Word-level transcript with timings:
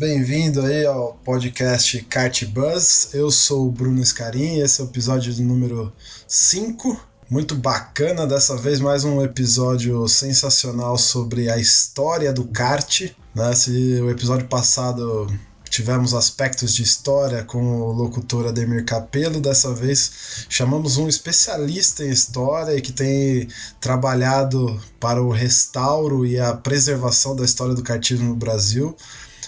Bem-vindo 0.00 0.62
aí 0.62 0.86
ao 0.86 1.12
podcast 1.22 2.00
Kart 2.04 2.46
Buzz. 2.46 3.10
Eu 3.12 3.30
sou 3.30 3.68
o 3.68 3.70
Bruno 3.70 4.02
Scarin, 4.02 4.60
esse 4.60 4.80
é 4.80 4.84
o 4.84 4.86
episódio 4.86 5.30
número 5.44 5.92
5. 6.26 6.98
Muito 7.28 7.54
bacana, 7.54 8.26
dessa 8.26 8.56
vez 8.56 8.80
mais 8.80 9.04
um 9.04 9.22
episódio 9.22 10.08
sensacional 10.08 10.96
sobre 10.96 11.50
a 11.50 11.58
história 11.58 12.32
do 12.32 12.46
kart. 12.46 13.12
Né? 13.34 13.54
Se 13.54 14.00
o 14.00 14.08
episódio 14.08 14.48
passado 14.48 15.26
tivemos 15.68 16.14
aspectos 16.14 16.74
de 16.74 16.82
história 16.82 17.44
com 17.44 17.62
o 17.82 17.92
locutor 17.92 18.46
Ademir 18.46 18.86
Capello. 18.86 19.38
Dessa 19.38 19.74
vez 19.74 20.46
chamamos 20.48 20.96
um 20.96 21.08
especialista 21.08 22.02
em 22.02 22.08
história 22.08 22.74
e 22.74 22.80
que 22.80 22.90
tem 22.90 23.48
trabalhado 23.78 24.80
para 24.98 25.22
o 25.22 25.30
restauro 25.30 26.24
e 26.24 26.40
a 26.40 26.54
preservação 26.54 27.36
da 27.36 27.44
história 27.44 27.74
do 27.74 27.82
kartismo 27.82 28.30
no 28.30 28.34
Brasil. 28.34 28.96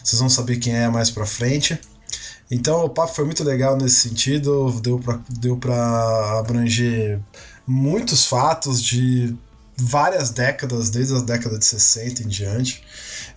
Vocês 0.03 0.21
vão 0.21 0.29
saber 0.29 0.57
quem 0.57 0.75
é 0.75 0.89
mais 0.89 1.11
para 1.11 1.27
frente. 1.27 1.79
Então 2.51 2.85
o 2.85 2.91
papo 2.91 3.15
foi 3.15 3.25
muito 3.25 3.43
legal 3.43 3.77
nesse 3.77 4.09
sentido, 4.09 4.71
deu 4.81 4.99
para 4.99 5.21
deu 5.31 5.59
abranger 6.39 7.19
muitos 7.67 8.27
fatos 8.27 8.83
de 8.83 9.35
várias 9.77 10.31
décadas, 10.31 10.91
desde 10.91 11.15
as 11.15 11.23
décadas 11.23 11.61
de 11.61 11.65
60 11.65 12.23
em 12.23 12.29
diante. 12.29 12.85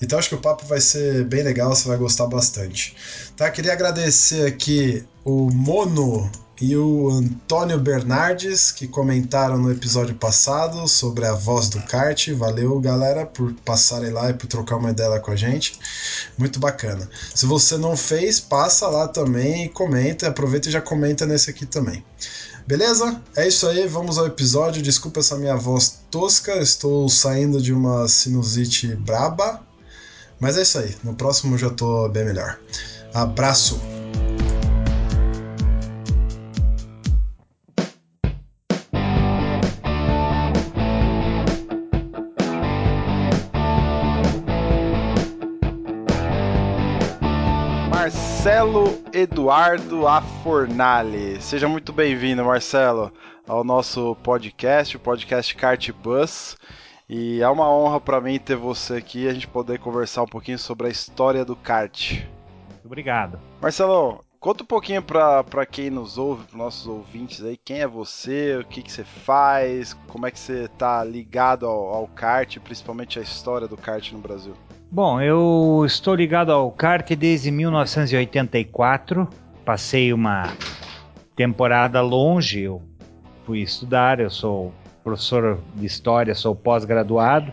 Então 0.02 0.20
acho 0.20 0.30
que 0.30 0.36
o 0.36 0.42
papo 0.42 0.66
vai 0.66 0.82
ser 0.82 1.24
bem 1.26 1.44
legal, 1.44 1.74
você 1.74 1.88
vai 1.88 1.98
gostar 1.98 2.28
bastante. 2.28 2.96
Tá, 3.38 3.50
queria 3.50 3.74
agradecer 3.74 4.46
aqui 4.46 5.06
o 5.24 5.50
Mono 5.50 6.30
e 6.61 6.75
o 6.75 7.09
Antônio 7.09 7.78
Bernardes 7.80 8.72
que 8.72 8.88
comentaram 8.88 9.58
no 9.58 9.72
episódio 9.72 10.16
passado 10.16 10.88
sobre 10.88 11.25
a 11.25 11.34
voz 11.34 11.70
do 11.70 11.81
kart. 11.81 12.30
Valeu, 12.30 12.80
galera, 12.80 13.25
por 13.25 13.53
passarem 13.66 14.12
lá 14.12 14.30
e 14.30 14.34
por 14.34 14.47
trocar 14.47 14.78
uma 14.78 14.92
ideia 14.92 15.20
com 15.20 15.31
a 15.31 15.36
gente. 15.36 15.78
Muito 16.38 16.59
bacana. 16.59 17.09
Se 17.34 17.45
você 17.45 17.78
não 17.78 17.97
fez, 17.97 18.39
passa 18.39 18.88
lá 18.88 19.08
também 19.08 19.66
e 19.66 19.70
comenta. 19.70 20.28
Aproveita 20.28 20.70
e 20.70 20.72
já 20.72 20.81
comenta 20.81 21.25
nesse 21.25 21.50
aqui 21.50 21.66
também. 21.66 22.03
Beleza? 22.66 23.22
É 23.36 23.47
isso 23.47 23.67
aí, 23.67 23.88
vamos 23.88 24.17
ao 24.17 24.25
episódio. 24.25 24.81
Desculpa 24.81 25.19
essa 25.19 25.38
minha 25.38 25.56
voz 25.56 26.00
tosca, 26.09 26.56
estou 26.58 27.08
saindo 27.09 27.62
de 27.62 27.73
uma 27.73 28.08
sinusite 28.08 28.95
braba. 28.95 29.62
Mas 30.40 30.58
é 30.58 30.64
isso 30.64 30.80
aí, 30.80 30.95
no 31.03 31.14
próximo 31.14 31.58
já 31.58 31.69
tô 31.69 32.09
bem 32.09 32.25
melhor. 32.25 32.59
Abraço! 33.14 33.95
Marcelo 48.66 49.00
Eduardo 49.14 50.08
Afornali. 50.08 51.40
Seja 51.40 51.68
muito 51.68 51.94
bem-vindo, 51.94 52.44
Marcelo, 52.44 53.14
ao 53.48 53.64
nosso 53.64 54.16
podcast, 54.24 54.98
o 54.98 55.00
podcast 55.00 55.56
Kart 55.56 55.92
Bus. 55.92 56.58
E 57.08 57.44
é 57.44 57.48
uma 57.48 57.70
honra 57.70 58.02
para 58.02 58.20
mim 58.20 58.40
ter 58.40 58.56
você 58.56 58.96
aqui 58.96 59.25
e 59.25 59.28
a 59.28 59.34
gente 59.36 59.48
poder 59.48 59.78
conversar 59.78 60.24
um 60.24 60.28
pouquinho 60.28 60.58
sobre 60.58 60.88
a 60.88 60.90
história 60.90 61.46
do 61.46 61.56
kart. 61.56 62.14
Muito 62.14 62.86
obrigado. 62.86 63.40
Marcelo, 63.62 64.25
conta 64.40 64.64
um 64.64 64.68
pouquinho 64.68 65.04
para 65.04 65.66
quem 65.68 65.92
nos 65.92 66.18
ouve, 66.18 66.46
para 66.46 66.58
nossos 66.58 66.88
ouvintes 66.88 67.44
aí, 67.44 67.58
quem 67.58 67.81
é 67.81 67.88
você, 67.88 68.58
o 68.58 68.66
que, 68.66 68.81
que 68.81 68.92
você 68.92 69.04
faz, 69.04 69.94
como 70.08 70.25
é 70.25 70.31
que 70.31 70.40
você 70.40 70.64
está 70.64 71.04
ligado 71.04 71.68
ao, 71.68 71.94
ao 71.94 72.08
kart, 72.08 72.58
principalmente 72.58 73.20
a 73.20 73.22
história 73.22 73.68
do 73.68 73.78
kart 73.78 74.12
no 74.12 74.20
Brasil. 74.20 74.56
Bom, 74.95 75.19
eu 75.19 75.83
estou 75.85 76.16
ligado 76.16 76.53
ao 76.53 76.72
kart 76.72 77.06
desde 77.17 77.51
1984. 77.51 79.28
Passei 79.66 80.13
uma 80.13 80.53
temporada 81.35 82.00
longe, 82.00 82.61
eu 82.61 82.81
fui 83.45 83.59
estudar, 83.59 84.22
eu 84.22 84.29
sou 84.29 84.73
professor 85.03 85.59
de 85.75 85.85
história, 85.85 86.33
sou 86.33 86.56
pós-graduado 86.56 87.51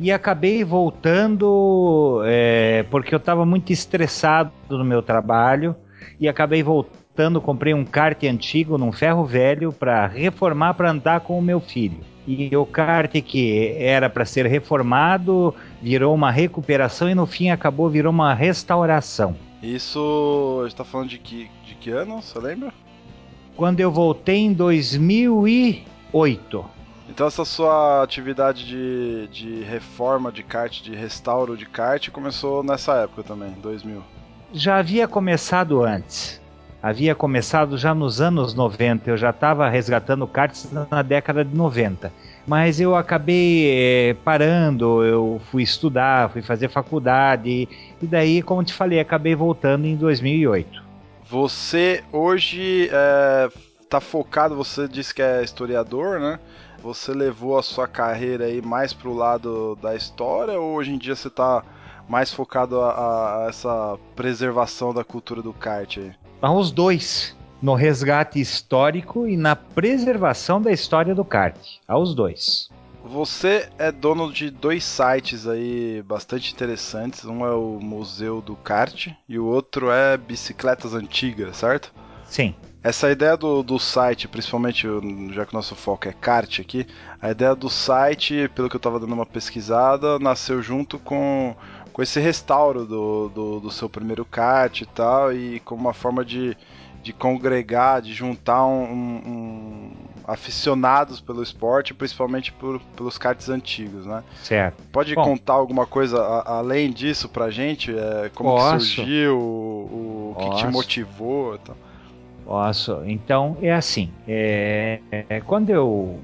e 0.00 0.10
acabei 0.10 0.64
voltando 0.64 2.22
é, 2.24 2.86
porque 2.90 3.14
eu 3.14 3.18
estava 3.18 3.44
muito 3.44 3.70
estressado 3.70 4.50
no 4.70 4.82
meu 4.82 5.02
trabalho 5.02 5.76
e 6.18 6.26
acabei 6.26 6.62
voltando, 6.62 7.38
comprei 7.38 7.74
um 7.74 7.84
kart 7.84 8.24
antigo 8.24 8.78
num 8.78 8.92
ferro 8.92 9.26
velho 9.26 9.74
para 9.74 10.06
reformar 10.06 10.72
para 10.72 10.90
andar 10.90 11.20
com 11.20 11.38
o 11.38 11.42
meu 11.42 11.60
filho. 11.60 12.00
E 12.26 12.54
o 12.56 12.64
kart 12.64 13.12
que 13.22 13.74
era 13.78 14.08
para 14.08 14.24
ser 14.24 14.46
reformado 14.46 15.54
virou 15.82 16.14
uma 16.14 16.30
recuperação 16.30 17.08
e 17.08 17.14
no 17.14 17.26
fim 17.26 17.50
acabou 17.50 17.88
virou 17.88 18.12
uma 18.12 18.34
restauração. 18.34 19.34
Isso 19.62 20.64
está 20.66 20.84
falando 20.84 21.08
de 21.08 21.18
que, 21.18 21.50
de 21.64 21.74
que 21.74 21.90
ano, 21.90 22.22
você 22.22 22.38
lembra? 22.38 22.72
Quando 23.56 23.80
eu 23.80 23.90
voltei 23.90 24.38
em 24.38 24.52
2008. 24.52 26.64
Então 27.08 27.26
essa 27.26 27.44
sua 27.44 28.02
atividade 28.02 28.66
de, 28.66 29.28
de 29.28 29.62
reforma 29.62 30.30
de 30.30 30.42
kart, 30.42 30.82
de 30.82 30.94
restauro 30.94 31.56
de 31.56 31.66
kart, 31.66 32.10
começou 32.10 32.62
nessa 32.62 32.94
época 32.94 33.22
também, 33.22 33.50
2000? 33.62 34.02
Já 34.52 34.78
havia 34.78 35.08
começado 35.08 35.82
antes. 35.82 36.40
Havia 36.80 37.14
começado 37.14 37.76
já 37.76 37.92
nos 37.92 38.20
anos 38.20 38.54
90, 38.54 39.10
eu 39.10 39.16
já 39.16 39.30
estava 39.30 39.68
resgatando 39.68 40.26
karts 40.28 40.70
na 40.88 41.02
década 41.02 41.44
de 41.44 41.54
90. 41.54 42.12
Mas 42.48 42.80
eu 42.80 42.96
acabei 42.96 43.70
é, 43.70 44.14
parando, 44.24 45.04
eu 45.04 45.38
fui 45.50 45.62
estudar, 45.62 46.30
fui 46.30 46.40
fazer 46.40 46.70
faculdade, 46.70 47.68
e 48.00 48.06
daí, 48.06 48.40
como 48.40 48.64
te 48.64 48.72
falei, 48.72 48.98
acabei 48.98 49.34
voltando 49.34 49.86
em 49.86 49.94
2008. 49.94 50.82
Você 51.28 52.02
hoje 52.10 52.84
está 52.84 53.98
é, 53.98 54.00
focado, 54.00 54.56
você 54.56 54.88
disse 54.88 55.14
que 55.14 55.20
é 55.20 55.44
historiador, 55.44 56.18
né? 56.18 56.40
Você 56.82 57.12
levou 57.12 57.58
a 57.58 57.62
sua 57.62 57.86
carreira 57.86 58.46
aí 58.46 58.62
mais 58.62 58.94
pro 58.94 59.12
lado 59.12 59.76
da 59.82 59.94
história 59.94 60.58
ou 60.58 60.74
hoje 60.74 60.92
em 60.92 60.96
dia 60.96 61.14
você 61.14 61.28
está 61.28 61.62
mais 62.08 62.32
focado 62.32 62.80
a, 62.80 63.44
a, 63.44 63.46
essa 63.50 63.98
preservação 64.16 64.94
da 64.94 65.04
cultura 65.04 65.42
do 65.42 65.52
kart 65.52 65.98
aí? 65.98 66.12
Os 66.40 66.70
dois. 66.70 67.36
No 67.60 67.74
resgate 67.74 68.40
histórico 68.40 69.26
e 69.26 69.36
na 69.36 69.56
preservação 69.56 70.62
da 70.62 70.70
história 70.70 71.14
do 71.14 71.24
kart. 71.24 71.56
Aos 71.86 72.14
dois. 72.14 72.68
Você 73.04 73.68
é 73.78 73.90
dono 73.90 74.32
de 74.32 74.50
dois 74.50 74.84
sites 74.84 75.46
aí 75.46 76.02
bastante 76.06 76.52
interessantes. 76.52 77.24
Um 77.24 77.44
é 77.44 77.52
o 77.52 77.78
Museu 77.80 78.42
do 78.42 78.54
Kart 78.54 79.08
e 79.28 79.38
o 79.38 79.46
outro 79.46 79.90
é 79.90 80.16
Bicicletas 80.16 80.94
Antigas, 80.94 81.56
certo? 81.56 81.92
Sim. 82.26 82.54
Essa 82.82 83.10
ideia 83.10 83.36
do, 83.36 83.62
do 83.62 83.78
site, 83.78 84.28
principalmente 84.28 84.86
já 85.32 85.44
que 85.44 85.52
o 85.52 85.56
nosso 85.56 85.74
foco 85.74 86.08
é 86.08 86.12
kart 86.12 86.60
aqui, 86.60 86.86
a 87.20 87.30
ideia 87.30 87.54
do 87.54 87.68
site, 87.68 88.48
pelo 88.54 88.68
que 88.68 88.76
eu 88.76 88.78
estava 88.78 89.00
dando 89.00 89.14
uma 89.14 89.26
pesquisada, 89.26 90.18
nasceu 90.18 90.62
junto 90.62 90.98
com, 90.98 91.56
com 91.92 92.02
esse 92.02 92.20
restauro 92.20 92.84
do, 92.84 93.28
do, 93.30 93.60
do 93.60 93.70
seu 93.70 93.88
primeiro 93.88 94.24
kart 94.24 94.80
e 94.80 94.86
tal, 94.86 95.32
e 95.32 95.58
como 95.60 95.80
uma 95.80 95.94
forma 95.94 96.24
de, 96.24 96.56
de 97.02 97.12
congregar, 97.12 98.02
de 98.02 98.12
juntar 98.12 98.66
um, 98.66 98.82
um, 98.84 99.90
aficionados 100.26 101.20
pelo 101.20 101.42
esporte, 101.42 101.94
principalmente 101.94 102.52
por, 102.52 102.80
pelos 102.96 103.16
karts 103.16 103.48
antigos, 103.48 104.04
né? 104.04 104.22
Certo. 104.42 104.82
Pode 104.92 105.14
Bom, 105.14 105.22
contar 105.22 105.54
alguma 105.54 105.86
coisa 105.86 106.20
a, 106.20 106.58
além 106.58 106.90
disso 106.90 107.28
pra 107.28 107.50
gente? 107.50 107.90
É, 107.96 108.30
como 108.34 108.54
que 108.54 108.60
Posso. 108.62 108.86
surgiu, 108.86 109.38
o, 109.38 110.34
o 110.36 110.36
que, 110.38 110.50
que 110.50 110.56
te 110.56 110.66
motivou 110.66 111.54
e 111.54 111.58
tal? 111.58 111.76
Posso. 112.44 113.02
Então 113.06 113.56
é 113.62 113.72
assim. 113.72 114.10
é- 114.26 115.00
é, 115.10 115.40
quando 115.40 115.70
eu 115.70 116.18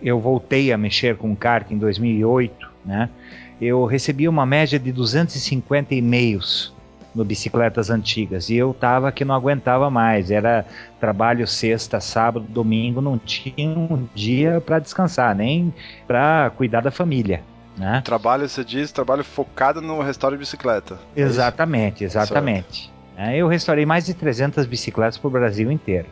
eu 0.00 0.20
voltei 0.20 0.72
a 0.72 0.78
mexer 0.78 1.16
com 1.16 1.34
kart 1.34 1.70
em 1.72 1.78
2008, 1.78 2.68
né? 2.84 3.10
Eu 3.60 3.84
recebi 3.84 4.28
uma 4.28 4.46
média 4.46 4.78
de 4.78 4.92
250 4.92 5.92
e-mails 5.94 6.72
no 7.14 7.24
bicicletas 7.24 7.90
antigas. 7.90 8.48
E 8.50 8.56
eu 8.56 8.74
tava 8.74 9.10
que 9.10 9.24
não 9.24 9.34
aguentava 9.34 9.90
mais. 9.90 10.30
Era 10.30 10.64
trabalho 11.00 11.46
sexta, 11.46 12.00
sábado, 12.00 12.46
domingo, 12.48 13.00
não 13.00 13.18
tinha 13.18 13.68
um 13.68 14.06
dia 14.14 14.60
para 14.60 14.78
descansar, 14.78 15.34
nem 15.34 15.72
para 16.06 16.50
cuidar 16.56 16.80
da 16.80 16.90
família. 16.90 17.42
Né? 17.76 18.02
Trabalho, 18.04 18.48
você 18.48 18.64
diz, 18.64 18.90
trabalho 18.90 19.22
focado 19.22 19.80
no 19.80 20.00
restauro 20.02 20.36
de 20.36 20.40
bicicleta. 20.40 20.98
É 21.16 21.20
exatamente, 21.20 22.04
exatamente. 22.04 22.92
É, 23.16 23.36
eu 23.36 23.48
restaurei 23.48 23.86
mais 23.86 24.06
de 24.06 24.14
300 24.14 24.66
bicicletas 24.66 25.16
para 25.16 25.28
o 25.28 25.30
Brasil 25.30 25.70
inteiro. 25.70 26.06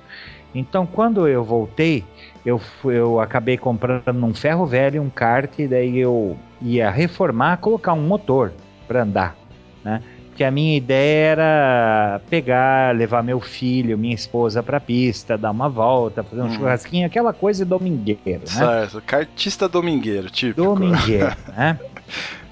Então, 0.54 0.86
quando 0.86 1.28
eu 1.28 1.44
voltei, 1.44 2.04
eu, 2.44 2.60
eu 2.84 3.20
acabei 3.20 3.58
comprando 3.58 4.24
um 4.24 4.34
ferro 4.34 4.64
velho, 4.64 5.02
um 5.02 5.10
kart, 5.10 5.50
e 5.58 5.68
daí 5.68 5.98
eu 5.98 6.36
ia 6.62 6.90
reformar, 6.90 7.58
colocar 7.58 7.92
um 7.92 8.02
motor 8.02 8.52
para 8.88 9.02
andar, 9.02 9.36
né? 9.84 10.02
Porque 10.36 10.44
a 10.44 10.50
minha 10.50 10.76
ideia 10.76 11.30
era 11.30 12.20
pegar, 12.28 12.94
levar 12.94 13.22
meu 13.22 13.40
filho, 13.40 13.96
minha 13.96 14.14
esposa 14.14 14.62
pra 14.62 14.78
pista, 14.78 15.38
dar 15.38 15.50
uma 15.50 15.66
volta, 15.66 16.22
fazer 16.22 16.42
um 16.42 16.44
hum. 16.44 16.50
churrasquinho, 16.50 17.06
aquela 17.06 17.32
coisa 17.32 17.64
domingueiro, 17.64 18.40
né? 18.40 18.46
Certo, 18.46 19.00
cartista 19.00 19.66
domingueiro, 19.66 20.28
tipo. 20.28 20.62
Domingueiro, 20.62 21.34
né? 21.56 21.80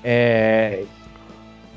É, 0.02 0.84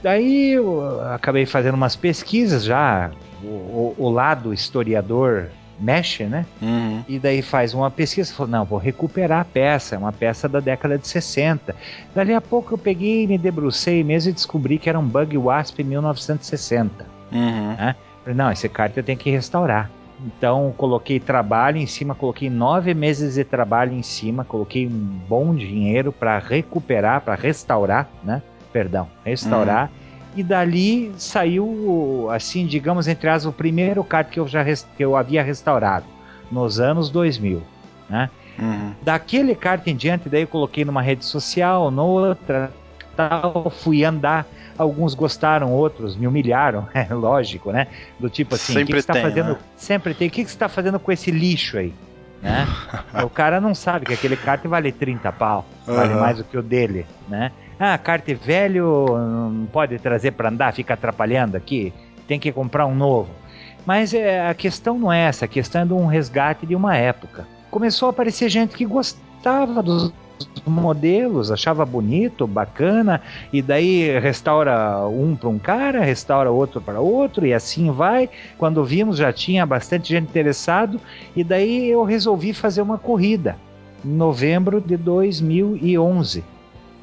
daí 0.02 0.52
eu 0.52 1.02
acabei 1.12 1.46
fazendo 1.46 1.76
umas 1.76 1.98
pesquisas 1.98 2.64
já, 2.64 3.12
o, 3.44 3.48
o, 3.48 3.96
o 3.98 4.10
lado 4.10 4.54
historiador 4.54 5.50
mexe, 5.80 6.24
né? 6.26 6.46
Uhum. 6.62 7.04
E 7.08 7.20
daí 7.20 7.42
faz 7.42 7.74
uma 7.74 7.90
pesquisa, 7.92 8.34
falou, 8.34 8.52
não, 8.52 8.66
vou 8.66 8.80
recuperar 8.80 9.42
a 9.42 9.46
peça, 9.46 9.96
é 9.96 9.98
uma 9.98 10.12
peça 10.12 10.48
da 10.48 10.60
década 10.60 10.98
de 10.98 11.08
60. 11.08 11.76
Dali 12.16 12.34
a 12.34 12.42
pouco 12.42 12.74
eu 12.74 12.78
peguei, 12.78 13.28
me 13.28 13.38
debrucei 13.38 14.04
mesmo 14.04 14.32
e 14.32 14.34
descobri 14.34 14.78
que 14.78 14.90
era 14.90 15.00
um 15.00 15.06
bug 15.06 15.38
wasp 15.38 15.80
1960. 15.80 17.06
Uhum. 17.32 17.76
Né? 17.76 17.96
Falei, 18.24 18.38
não, 18.38 18.52
esse 18.52 18.68
kart 18.68 18.96
eu 18.96 19.04
tenho 19.04 19.18
que 19.18 19.30
restaurar. 19.30 19.90
Então 20.26 20.74
coloquei 20.76 21.20
trabalho 21.20 21.78
em 21.78 21.86
cima, 21.86 22.16
coloquei 22.16 22.50
nove 22.50 22.94
meses 22.94 23.36
de 23.36 23.44
trabalho 23.44 23.94
em 23.94 24.02
cima, 24.02 24.44
coloquei 24.44 24.88
um 24.88 25.20
bom 25.30 25.54
dinheiro 25.54 26.12
para 26.12 26.40
recuperar, 26.40 27.22
para 27.22 27.36
restaurar, 27.36 28.10
né? 28.24 28.42
Perdão, 28.74 29.08
restaurar. 29.24 29.86
Uhum 29.86 30.07
e 30.36 30.44
dali 30.44 31.12
saiu, 31.18 32.28
assim, 32.32 32.66
digamos, 32.66 33.08
entre 33.08 33.30
as 33.30 33.46
o 33.46 33.52
primeiro 33.52 34.04
kart 34.04 34.30
que 34.30 34.40
eu 34.40 34.48
já 34.48 34.64
que 34.64 35.04
eu 35.04 35.16
havia 35.16 35.42
restaurado, 35.44 36.06
nos 36.52 36.80
anos 36.80 37.10
2000, 37.10 37.64
né? 38.10 38.30
Uhum. 38.60 38.94
Daquele 39.02 39.56
kart 39.56 39.86
em 39.88 39.96
diante, 39.96 40.30
daí 40.30 40.42
eu 40.42 40.48
coloquei 40.48 40.84
numa 40.84 41.02
rede 41.02 41.24
social, 41.26 41.92
noutra, 41.92 42.72
tal, 43.16 43.70
fui 43.70 44.04
andar. 44.04 44.46
Alguns 44.78 45.16
gostaram, 45.16 45.74
outros 45.74 46.16
me 46.16 46.28
humilharam, 46.28 46.88
é 46.94 47.12
lógico, 47.12 47.72
né? 47.72 47.88
Do 48.20 48.30
tipo 48.30 48.54
assim, 48.54 48.74
sempre 48.74 48.86
que, 48.86 48.94
que 48.94 49.02
você 49.02 49.08
tá 49.08 49.22
fazendo? 49.22 49.50
Né? 49.54 49.58
Sempre 49.76 50.14
tem. 50.14 50.28
O 50.28 50.32
que, 50.32 50.44
que 50.44 50.50
você 50.50 50.56
está 50.56 50.70
fazendo 50.70 51.00
com 51.00 51.12
esse 51.12 51.32
lixo 51.32 51.78
aí? 51.78 51.94
Né? 52.42 52.68
o 53.26 53.30
cara 53.30 53.60
não 53.60 53.74
sabe 53.74 54.06
que 54.06 54.14
aquele 54.14 54.38
kart 54.38 54.64
vale 54.66 54.92
30 54.92 55.32
pau, 55.32 55.66
uhum. 55.88 55.96
vale 55.96 56.14
mais 56.14 56.38
do 56.38 56.44
que 56.44 56.56
o 56.56 56.62
dele, 56.62 57.08
né? 57.28 57.52
Ah, 57.80 57.98
kart 57.98 58.26
velho 58.28 59.06
não 59.08 59.68
pode 59.68 60.00
trazer 60.00 60.32
para 60.32 60.50
andar, 60.50 60.74
fica 60.74 60.96
atrapalhando 60.96 61.56
aqui, 61.56 61.94
tem 62.28 62.40
que 62.40 62.52
comprar 62.52 62.86
um 62.88 62.96
novo. 62.96 63.30
Mas 63.86 64.14
é, 64.14 64.48
a 64.48 64.54
questão 64.54 64.98
não 64.98 65.14
é 65.14 65.22
essa, 65.22 65.46
a 65.46 65.48
questão 65.48 65.84
é 65.84 65.86
de 65.86 65.94
um 65.94 66.08
resgate 66.08 66.66
de 66.66 66.76
uma 66.76 66.96
época. 66.98 67.48
Começou 67.70 68.08
a 68.08 68.10
aparecer 68.10 68.50
gente 68.50 68.76
que 68.76 68.84
gostava 68.84 69.84
dos 69.84 70.12
modelos, 70.66 71.52
achava 71.52 71.86
bonito, 71.86 72.46
bacana, 72.46 73.22
e 73.52 73.62
daí 73.62 74.20
restaura 74.20 75.08
um 75.08 75.36
para 75.36 75.50
um 75.50 75.60
cara, 75.60 76.04
restaura 76.04 76.52
outro 76.52 76.82
para 76.82 77.00
outro, 77.00 77.46
e 77.46 77.54
assim 77.54 77.92
vai. 77.92 78.30
Quando 78.58 78.84
vimos, 78.84 79.18
já 79.18 79.32
tinha 79.32 79.66
bastante 79.66 80.10
gente 80.10 80.28
interessado, 80.28 81.00
e 81.36 81.44
daí 81.44 81.90
eu 81.90 82.04
resolvi 82.04 82.54
fazer 82.54 82.82
uma 82.82 82.98
corrida 82.98 83.56
em 84.04 84.10
novembro 84.10 84.82
de 84.82 84.98
2011. 84.98 86.44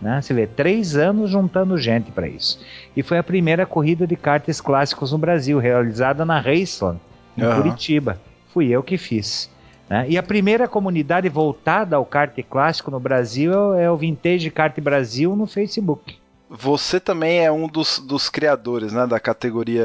Né? 0.01 0.21
Você 0.21 0.35
vê, 0.35 0.47
três 0.47 0.97
anos 0.97 1.31
juntando 1.31 1.79
gente 1.79 2.11
para 2.11 2.29
isso. 2.29 2.61
E 2.97 3.03
foi 3.03 3.19
a 3.19 3.23
primeira 3.23 3.65
corrida 3.65 4.07
de 4.07 4.17
karts 4.17 4.61
clássicos 4.61 5.13
no 5.13 5.19
Brasil, 5.19 5.59
realizada 5.59 6.25
na 6.25 6.39
Raceland, 6.39 7.01
em 7.37 7.45
uhum. 7.45 7.57
Curitiba. 7.57 8.21
Fui 8.53 8.69
eu 8.69 8.83
que 8.83 8.99
fiz. 8.99 9.51
Né? 9.89 10.07
E 10.09 10.19
a 10.19 10.23
primeira 10.23 10.67
comunidade 10.67 11.29
voltada 11.29 11.97
ao 11.97 12.05
kart 12.05 12.37
clássico 12.49 12.91
no 12.91 13.01
Brasil 13.01 13.75
é 13.75 13.91
o 13.91 13.97
Vintage 13.97 14.51
Kart 14.51 14.79
Brasil 14.81 15.35
no 15.37 15.47
Facebook. 15.47 16.17
Você 16.49 17.01
também 17.01 17.45
é 17.45 17.51
um 17.51 17.67
dos, 17.67 17.99
dos 17.99 18.29
criadores 18.29 18.93
né, 18.93 19.07
da 19.07 19.19
categoria 19.19 19.85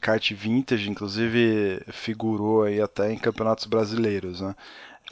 kart 0.00 0.32
vintage, 0.32 0.88
inclusive 0.88 1.82
figurou 1.88 2.62
aí 2.62 2.80
até 2.80 3.12
em 3.12 3.18
campeonatos 3.18 3.66
brasileiros. 3.66 4.40
Né? 4.40 4.54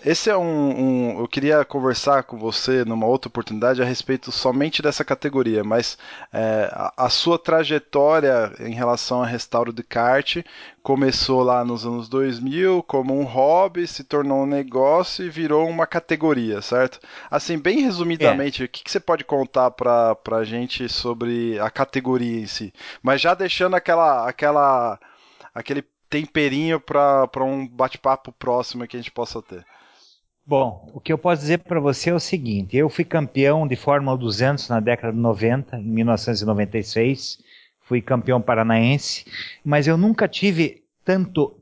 Esse 0.04 0.28
é 0.28 0.36
um, 0.36 0.44
um, 0.44 1.20
Eu 1.20 1.26
queria 1.26 1.64
conversar 1.64 2.22
com 2.24 2.36
você 2.36 2.84
numa 2.84 3.06
outra 3.06 3.28
oportunidade 3.28 3.80
a 3.80 3.84
respeito 3.84 4.30
somente 4.30 4.82
dessa 4.82 5.04
categoria, 5.04 5.64
mas 5.64 5.96
é, 6.32 6.68
a, 6.70 7.06
a, 7.06 7.08
sua 7.08 7.38
trajetória 7.38 8.52
em 8.60 8.74
relação 8.74 9.22
a 9.22 9.26
restauro 9.26 9.72
de 9.72 9.82
kart 9.82 10.44
começou 10.82 11.42
lá 11.42 11.64
nos 11.64 11.86
anos 11.86 12.10
2000 12.10 12.82
como 12.82 13.18
um 13.18 13.24
hobby, 13.24 13.86
se 13.86 14.04
tornou 14.04 14.42
um 14.42 14.46
negócio 14.46 15.24
e 15.24 15.30
virou 15.30 15.66
uma 15.66 15.86
categoria, 15.86 16.60
certo? 16.60 17.00
Assim, 17.30 17.58
bem 17.58 17.80
resumidamente, 17.80 18.62
é. 18.62 18.66
o 18.66 18.68
que, 18.68 18.84
que, 18.84 18.90
você 18.90 19.00
pode 19.00 19.24
contar 19.24 19.70
para 19.70 20.16
a 20.32 20.44
gente 20.44 20.90
sobre 20.90 21.58
a 21.58 21.70
categoria 21.70 22.38
em 22.38 22.46
si? 22.46 22.72
Mas 23.02 23.22
já 23.22 23.32
deixando 23.32 23.74
aquela, 23.74 24.28
aquela, 24.28 25.00
aquele 25.54 25.82
temperinho 26.10 26.78
para 26.78 27.44
um 27.44 27.66
bate-papo 27.66 28.30
próximo 28.32 28.86
que 28.86 28.96
a 28.96 29.00
gente 29.00 29.10
possa 29.10 29.40
ter. 29.40 29.64
Bom, 30.46 30.88
o 30.94 31.00
que 31.00 31.12
eu 31.12 31.18
posso 31.18 31.42
dizer 31.42 31.58
para 31.58 31.80
você 31.80 32.10
é 32.10 32.14
o 32.14 32.20
seguinte: 32.20 32.76
eu 32.76 32.88
fui 32.88 33.04
campeão 33.04 33.66
de 33.66 33.74
Fórmula 33.74 34.16
200 34.16 34.68
na 34.68 34.78
década 34.78 35.12
de 35.12 35.18
90, 35.18 35.76
em 35.76 35.82
1996, 35.82 37.38
fui 37.80 38.00
campeão 38.00 38.40
paranaense, 38.40 39.24
mas 39.64 39.88
eu 39.88 39.96
nunca 39.96 40.28
tive 40.28 40.84
tanto 41.04 41.56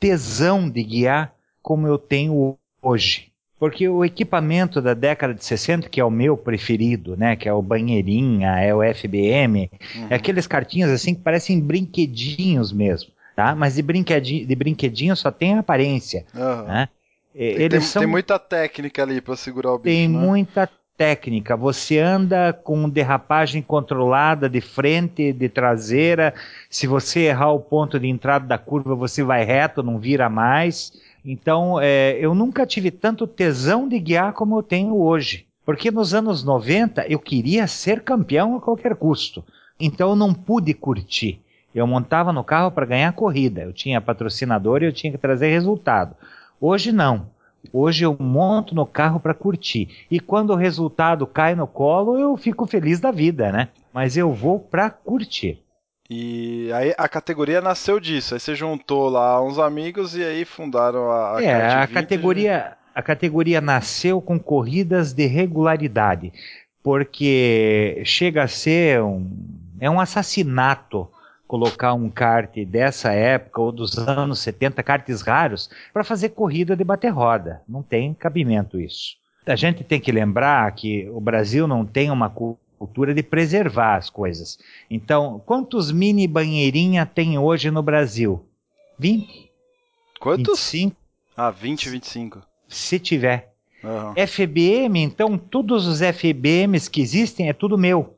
tesão 0.00 0.68
de 0.68 0.82
guiar 0.82 1.32
como 1.62 1.86
eu 1.86 1.98
tenho 1.98 2.58
hoje. 2.82 3.30
Porque 3.58 3.88
o 3.88 4.04
equipamento 4.04 4.82
da 4.82 4.92
década 4.92 5.32
de 5.32 5.42
60, 5.44 5.88
que 5.88 6.00
é 6.00 6.04
o 6.04 6.10
meu 6.10 6.36
preferido, 6.36 7.16
né, 7.16 7.36
que 7.36 7.48
é 7.48 7.52
o 7.52 7.62
banheirinha, 7.62 8.60
é 8.60 8.74
o 8.74 8.82
FBM, 8.82 9.70
uhum. 9.94 10.08
é 10.10 10.14
aqueles 10.14 10.46
cartinhas 10.46 10.90
assim 10.90 11.14
que 11.14 11.22
parecem 11.22 11.58
brinquedinhos 11.58 12.70
mesmo, 12.70 13.10
tá? 13.34 13.54
Mas 13.54 13.76
de 13.76 13.82
brinquedinho, 13.82 14.46
de 14.46 14.54
brinquedinho 14.54 15.16
só 15.16 15.30
tem 15.30 15.56
aparência, 15.56 16.26
uhum. 16.34 16.66
né? 16.66 16.88
Eles 17.36 17.68
tem, 17.68 17.80
são... 17.80 18.00
tem 18.00 18.10
muita 18.10 18.38
técnica 18.38 19.02
ali 19.02 19.20
para 19.20 19.36
segurar 19.36 19.74
o 19.74 19.78
bicho. 19.78 19.94
Tem 19.94 20.08
né? 20.08 20.18
muita 20.18 20.68
técnica. 20.96 21.56
Você 21.56 21.98
anda 21.98 22.52
com 22.52 22.88
derrapagem 22.88 23.60
controlada 23.60 24.48
de 24.48 24.60
frente, 24.60 25.32
de 25.32 25.48
traseira. 25.48 26.32
Se 26.70 26.86
você 26.86 27.20
errar 27.20 27.52
o 27.52 27.60
ponto 27.60 28.00
de 28.00 28.08
entrada 28.08 28.46
da 28.46 28.56
curva, 28.56 28.94
você 28.94 29.22
vai 29.22 29.44
reto, 29.44 29.82
não 29.82 29.98
vira 29.98 30.28
mais. 30.30 30.92
Então, 31.24 31.78
é, 31.80 32.16
eu 32.18 32.34
nunca 32.34 32.64
tive 32.64 32.90
tanto 32.90 33.26
tesão 33.26 33.88
de 33.88 33.98
guiar 33.98 34.32
como 34.32 34.56
eu 34.56 34.62
tenho 34.62 34.96
hoje. 34.96 35.46
Porque 35.64 35.90
nos 35.90 36.14
anos 36.14 36.44
90 36.44 37.06
eu 37.08 37.18
queria 37.18 37.66
ser 37.66 38.00
campeão 38.02 38.56
a 38.56 38.60
qualquer 38.60 38.94
custo. 38.94 39.44
Então 39.78 40.10
eu 40.10 40.16
não 40.16 40.32
pude 40.32 40.72
curtir. 40.72 41.40
Eu 41.74 41.86
montava 41.86 42.32
no 42.32 42.44
carro 42.44 42.70
para 42.70 42.86
ganhar 42.86 43.12
corrida. 43.12 43.62
Eu 43.62 43.72
tinha 43.72 44.00
patrocinador 44.00 44.82
e 44.82 44.86
eu 44.86 44.92
tinha 44.92 45.12
que 45.12 45.18
trazer 45.18 45.50
resultado. 45.50 46.14
Hoje 46.60 46.92
não. 46.92 47.30
Hoje 47.72 48.04
eu 48.04 48.16
monto 48.18 48.74
no 48.74 48.86
carro 48.86 49.18
para 49.18 49.34
curtir. 49.34 50.06
E 50.10 50.20
quando 50.20 50.50
o 50.50 50.56
resultado 50.56 51.26
cai 51.26 51.54
no 51.54 51.66
colo, 51.66 52.18
eu 52.18 52.36
fico 52.36 52.66
feliz 52.66 53.00
da 53.00 53.10
vida, 53.10 53.50
né? 53.50 53.68
Mas 53.92 54.16
eu 54.16 54.32
vou 54.32 54.60
para 54.60 54.88
curtir. 54.88 55.62
E 56.08 56.70
aí 56.72 56.94
a 56.96 57.08
categoria 57.08 57.60
nasceu 57.60 57.98
disso. 57.98 58.34
Aí 58.34 58.40
você 58.40 58.54
juntou 58.54 59.08
lá 59.08 59.42
uns 59.42 59.58
amigos 59.58 60.16
e 60.16 60.22
aí 60.22 60.44
fundaram 60.44 61.10
a, 61.10 61.38
a 61.38 61.42
É, 61.42 61.74
a 61.74 61.86
categoria, 61.86 62.76
a 62.94 63.02
categoria 63.02 63.60
nasceu 63.60 64.20
com 64.20 64.38
corridas 64.38 65.12
de 65.12 65.26
regularidade, 65.26 66.32
porque 66.82 68.00
chega 68.04 68.44
a 68.44 68.48
ser 68.48 69.02
um 69.02 69.28
é 69.78 69.90
um 69.90 70.00
assassinato 70.00 71.08
colocar 71.46 71.94
um 71.94 72.10
kart 72.10 72.54
dessa 72.66 73.12
época 73.12 73.60
ou 73.60 73.72
dos 73.72 73.96
anos 73.98 74.40
70, 74.40 74.82
karts 74.82 75.22
raros, 75.22 75.70
para 75.92 76.04
fazer 76.04 76.30
corrida 76.30 76.76
de 76.76 76.84
bater 76.84 77.10
roda. 77.10 77.62
Não 77.68 77.82
tem 77.82 78.12
cabimento 78.14 78.80
isso. 78.80 79.16
A 79.46 79.54
gente 79.54 79.84
tem 79.84 80.00
que 80.00 80.10
lembrar 80.10 80.70
que 80.72 81.08
o 81.10 81.20
Brasil 81.20 81.68
não 81.68 81.86
tem 81.86 82.10
uma 82.10 82.28
cultura 82.28 83.14
de 83.14 83.22
preservar 83.22 83.96
as 83.96 84.10
coisas. 84.10 84.58
Então, 84.90 85.40
quantos 85.46 85.92
mini 85.92 86.26
banheirinha 86.26 87.06
tem 87.06 87.38
hoje 87.38 87.70
no 87.70 87.82
Brasil? 87.82 88.44
20? 88.98 89.50
Quantos? 90.18 90.72
25? 90.72 90.96
Ah, 91.36 91.50
20, 91.50 91.90
25. 91.90 92.42
Se 92.66 92.98
tiver. 92.98 93.52
Uhum. 93.84 94.14
FBM, 94.26 95.00
então, 95.00 95.38
todos 95.38 95.86
os 95.86 96.00
FBMs 96.00 96.90
que 96.90 97.00
existem 97.00 97.48
é 97.48 97.52
tudo 97.52 97.78
meu. 97.78 98.15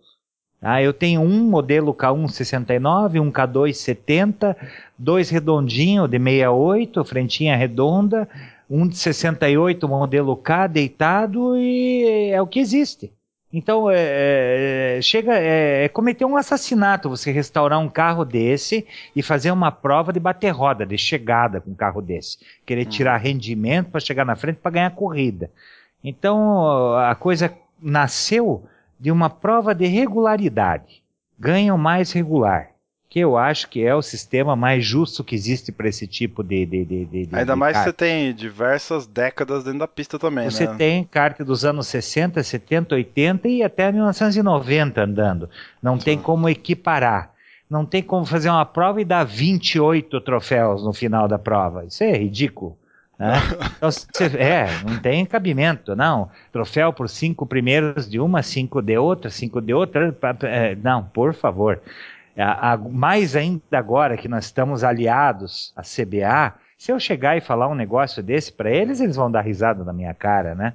Ah, 0.61 0.83
eu 0.83 0.93
tenho 0.93 1.21
um 1.21 1.49
modelo 1.49 1.95
K1 1.95 2.29
69, 2.29 3.21
um 3.21 3.31
K2 3.31 3.73
70, 3.75 4.57
dois 4.99 5.31
redondinho 5.31 6.09
de 6.09 6.19
68, 6.19 7.05
frentinha 7.05 7.57
redonda, 7.57 8.29
um 8.69 8.87
de 8.87 8.99
68 8.99 9.89
modelo 9.89 10.37
K 10.37 10.67
deitado 10.67 11.57
e 11.57 12.31
é 12.33 12.43
o 12.43 12.47
que 12.47 12.59
existe. 12.59 13.13
Então, 13.51 13.91
é, 13.91 14.99
é, 14.99 15.01
chega 15.01 15.33
é, 15.39 15.85
é, 15.85 15.89
cometer 15.89 16.25
um 16.27 16.37
assassinato 16.37 17.09
você 17.09 17.33
restaurar 17.33 17.79
um 17.79 17.89
carro 17.89 18.23
desse 18.23 18.87
e 19.17 19.23
fazer 19.23 19.51
uma 19.51 19.73
prova 19.73 20.13
de 20.13 20.21
bater 20.21 20.51
roda, 20.51 20.85
de 20.85 20.99
chegada 20.99 21.61
com 21.61 21.71
um 21.71 21.75
carro 21.75 22.03
desse. 22.03 22.39
Querer 22.67 22.87
hum. 22.87 22.91
tirar 22.91 23.17
rendimento 23.17 23.91
para 23.91 24.01
chegar 24.01 24.27
na 24.27 24.37
frente 24.37 24.57
para 24.57 24.73
ganhar 24.73 24.91
corrida. 24.91 25.51
Então, 26.05 26.95
a 26.99 27.15
coisa 27.15 27.53
nasceu 27.81 28.65
de 28.99 29.11
uma 29.11 29.31
prova 29.31 29.75
de 29.75 29.87
regularidade. 29.87 31.03
Ganham 31.39 31.79
mais 31.79 32.13
regular 32.13 32.71
que 33.09 33.21
eu 33.21 33.39
acho 33.39 33.69
que 33.69 33.83
é 33.83 33.95
o 33.95 34.03
sistema 34.03 34.55
mais 34.55 34.85
justo 34.85 35.25
que 35.25 35.35
existe 35.35 35.73
para 35.73 35.89
esse 35.89 36.07
tipo 36.07 36.43
de, 36.43 36.67
de, 36.67 36.85
de, 36.85 37.05
de 37.07 37.29
Ainda 37.33 37.55
de 37.55 37.59
mais 37.59 37.77
que 37.77 37.85
você 37.85 37.93
tem 37.93 38.35
diversas 38.35 39.07
décadas 39.07 39.65
dentro 39.65 39.79
da 39.79 39.89
pista 39.89 40.19
também, 40.19 40.51
você 40.51 40.67
né? 40.67 40.73
Você 40.73 40.79
tem 40.79 41.05
kart 41.05 41.39
dos 41.41 41.65
anos 41.65 41.87
60, 41.87 42.43
70, 42.43 42.95
80 42.95 43.49
e 43.49 43.63
até 43.63 43.91
1990 43.91 45.03
andando. 45.03 45.49
Não 45.83 45.99
Sim. 45.99 46.05
tem 46.05 46.19
como 46.19 46.49
equiparar. 46.49 47.33
Não 47.69 47.85
tem 47.85 48.03
como 48.03 48.25
fazer 48.25 48.51
uma 48.51 48.65
prova 48.65 49.01
e 49.01 49.05
dar 49.05 49.25
28 49.25 50.21
troféus 50.21 50.85
no 50.85 50.93
final 50.93 51.27
da 51.27 51.39
prova. 51.39 51.85
Isso 51.85 52.03
é 52.03 52.13
ridículo. 52.13 52.77
Né? 53.19 53.35
Então, 53.79 53.91
é, 54.39 54.67
não 54.85 54.99
tem 54.99 55.25
cabimento, 55.25 55.95
não. 55.95 56.31
Troféu 56.53 56.93
por 56.93 57.09
cinco 57.09 57.47
primeiros 57.47 58.09
de 58.09 58.19
uma, 58.19 58.43
cinco 58.43 58.83
de 58.83 58.97
outra, 58.97 59.31
cinco 59.31 59.61
de 59.61 59.73
outra. 59.73 60.17
É, 60.43 60.75
não, 60.77 61.05
por 61.05 61.35
favor. 61.35 61.81
A, 62.37 62.77
mais 62.77 63.35
ainda 63.35 63.79
agora 63.79 64.17
que 64.17 64.29
nós 64.29 64.45
estamos 64.45 64.85
aliados 64.85 65.73
à 65.77 65.83
CBA, 65.83 66.55
se 66.77 66.93
eu 66.93 67.01
chegar 67.01 67.37
e 67.37 67.41
falar 67.41 67.69
um 67.69 67.75
negócio 67.75 68.23
desse 68.23 68.53
para 68.53 68.71
eles, 68.71 69.01
eles 69.01 69.17
vão 69.17 69.31
dar 69.31 69.41
risada 69.41 69.85
na 69.85 69.93
minha 69.93 70.15
cara, 70.15 70.55
né? 70.55 70.75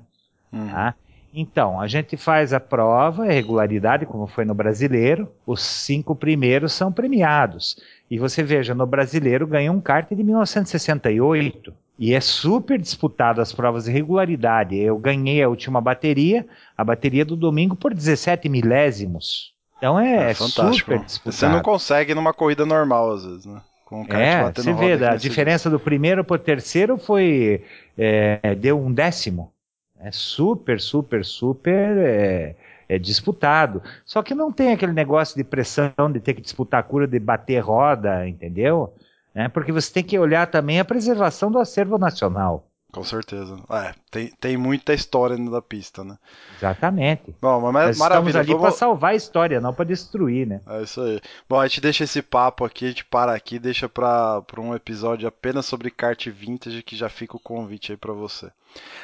Uhum. 0.51 0.67
Tá? 0.67 0.93
Então, 1.33 1.79
a 1.79 1.87
gente 1.87 2.15
faz 2.15 2.53
a 2.53 2.59
prova, 2.59 3.23
a 3.23 3.31
regularidade, 3.31 4.05
como 4.05 4.27
foi 4.27 4.45
no 4.45 4.53
brasileiro, 4.53 5.31
os 5.47 5.61
cinco 5.61 6.15
primeiros 6.15 6.73
são 6.73 6.91
premiados. 6.91 7.77
E 8.11 8.19
você 8.19 8.43
veja, 8.43 8.75
no 8.75 8.85
brasileiro 8.85 9.47
ganhou 9.47 9.75
um 9.75 9.81
kart 9.81 10.07
de 10.09 10.23
1968. 10.23 11.73
E 11.97 12.13
é 12.13 12.19
super 12.19 12.79
disputado 12.79 13.39
as 13.39 13.53
provas 13.53 13.85
de 13.85 13.91
regularidade. 13.91 14.75
Eu 14.75 14.97
ganhei 14.97 15.43
a 15.43 15.49
última 15.49 15.79
bateria, 15.79 16.45
a 16.77 16.83
bateria 16.83 17.23
do 17.23 17.35
domingo, 17.35 17.75
por 17.75 17.93
17 17.93 18.49
milésimos. 18.49 19.53
Então 19.77 19.99
é, 19.99 20.31
é 20.31 20.33
super 20.33 20.99
disputado. 20.99 21.33
Você 21.33 21.47
não 21.47 21.61
consegue 21.61 22.15
numa 22.15 22.33
corrida 22.33 22.65
normal, 22.65 23.11
às 23.11 23.25
vezes, 23.25 23.45
né? 23.45 23.61
Com 23.85 24.03
o 24.03 24.13
é, 24.13 24.51
você 24.51 24.73
vê, 24.73 24.93
a 25.05 25.15
diferença 25.15 25.69
do 25.69 25.79
primeiro 25.79 26.23
para 26.23 26.35
o 26.35 26.39
terceiro 26.39 26.97
foi. 26.97 27.63
É, 27.97 28.55
deu 28.55 28.79
um 28.79 28.91
décimo. 28.91 29.51
É 29.99 30.11
super, 30.11 30.81
super, 30.81 31.23
super 31.23 31.97
é, 31.97 32.55
é, 32.89 32.97
disputado. 32.97 33.83
Só 34.05 34.23
que 34.23 34.33
não 34.33 34.51
tem 34.51 34.73
aquele 34.73 34.93
negócio 34.93 35.35
de 35.35 35.43
pressão 35.43 36.11
de 36.11 36.19
ter 36.19 36.33
que 36.33 36.41
disputar 36.41 36.79
a 36.79 36.83
cura, 36.83 37.07
de 37.07 37.19
bater 37.19 37.59
roda, 37.59 38.27
entendeu? 38.27 38.93
É, 39.33 39.47
porque 39.47 39.71
você 39.71 39.91
tem 39.91 40.03
que 40.03 40.17
olhar 40.17 40.47
também 40.47 40.79
a 40.79 40.85
preservação 40.85 41.51
do 41.51 41.59
acervo 41.59 41.97
nacional. 41.97 42.67
Com 42.93 43.03
certeza. 43.03 43.57
É, 43.71 43.91
tem, 44.11 44.27
tem 44.39 44.55
muita 44.55 44.93
história 44.93 45.35
da 45.35 45.59
pista, 45.63 46.03
né? 46.03 46.15
Exatamente. 46.57 47.35
Bom, 47.41 47.59
mas 47.71 47.87
Nós 47.87 47.97
maravilha. 47.97 48.29
Estamos 48.29 48.35
ali 48.35 48.47
vamos... 48.49 48.61
para 48.61 48.71
salvar 48.71 49.11
a 49.13 49.15
história, 49.15 49.59
não 49.59 49.73
para 49.73 49.85
destruir, 49.85 50.45
né? 50.45 50.61
É 50.67 50.83
isso 50.83 51.01
aí. 51.01 51.19
Bom, 51.49 51.59
a 51.59 51.65
gente 51.65 51.81
deixa 51.81 52.03
esse 52.03 52.21
papo 52.21 52.63
aqui, 52.63 52.85
a 52.85 52.89
gente 52.89 53.03
para 53.03 53.33
aqui, 53.33 53.57
deixa 53.57 53.89
para 53.89 54.43
um 54.59 54.75
episódio 54.75 55.27
apenas 55.27 55.65
sobre 55.65 55.89
kart 55.89 56.23
vintage, 56.27 56.83
que 56.83 56.95
já 56.95 57.09
fica 57.09 57.35
o 57.35 57.39
convite 57.39 57.91
aí 57.91 57.97
para 57.97 58.13
você. 58.13 58.51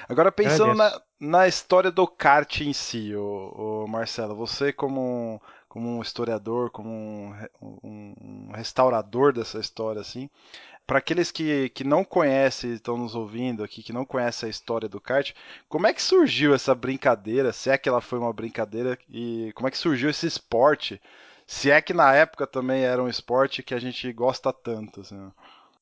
Agora, 0.08 0.32
pensando 0.32 0.76
na, 0.76 1.02
na 1.20 1.48
história 1.48 1.90
do 1.90 2.06
kart 2.06 2.62
em 2.62 2.74
si, 2.74 3.16
o 3.16 3.88
Marcelo, 3.90 4.36
você 4.36 4.72
como 4.72 5.42
como 5.70 5.88
um 5.88 6.02
historiador, 6.02 6.72
como 6.72 6.90
um, 6.90 7.34
um, 7.62 8.14
um 8.22 8.52
restaurador 8.52 9.32
dessa 9.32 9.60
história, 9.60 10.02
assim, 10.02 10.30
para 10.90 10.98
aqueles 10.98 11.30
que, 11.30 11.70
que 11.70 11.84
não 11.84 12.04
conhecem, 12.04 12.74
estão 12.74 12.98
nos 12.98 13.14
ouvindo 13.14 13.64
aqui, 13.64 13.84
que 13.84 13.94
não 13.94 14.04
conhecem 14.04 14.48
a 14.48 14.50
história 14.50 14.90
do 14.90 15.00
kart, 15.00 15.34
como 15.70 15.86
é 15.86 15.94
que 15.94 16.02
surgiu 16.02 16.56
essa 16.56 16.74
brincadeira? 16.74 17.54
Se 17.54 17.70
é 17.70 17.78
que 17.78 17.88
ela 17.88 18.02
foi 18.02 18.18
uma 18.18 18.34
brincadeira 18.34 18.98
e 19.08 19.52
como 19.54 19.68
é 19.68 19.72
que 19.72 19.78
surgiu 19.78 20.10
esse 20.10 20.26
esporte? 20.26 21.00
Se 21.46 21.70
é 21.70 21.80
que 21.80 21.94
na 21.94 22.12
época 22.16 22.48
também 22.48 22.82
era 22.82 23.04
um 23.04 23.08
esporte 23.08 23.62
que 23.62 23.76
a 23.76 23.80
gente 23.80 24.12
gosta 24.12 24.52
tanto. 24.52 25.02
Assim. 25.02 25.32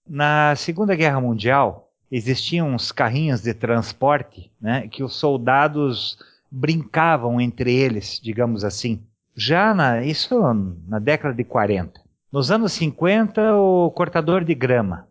Na 0.05 0.53
Segunda 0.57 0.93
Guerra 0.93 1.21
Mundial 1.21 1.89
existiam 2.11 2.73
uns 2.73 2.91
carrinhos 2.91 3.41
de 3.41 3.53
transporte, 3.53 4.51
né, 4.59 4.89
que 4.89 5.03
os 5.03 5.15
soldados 5.15 6.17
brincavam 6.51 7.39
entre 7.39 7.73
eles, 7.73 8.19
digamos 8.21 8.65
assim. 8.65 9.01
Já 9.37 9.71
na 9.73 10.03
isso 10.03 10.35
na 10.87 10.97
década 10.97 11.35
de 11.35 11.43
40. 11.43 12.01
Nos 12.33 12.49
anos 12.49 12.73
50, 12.73 13.55
o 13.55 13.91
cortador 13.91 14.43
de 14.43 14.55
grama. 14.55 15.07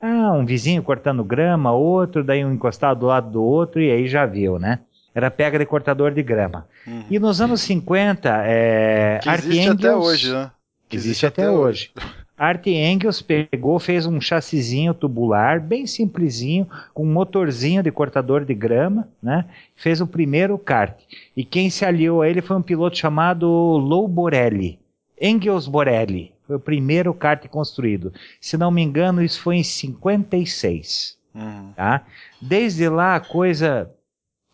Ah, 0.00 0.32
um 0.32 0.46
vizinho 0.46 0.82
cortando 0.82 1.22
grama, 1.22 1.72
outro, 1.72 2.24
daí 2.24 2.44
um 2.44 2.52
encostado 2.52 3.00
do 3.00 3.06
lado 3.06 3.30
do 3.30 3.42
outro, 3.42 3.80
e 3.80 3.90
aí 3.90 4.08
já 4.08 4.24
viu, 4.24 4.58
né? 4.58 4.80
Era 5.14 5.30
pega 5.30 5.58
de 5.58 5.66
cortador 5.66 6.12
de 6.12 6.22
grama. 6.22 6.66
Uhum. 6.86 7.04
E 7.10 7.18
nos 7.18 7.40
anos 7.40 7.60
50, 7.62 8.42
é, 8.44 9.20
que 9.22 9.28
existe 9.28 9.68
até 9.68 9.94
hoje, 9.94 10.32
né? 10.32 10.50
Que 10.88 10.96
existe, 10.96 11.10
existe 11.10 11.26
até, 11.26 11.42
até 11.42 11.50
hoje. 11.50 11.92
hoje. 11.94 12.25
Art 12.36 12.66
Engels 12.66 13.22
pegou, 13.22 13.78
fez 13.78 14.04
um 14.04 14.20
chassizinho 14.20 14.92
tubular, 14.92 15.58
bem 15.60 15.86
simplesinho, 15.86 16.68
com 16.92 17.02
um 17.02 17.12
motorzinho 17.12 17.82
de 17.82 17.90
cortador 17.90 18.44
de 18.44 18.54
grama, 18.54 19.08
né? 19.22 19.46
Fez 19.74 20.02
o 20.02 20.06
primeiro 20.06 20.58
kart. 20.58 21.00
E 21.34 21.44
quem 21.44 21.70
se 21.70 21.84
aliou 21.84 22.20
a 22.20 22.28
ele 22.28 22.42
foi 22.42 22.56
um 22.56 22.62
piloto 22.62 22.98
chamado 22.98 23.48
Lou 23.48 24.06
Borelli. 24.06 24.78
Engels 25.18 25.66
Borelli. 25.66 26.32
Foi 26.46 26.56
o 26.56 26.60
primeiro 26.60 27.14
kart 27.14 27.48
construído. 27.48 28.12
Se 28.38 28.56
não 28.56 28.70
me 28.70 28.82
engano, 28.82 29.22
isso 29.22 29.40
foi 29.40 29.56
em 29.56 29.64
56. 29.64 31.16
Uhum. 31.34 31.72
Tá? 31.74 32.04
Desde 32.40 32.88
lá 32.88 33.16
a 33.16 33.20
coisa 33.20 33.90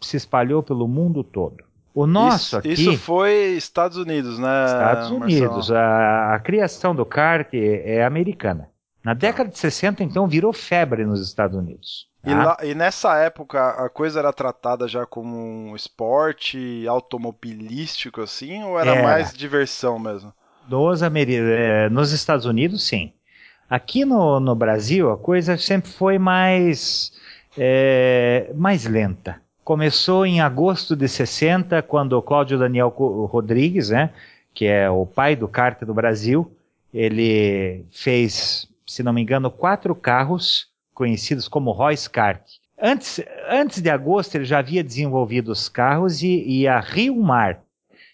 se 0.01 0.17
espalhou 0.17 0.62
pelo 0.62 0.87
mundo 0.87 1.25
todo. 1.25 1.65
O 1.95 2.07
nosso 2.07 2.45
isso, 2.47 2.57
aqui. 2.57 2.73
Isso 2.73 2.99
foi 2.99 3.55
Estados 3.57 3.97
Unidos, 3.97 4.39
né? 4.39 4.65
Estados 4.67 5.11
Unidos. 5.11 5.71
A, 5.71 6.35
a, 6.35 6.41
criação 6.41 6.95
do 6.95 7.05
kart 7.05 7.53
é, 7.53 7.97
é 7.97 8.05
americana. 8.05 8.69
Na 9.05 9.15
década 9.15 9.51
de 9.51 9.59
60, 9.59 10.03
então, 10.03 10.27
virou 10.27 10.53
febre 10.53 11.05
nos 11.05 11.21
Estados 11.21 11.57
Unidos. 11.57 12.09
Tá? 12.23 12.31
E, 12.31 12.35
lá, 12.35 12.57
e, 12.63 12.75
nessa 12.75 13.17
época 13.17 13.71
a 13.71 13.89
coisa 13.89 14.21
era 14.21 14.33
tratada 14.33 14.87
já 14.87 15.05
como 15.05 15.37
um 15.37 15.75
esporte 15.75 16.87
automobilístico, 16.87 18.21
assim, 18.21 18.63
ou 18.63 18.79
era, 18.79 18.93
era. 18.93 19.03
mais 19.03 19.33
diversão 19.35 19.99
mesmo? 19.99 20.33
Nos, 20.69 21.03
é, 21.03 21.89
nos 21.91 22.13
Estados 22.13 22.47
Unidos, 22.47 22.87
sim. 22.87 23.13
Aqui 23.69 24.05
no, 24.05 24.39
no 24.39 24.55
Brasil, 24.55 25.11
a 25.11 25.19
coisa 25.19 25.57
sempre 25.57 25.91
foi 25.91 26.19
mais, 26.19 27.13
é, 27.59 28.53
mais 28.55 28.87
lenta. 28.87 29.41
Começou 29.64 30.26
em 30.26 30.40
agosto 30.40 30.97
de 30.97 31.09
60, 31.09 31.83
quando 31.83 32.14
o 32.14 32.23
Cláudio 32.23 32.59
Daniel 32.59 32.88
Rodrigues, 32.88 33.90
né, 33.90 34.11
que 34.52 34.66
é 34.66 34.90
o 34.90 35.07
pai 35.07 35.37
do 35.37 35.47
kart 35.47 35.81
do 35.85 35.95
Brasil, 35.95 36.50
ele 36.92 37.85
fez, 37.90 38.69
se 38.87 39.02
não 39.02 39.12
me 39.12 39.23
engano, 39.23 39.50
quatro 39.50 39.95
carros 39.95 40.69
conhecidos 40.92 41.49
como 41.49 41.71
Royce 41.71 42.11
Kart. 42.11 42.42
Antes, 42.81 43.21
antes 43.49 43.81
de 43.81 43.88
agosto, 43.88 44.35
ele 44.35 44.45
já 44.45 44.59
havia 44.59 44.83
desenvolvido 44.83 45.52
os 45.52 45.69
carros 45.69 46.23
e, 46.23 46.42
e 46.45 46.66
a 46.66 46.81
Rio 46.81 47.16
Mar, 47.16 47.61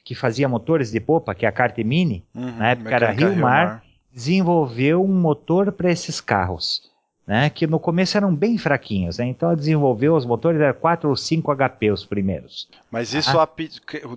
que 0.05 0.15
fazia 0.15 0.49
motores 0.49 0.91
de 0.91 1.01
popa, 1.01 1.35
que 1.35 1.47
é 1.47 1.49
a 1.49 1.53
Kart 1.53 1.77
Mini, 1.79 2.25
uhum, 2.35 2.57
na 2.57 2.71
época 2.71 2.95
era 2.95 3.11
Rio 3.11 3.35
Mar, 3.37 3.83
desenvolveu 4.13 5.03
um 5.03 5.21
motor 5.21 5.73
para 5.73 5.91
esses 5.91 6.21
carros. 6.21 6.83
Né, 7.29 7.51
que 7.51 7.67
no 7.67 7.79
começo 7.79 8.17
eram 8.17 8.35
bem 8.35 8.57
fraquinhos, 8.57 9.19
né, 9.19 9.27
então 9.27 9.55
desenvolveu 9.55 10.17
os 10.17 10.25
motores, 10.25 10.59
eram 10.59 10.73
4 10.73 11.11
ou 11.11 11.15
5 11.15 11.55
HP 11.55 11.91
os 11.91 12.03
primeiros. 12.03 12.67
Mas 12.91 13.13
isso, 13.13 13.39
ah. 13.39 13.47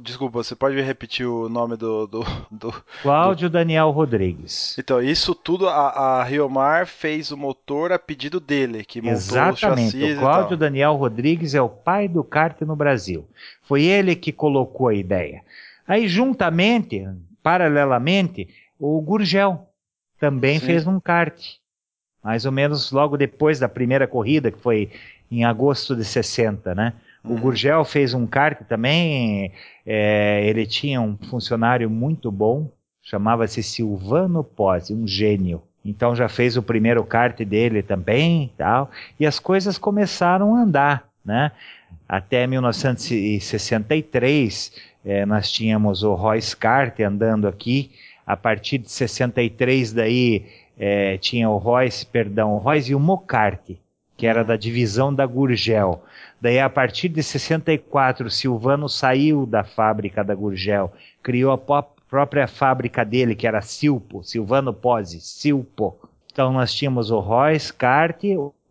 desculpa, 0.02 0.42
você 0.42 0.56
pode 0.56 0.80
repetir 0.80 1.28
o 1.28 1.50
nome 1.50 1.76
do... 1.76 2.08
do, 2.08 2.26
do 2.50 2.74
Cláudio 3.02 3.50
do... 3.50 3.52
Daniel 3.54 3.92
Rodrigues. 3.92 4.78
Então, 4.80 5.02
isso 5.02 5.36
tudo, 5.36 5.68
a, 5.68 5.90
a 5.90 6.24
Riomar 6.24 6.88
fez 6.88 7.32
o 7.32 7.38
motor 7.38 7.92
a 7.92 8.00
pedido 8.00 8.40
dele, 8.40 8.86
que 8.86 9.02
montou 9.02 9.18
Exatamente, 9.18 10.02
o 10.02 10.16
o 10.16 10.20
Cláudio 10.20 10.56
Daniel 10.56 10.96
Rodrigues 10.96 11.54
é 11.54 11.62
o 11.62 11.68
pai 11.68 12.08
do 12.08 12.24
kart 12.24 12.62
no 12.62 12.78
Brasil. 12.78 13.28
Foi 13.64 13.84
ele 13.84 14.16
que 14.16 14.32
colocou 14.32 14.88
a 14.88 14.94
ideia. 14.94 15.44
Aí, 15.86 16.08
juntamente, 16.08 17.06
paralelamente, 17.44 18.48
o 18.80 19.02
Gurgel 19.02 19.68
também 20.18 20.60
Sim. 20.60 20.66
fez 20.66 20.88
um 20.88 20.98
kart. 20.98 21.38
Mais 22.24 22.46
ou 22.46 22.52
menos 22.52 22.92
logo 22.92 23.18
depois 23.18 23.60
da 23.60 23.70
primeira 23.70 24.08
corrida, 24.08 24.52
que 24.52 24.60
foi 24.60 24.92
em 25.32 25.44
agosto 25.44 25.96
de 25.96 26.04
60, 26.04 26.76
né? 26.76 26.94
O 27.24 27.36
Gurgel 27.36 27.86
fez 27.86 28.16
um 28.16 28.26
kart 28.26 28.60
também, 28.68 29.52
é, 29.86 30.44
ele 30.48 30.66
tinha 30.66 31.00
um 31.00 31.16
funcionário 31.30 31.88
muito 31.90 32.32
bom, 32.32 32.72
chamava-se 33.02 33.62
Silvano 33.62 34.44
Pozzi, 34.44 34.94
um 34.94 35.08
gênio. 35.08 35.62
Então 35.86 36.16
já 36.16 36.28
fez 36.28 36.58
o 36.58 36.64
primeiro 36.64 37.04
kart 37.04 37.40
dele 37.44 37.84
também, 37.84 38.52
tal, 38.58 38.90
e 39.20 39.26
as 39.26 39.40
coisas 39.40 39.78
começaram 39.78 40.56
a 40.56 40.62
andar, 40.62 41.08
né? 41.24 41.52
Até 42.10 42.48
1963, 42.48 44.72
é, 45.06 45.24
nós 45.26 45.52
tínhamos 45.52 46.04
o 46.04 46.14
Royce 46.14 46.56
Kart 46.56 47.00
andando 47.00 47.48
aqui. 47.48 47.92
A 48.26 48.38
partir 48.38 48.78
de 48.78 48.92
63 48.92 49.94
daí 49.94 50.46
é, 50.78 51.18
tinha 51.18 51.50
o 51.50 51.58
Royce, 51.58 52.06
perdão, 52.06 52.56
o 52.56 52.58
Royce 52.58 52.92
e 52.92 52.96
o 52.96 53.00
Mocart, 53.00 53.72
que 54.18 54.28
era 54.28 54.44
da 54.44 54.56
divisão 54.56 55.14
da 55.14 55.26
Gurgel. 55.26 56.04
Daí, 56.40 56.60
a 56.60 56.70
partir 56.70 57.10
de 57.10 57.22
64, 57.22 58.30
Silvano 58.30 58.88
saiu 58.90 59.46
da 59.46 59.64
fábrica 59.64 60.24
da 60.24 60.36
Gurgel, 60.36 60.92
criou 61.22 61.52
a 61.52 61.58
própria 61.58 62.48
fábrica 62.48 63.06
dele, 63.06 63.36
que 63.36 63.48
era 63.48 63.62
Silpo, 63.62 64.24
Silvano 64.24 64.74
Pose, 64.74 65.22
Silpo. 65.22 65.98
Então, 66.32 66.52
nós 66.54 66.74
tínhamos 66.74 67.12
o 67.12 67.20
Royce 67.20 67.74
Kart, 67.74 68.24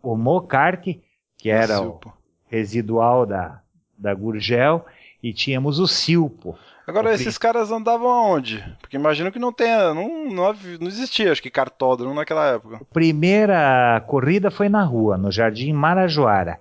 o 0.02 0.16
Mocart, 0.16 0.96
que 1.36 1.50
era 1.50 1.80
o 1.80 2.00
residual 2.48 3.24
da, 3.24 3.60
da 3.96 4.12
Gurgel, 4.14 4.84
e 5.22 5.32
tínhamos 5.32 5.78
o 5.78 5.86
Silpo. 5.86 6.56
Agora, 6.86 7.14
esses 7.14 7.38
caras 7.38 7.70
andavam 7.70 8.08
aonde? 8.08 8.64
Porque 8.80 8.96
imagino 8.96 9.30
que 9.30 9.38
não 9.38 9.52
tenha, 9.52 9.94
não, 9.94 10.28
não, 10.28 10.54
não 10.80 10.88
existia, 10.88 11.30
acho 11.30 11.42
que 11.42 11.50
cartódromo 11.50 12.14
naquela 12.14 12.46
época. 12.46 12.76
A 12.76 12.84
primeira 12.92 14.02
corrida 14.08 14.50
foi 14.50 14.68
na 14.68 14.82
rua, 14.82 15.16
no 15.16 15.30
Jardim 15.30 15.72
Marajoara 15.72 16.58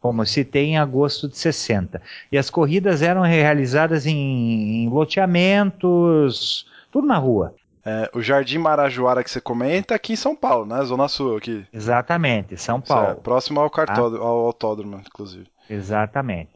como 0.00 0.24
se 0.24 0.44
tem 0.44 0.72
em 0.72 0.78
agosto 0.78 1.28
de 1.28 1.36
60. 1.36 2.00
E 2.32 2.38
as 2.38 2.48
corridas 2.48 3.02
eram 3.02 3.20
realizadas 3.20 4.06
em, 4.06 4.84
em 4.84 4.88
loteamentos, 4.88 6.66
tudo 6.90 7.06
na 7.06 7.18
rua. 7.18 7.54
É, 7.84 8.10
o 8.14 8.20
Jardim 8.20 8.58
Marajoara 8.58 9.22
que 9.22 9.30
você 9.30 9.40
comenta 9.40 9.94
aqui 9.94 10.14
em 10.14 10.16
São 10.16 10.34
Paulo, 10.34 10.66
né? 10.66 10.82
Zona 10.84 11.08
Sul 11.08 11.36
aqui. 11.36 11.66
Exatamente, 11.72 12.56
São 12.56 12.80
Paulo. 12.80 13.10
É, 13.10 13.14
próximo 13.14 13.60
ao, 13.60 13.70
cartódromo, 13.70 14.24
ah. 14.24 14.28
ao 14.28 14.46
autódromo, 14.46 15.02
inclusive. 15.06 15.46
Exatamente. 15.68 16.50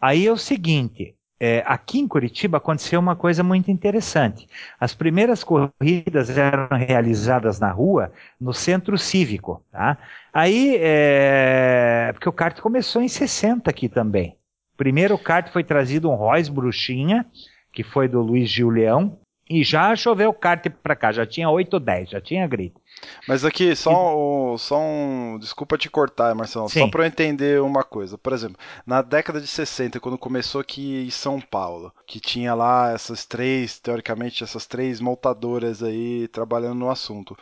Aí 0.00 0.26
é 0.26 0.32
o 0.32 0.36
seguinte, 0.36 1.14
é, 1.40 1.62
aqui 1.66 2.00
em 2.00 2.08
Curitiba 2.08 2.58
aconteceu 2.58 2.98
uma 2.98 3.14
coisa 3.14 3.42
muito 3.42 3.70
interessante. 3.70 4.48
As 4.78 4.94
primeiras 4.94 5.44
corridas 5.44 6.36
eram 6.36 6.68
realizadas 6.76 7.60
na 7.60 7.70
rua, 7.70 8.12
no 8.40 8.52
centro 8.52 8.98
cívico. 8.98 9.62
Tá? 9.70 9.96
Aí, 10.32 10.76
é, 10.80 12.10
porque 12.12 12.28
o 12.28 12.32
kart 12.32 12.60
começou 12.60 13.00
em 13.00 13.08
60 13.08 13.70
aqui 13.70 13.88
também. 13.88 14.36
Primeiro 14.76 15.14
o 15.14 15.18
kart 15.18 15.48
foi 15.50 15.62
trazido 15.62 16.10
um 16.10 16.14
Royce 16.14 16.50
Bruxinha, 16.50 17.26
que 17.72 17.82
foi 17.82 18.08
do 18.08 18.20
Luiz 18.20 18.48
Gil 18.48 18.70
Leão, 18.70 19.18
e 19.48 19.64
já 19.64 19.94
choveu 19.96 20.32
kart 20.32 20.68
para 20.82 20.94
cá, 20.96 21.10
já 21.10 21.24
tinha 21.24 21.48
8 21.48 21.74
ou 21.74 21.80
10, 21.80 22.10
já 22.10 22.20
tinha 22.20 22.46
grito. 22.46 22.80
Mas 23.26 23.44
aqui, 23.44 23.74
só, 23.76 24.16
um, 24.16 24.56
só 24.58 24.78
um. 24.80 25.38
Desculpa 25.38 25.76
te 25.76 25.90
cortar, 25.90 26.34
Marcelo. 26.34 26.68
Sim. 26.68 26.80
Só 26.80 26.88
para 26.88 27.02
eu 27.02 27.06
entender 27.06 27.60
uma 27.60 27.82
coisa. 27.82 28.16
Por 28.16 28.32
exemplo, 28.32 28.56
na 28.86 29.02
década 29.02 29.40
de 29.40 29.46
60, 29.46 30.00
quando 30.00 30.16
começou 30.18 30.60
aqui 30.60 31.04
em 31.06 31.10
São 31.10 31.40
Paulo, 31.40 31.92
que 32.06 32.20
tinha 32.20 32.54
lá 32.54 32.92
essas 32.92 33.24
três, 33.24 33.78
teoricamente, 33.78 34.42
essas 34.42 34.66
três 34.66 35.00
montadoras 35.00 35.82
aí 35.82 36.28
trabalhando 36.28 36.78
no 36.78 36.90
assunto. 36.90 37.36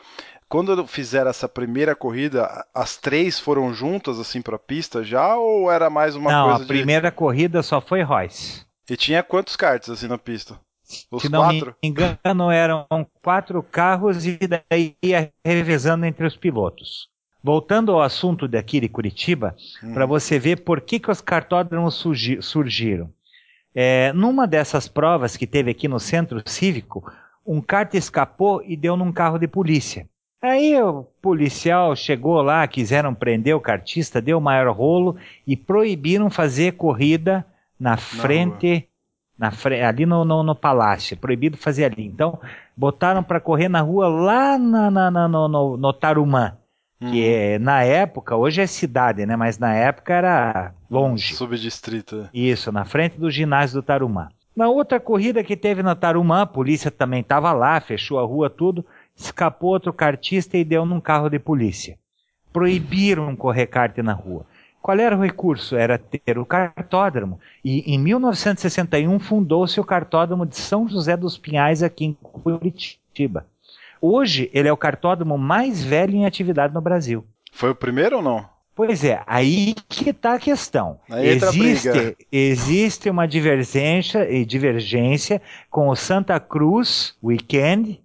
Quando 0.48 0.86
fizeram 0.86 1.30
essa 1.30 1.48
primeira 1.48 1.96
corrida, 1.96 2.64
as 2.72 2.96
três 2.96 3.38
foram 3.38 3.74
juntas 3.74 4.20
assim 4.20 4.40
para 4.40 4.56
a 4.56 4.60
pista 4.60 5.02
já 5.02 5.36
ou 5.36 5.70
era 5.70 5.90
mais 5.90 6.14
uma 6.14 6.30
Não, 6.30 6.44
coisa? 6.44 6.58
Não, 6.58 6.64
a 6.64 6.68
primeira 6.68 7.10
corrida 7.10 7.62
só 7.62 7.80
foi 7.80 8.02
Royce. 8.02 8.64
E 8.88 8.96
tinha 8.96 9.24
quantos 9.24 9.56
karts 9.56 9.90
assim 9.90 10.06
na 10.06 10.16
pista? 10.16 10.58
Os 11.10 11.22
Se 11.22 11.28
não 11.28 11.42
quatro? 11.42 11.74
me 11.82 11.88
engano, 11.88 12.50
eram 12.50 12.86
quatro 13.22 13.62
carros 13.62 14.26
e 14.26 14.38
daí 14.38 14.96
ia 15.02 15.32
revezando 15.44 16.06
entre 16.06 16.26
os 16.26 16.36
pilotos. 16.36 17.08
Voltando 17.42 17.92
ao 17.92 18.02
assunto 18.02 18.48
daqui 18.48 18.80
de 18.80 18.88
Curitiba, 18.88 19.54
hum. 19.82 19.94
para 19.94 20.06
você 20.06 20.38
ver 20.38 20.62
por 20.62 20.80
que, 20.80 20.98
que 20.98 21.10
os 21.10 21.20
cartódromos 21.20 21.94
surgi 21.94 22.40
surgiram. 22.40 23.10
É, 23.74 24.12
numa 24.14 24.46
dessas 24.46 24.88
provas 24.88 25.36
que 25.36 25.46
teve 25.46 25.70
aqui 25.70 25.86
no 25.86 26.00
centro 26.00 26.42
cívico, 26.46 27.12
um 27.46 27.60
kart 27.60 27.92
escapou 27.94 28.62
e 28.64 28.76
deu 28.76 28.96
num 28.96 29.12
carro 29.12 29.38
de 29.38 29.46
polícia. 29.46 30.08
Aí 30.40 30.80
o 30.80 31.04
policial 31.20 31.94
chegou 31.94 32.40
lá, 32.42 32.66
quiseram 32.66 33.14
prender 33.14 33.54
o 33.54 33.60
cartista, 33.60 34.20
deu 34.20 34.40
maior 34.40 34.74
rolo 34.74 35.16
e 35.46 35.56
proibiram 35.56 36.30
fazer 36.30 36.72
corrida 36.72 37.44
na 37.78 37.96
frente 37.96 38.88
na, 39.38 39.52
ali 39.86 40.06
no, 40.06 40.24
no, 40.24 40.42
no, 40.42 40.54
palácio, 40.54 41.16
proibido 41.16 41.56
fazer 41.56 41.84
ali. 41.84 42.06
Então, 42.06 42.38
botaram 42.76 43.22
para 43.22 43.40
correr 43.40 43.68
na 43.68 43.80
rua 43.80 44.08
lá 44.08 44.58
na, 44.58 44.90
na, 44.90 45.10
na 45.10 45.28
no, 45.28 45.48
no, 45.48 45.76
no, 45.76 45.92
Tarumã, 45.92 46.56
uhum. 47.00 47.10
que 47.10 47.24
é, 47.24 47.58
na 47.58 47.82
época, 47.82 48.36
hoje 48.36 48.60
é 48.60 48.66
cidade, 48.66 49.26
né? 49.26 49.36
Mas 49.36 49.58
na 49.58 49.74
época 49.74 50.14
era 50.14 50.72
longe. 50.90 51.34
Subdistrito. 51.34 52.28
Isso, 52.32 52.72
na 52.72 52.84
frente 52.84 53.18
do 53.18 53.30
ginásio 53.30 53.80
do 53.80 53.82
Tarumã. 53.84 54.28
Na 54.56 54.68
outra 54.70 54.98
corrida 54.98 55.44
que 55.44 55.54
teve 55.54 55.82
na 55.82 55.94
Tarumã, 55.94 56.42
a 56.42 56.46
polícia 56.46 56.90
também 56.90 57.20
estava 57.20 57.52
lá, 57.52 57.78
fechou 57.78 58.18
a 58.18 58.24
rua, 58.24 58.48
tudo. 58.48 58.84
Escapou 59.14 59.70
outro 59.70 59.92
cartista 59.92 60.56
e 60.56 60.64
deu 60.64 60.86
num 60.86 61.00
carro 61.00 61.28
de 61.28 61.38
polícia. 61.38 61.98
Proibiram 62.54 63.36
correr 63.36 63.66
kart 63.66 63.98
na 63.98 64.14
rua. 64.14 64.46
Qual 64.86 65.00
era 65.00 65.16
o 65.16 65.20
recurso? 65.20 65.74
Era 65.74 65.98
ter 65.98 66.38
o 66.38 66.46
cartódromo. 66.46 67.40
E 67.64 67.92
em 67.92 67.98
1961 67.98 69.18
fundou-se 69.18 69.80
o 69.80 69.84
cartódromo 69.84 70.46
de 70.46 70.54
São 70.54 70.88
José 70.88 71.16
dos 71.16 71.36
Pinhais 71.36 71.82
aqui 71.82 72.04
em 72.04 72.12
Curitiba. 72.12 73.44
Hoje 74.00 74.48
ele 74.54 74.68
é 74.68 74.72
o 74.72 74.76
cartódromo 74.76 75.36
mais 75.36 75.82
velho 75.82 76.14
em 76.14 76.24
atividade 76.24 76.72
no 76.72 76.80
Brasil. 76.80 77.26
Foi 77.50 77.70
o 77.70 77.74
primeiro 77.74 78.18
ou 78.18 78.22
não? 78.22 78.48
Pois 78.76 79.02
é, 79.02 79.24
aí 79.26 79.74
que 79.88 80.10
está 80.10 80.34
a 80.34 80.38
questão. 80.38 81.00
Aí 81.10 81.30
existe, 81.30 82.16
existe 82.30 83.10
uma 83.10 83.26
divergência, 83.26 84.24
divergência 84.46 85.42
com 85.68 85.88
o 85.88 85.96
Santa 85.96 86.38
Cruz 86.38 87.16
Weekend, 87.20 88.00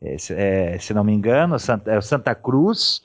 é, 0.00 0.78
se 0.80 0.94
não 0.94 1.04
me 1.04 1.12
engano, 1.12 1.56
é 1.84 1.98
o 1.98 2.02
Santa 2.02 2.34
Cruz, 2.34 3.02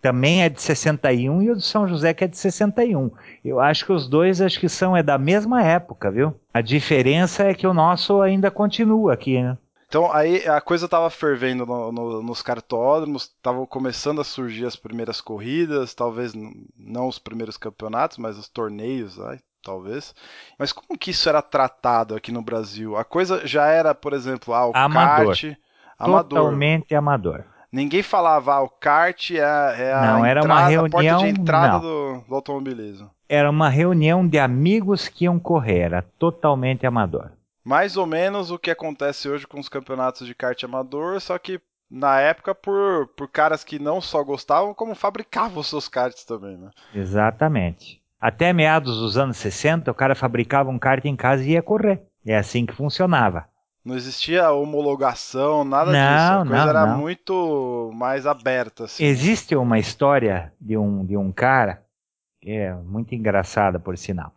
também 0.00 0.42
é 0.42 0.48
de 0.48 0.60
61 0.60 1.42
e 1.42 1.50
o 1.50 1.54
do 1.54 1.60
São 1.60 1.86
José 1.86 2.14
que 2.14 2.24
é 2.24 2.28
de 2.28 2.36
61. 2.36 3.10
Eu 3.44 3.60
acho 3.60 3.84
que 3.84 3.92
os 3.92 4.08
dois 4.08 4.40
acho 4.40 4.58
que 4.58 4.68
são 4.68 4.96
é 4.96 5.02
da 5.02 5.18
mesma 5.18 5.62
época, 5.62 6.10
viu? 6.10 6.34
A 6.52 6.60
diferença 6.60 7.44
é 7.44 7.54
que 7.54 7.66
o 7.66 7.74
nosso 7.74 8.20
ainda 8.20 8.50
continua 8.50 9.12
aqui, 9.12 9.40
né? 9.40 9.56
Então 9.90 10.10
aí 10.12 10.46
a 10.46 10.60
coisa 10.60 10.84
estava 10.84 11.10
fervendo 11.10 11.66
no, 11.66 11.90
no, 11.90 12.22
nos 12.22 12.40
cartódromos, 12.40 13.24
estavam 13.24 13.66
começando 13.66 14.20
a 14.20 14.24
surgir 14.24 14.64
as 14.64 14.76
primeiras 14.76 15.20
corridas, 15.20 15.94
talvez 15.94 16.32
não 16.78 17.08
os 17.08 17.18
primeiros 17.18 17.56
campeonatos, 17.56 18.16
mas 18.16 18.38
os 18.38 18.48
torneios, 18.48 19.20
ai, 19.20 19.40
talvez. 19.64 20.14
Mas 20.56 20.72
como 20.72 20.96
que 20.96 21.10
isso 21.10 21.28
era 21.28 21.42
tratado 21.42 22.14
aqui 22.14 22.30
no 22.30 22.40
Brasil? 22.40 22.96
A 22.96 23.04
coisa 23.04 23.44
já 23.44 23.66
era, 23.66 23.92
por 23.92 24.12
exemplo, 24.12 24.54
ah, 24.54 24.68
o 24.68 24.72
amador. 24.76 25.26
kart, 25.26 25.56
amador. 25.98 26.28
Totalmente 26.28 26.94
amador. 26.94 27.44
Ninguém 27.72 28.02
falava, 28.02 28.54
ah, 28.54 28.62
o 28.62 28.68
kart 28.68 29.30
é, 29.30 29.36
é 29.36 29.92
a, 29.92 30.14
não, 30.14 30.24
era 30.24 30.40
entrada, 30.40 30.60
uma 30.60 30.68
reunião, 30.68 30.90
porta 30.90 31.18
de 31.18 31.40
entrada 31.40 31.78
do, 31.78 32.24
do, 32.28 32.34
automobilismo. 32.34 33.10
Era 33.28 33.48
uma 33.48 33.68
reunião 33.68 34.26
de 34.26 34.38
amigos 34.38 35.08
que 35.08 35.24
iam 35.24 35.38
correr, 35.38 35.78
era 35.78 36.02
totalmente 36.18 36.84
amador. 36.84 37.30
Mais 37.62 37.96
ou 37.96 38.06
menos 38.06 38.50
o 38.50 38.58
que 38.58 38.70
acontece 38.70 39.28
hoje 39.28 39.46
com 39.46 39.60
os 39.60 39.68
campeonatos 39.68 40.26
de 40.26 40.34
kart 40.34 40.60
amador, 40.64 41.20
só 41.20 41.38
que 41.38 41.60
na 41.90 42.20
época 42.20 42.54
por, 42.54 43.08
por 43.16 43.28
caras 43.28 43.62
que 43.62 43.78
não 43.78 44.00
só 44.00 44.22
gostavam, 44.24 44.74
como 44.74 44.94
fabricavam 44.94 45.60
os 45.60 45.68
seus 45.68 45.88
karts 45.88 46.24
também, 46.24 46.56
né? 46.56 46.70
Exatamente. 46.94 48.00
Até 48.20 48.52
meados 48.52 48.98
dos 48.98 49.16
anos 49.16 49.36
60, 49.38 49.90
o 49.90 49.94
cara 49.94 50.14
fabricava 50.14 50.70
um 50.70 50.78
kart 50.78 51.04
em 51.04 51.16
casa 51.16 51.42
e 51.42 51.52
ia 51.52 51.62
correr. 51.62 52.02
É 52.26 52.36
assim 52.36 52.66
que 52.66 52.74
funcionava. 52.74 53.48
Não 53.84 53.96
existia 53.96 54.50
homologação, 54.52 55.64
nada 55.64 55.90
não, 55.90 55.92
disso. 55.92 56.32
A 56.32 56.46
coisa 56.46 56.64
não, 56.64 56.70
era 56.70 56.86
não. 56.86 56.98
muito 56.98 57.90
mais 57.94 58.26
aberta. 58.26 58.84
Assim. 58.84 59.04
Existe 59.04 59.56
uma 59.56 59.78
história 59.78 60.52
de 60.60 60.76
um, 60.76 61.04
de 61.04 61.16
um 61.16 61.32
cara, 61.32 61.82
que 62.40 62.50
é 62.50 62.74
muito 62.74 63.14
engraçada 63.14 63.78
por 63.78 63.96
sinal. 63.96 64.32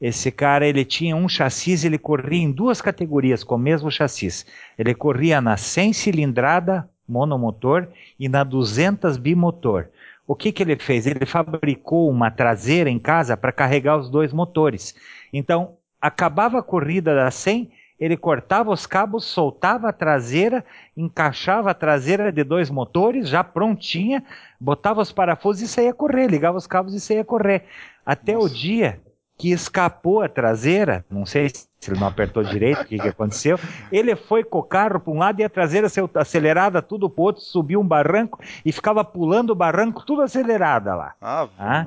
Esse 0.00 0.30
cara 0.30 0.66
ele 0.66 0.84
tinha 0.84 1.16
um 1.16 1.28
chassi, 1.28 1.86
ele 1.86 1.98
corria 1.98 2.42
em 2.42 2.52
duas 2.52 2.80
categorias 2.80 3.42
com 3.42 3.54
o 3.54 3.58
mesmo 3.58 3.90
chassi. 3.90 4.44
Ele 4.78 4.94
corria 4.94 5.40
na 5.40 5.56
100 5.56 5.92
cilindrada 5.92 6.88
monomotor 7.08 7.88
e 8.18 8.28
na 8.28 8.44
200 8.44 9.16
bimotor. 9.16 9.88
O 10.26 10.34
que, 10.34 10.52
que 10.52 10.62
ele 10.62 10.76
fez? 10.76 11.06
Ele 11.06 11.26
fabricou 11.26 12.10
uma 12.10 12.30
traseira 12.30 12.88
em 12.88 12.98
casa 12.98 13.36
para 13.36 13.52
carregar 13.52 13.98
os 13.98 14.08
dois 14.08 14.32
motores. 14.32 14.94
Então, 15.32 15.76
acabava 16.00 16.58
a 16.58 16.62
corrida 16.62 17.14
da 17.14 17.30
100, 17.30 17.70
ele 18.04 18.18
cortava 18.18 18.70
os 18.70 18.84
cabos, 18.84 19.24
soltava 19.24 19.88
a 19.88 19.92
traseira, 19.92 20.62
encaixava 20.94 21.70
a 21.70 21.74
traseira 21.74 22.30
de 22.30 22.44
dois 22.44 22.68
motores, 22.68 23.30
já 23.30 23.42
prontinha, 23.42 24.22
botava 24.60 25.00
os 25.00 25.10
parafusos 25.10 25.62
e 25.62 25.68
saía 25.68 25.94
correr, 25.94 26.26
ligava 26.26 26.58
os 26.58 26.66
cabos 26.66 26.92
e 26.92 27.00
saía 27.00 27.24
correr. 27.24 27.64
Até 28.04 28.34
Nossa. 28.34 28.46
o 28.46 28.50
dia 28.50 29.00
que 29.38 29.50
escapou 29.52 30.20
a 30.20 30.28
traseira, 30.28 31.02
não 31.10 31.24
sei 31.24 31.48
se 31.48 31.66
ele 31.88 31.98
não 31.98 32.06
apertou 32.06 32.44
direito, 32.44 32.82
o 32.82 32.84
que, 32.84 32.98
que 32.98 33.08
aconteceu. 33.08 33.58
Ele 33.90 34.14
foi 34.14 34.44
com 34.44 34.58
o 34.58 34.62
carro 34.62 35.00
para 35.00 35.10
um 35.10 35.18
lado 35.18 35.40
e 35.40 35.44
a 35.44 35.48
traseira 35.48 35.88
acelerada, 36.14 36.82
tudo 36.82 37.08
para 37.08 37.22
o 37.22 37.24
outro, 37.24 37.42
subiu 37.42 37.80
um 37.80 37.88
barranco 37.88 38.38
e 38.66 38.70
ficava 38.70 39.02
pulando 39.02 39.50
o 39.50 39.54
barranco, 39.56 40.04
tudo 40.04 40.20
acelerada 40.20 40.94
lá. 40.94 41.14
Ah, 41.22 41.48
ah, 41.58 41.86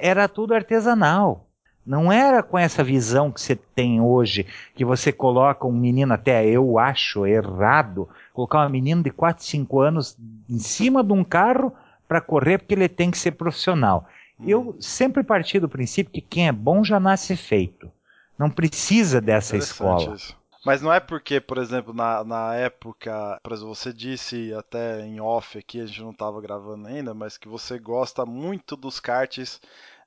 Era 0.00 0.26
tudo 0.26 0.52
artesanal. 0.52 1.46
Não 1.84 2.12
era 2.12 2.42
com 2.42 2.56
essa 2.56 2.84
visão 2.84 3.30
que 3.30 3.40
você 3.40 3.56
tem 3.56 4.00
hoje, 4.00 4.46
que 4.74 4.84
você 4.84 5.12
coloca 5.12 5.66
um 5.66 5.72
menino, 5.72 6.14
até 6.14 6.46
eu 6.46 6.78
acho 6.78 7.26
errado, 7.26 8.08
colocar 8.32 8.58
uma 8.60 8.68
menina 8.68 9.02
de 9.02 9.10
4, 9.10 9.44
5 9.44 9.80
anos 9.80 10.16
em 10.48 10.58
cima 10.58 11.02
de 11.02 11.12
um 11.12 11.24
carro 11.24 11.72
para 12.06 12.20
correr 12.20 12.58
porque 12.58 12.74
ele 12.74 12.88
tem 12.88 13.10
que 13.10 13.18
ser 13.18 13.32
profissional. 13.32 14.06
Eu 14.44 14.76
sempre 14.80 15.22
parti 15.22 15.58
do 15.58 15.68
princípio 15.68 16.12
que 16.12 16.20
quem 16.20 16.48
é 16.48 16.52
bom 16.52 16.84
já 16.84 16.98
nasce 16.98 17.36
feito. 17.36 17.90
Não 18.38 18.50
precisa 18.50 19.20
dessa 19.20 19.56
escola. 19.56 20.14
Isso. 20.14 20.36
Mas 20.64 20.80
não 20.80 20.92
é 20.92 21.00
porque, 21.00 21.40
por 21.40 21.58
exemplo, 21.58 21.92
na, 21.92 22.22
na 22.22 22.54
época, 22.54 23.40
por 23.42 23.52
exemplo, 23.52 23.74
você 23.74 23.92
disse 23.92 24.54
até 24.54 25.04
em 25.04 25.20
off 25.20 25.58
aqui, 25.58 25.80
a 25.80 25.86
gente 25.86 26.02
não 26.02 26.12
estava 26.12 26.40
gravando 26.40 26.86
ainda, 26.86 27.12
mas 27.12 27.36
que 27.36 27.48
você 27.48 27.78
gosta 27.78 28.24
muito 28.24 28.76
dos 28.76 29.00
karts 29.00 29.60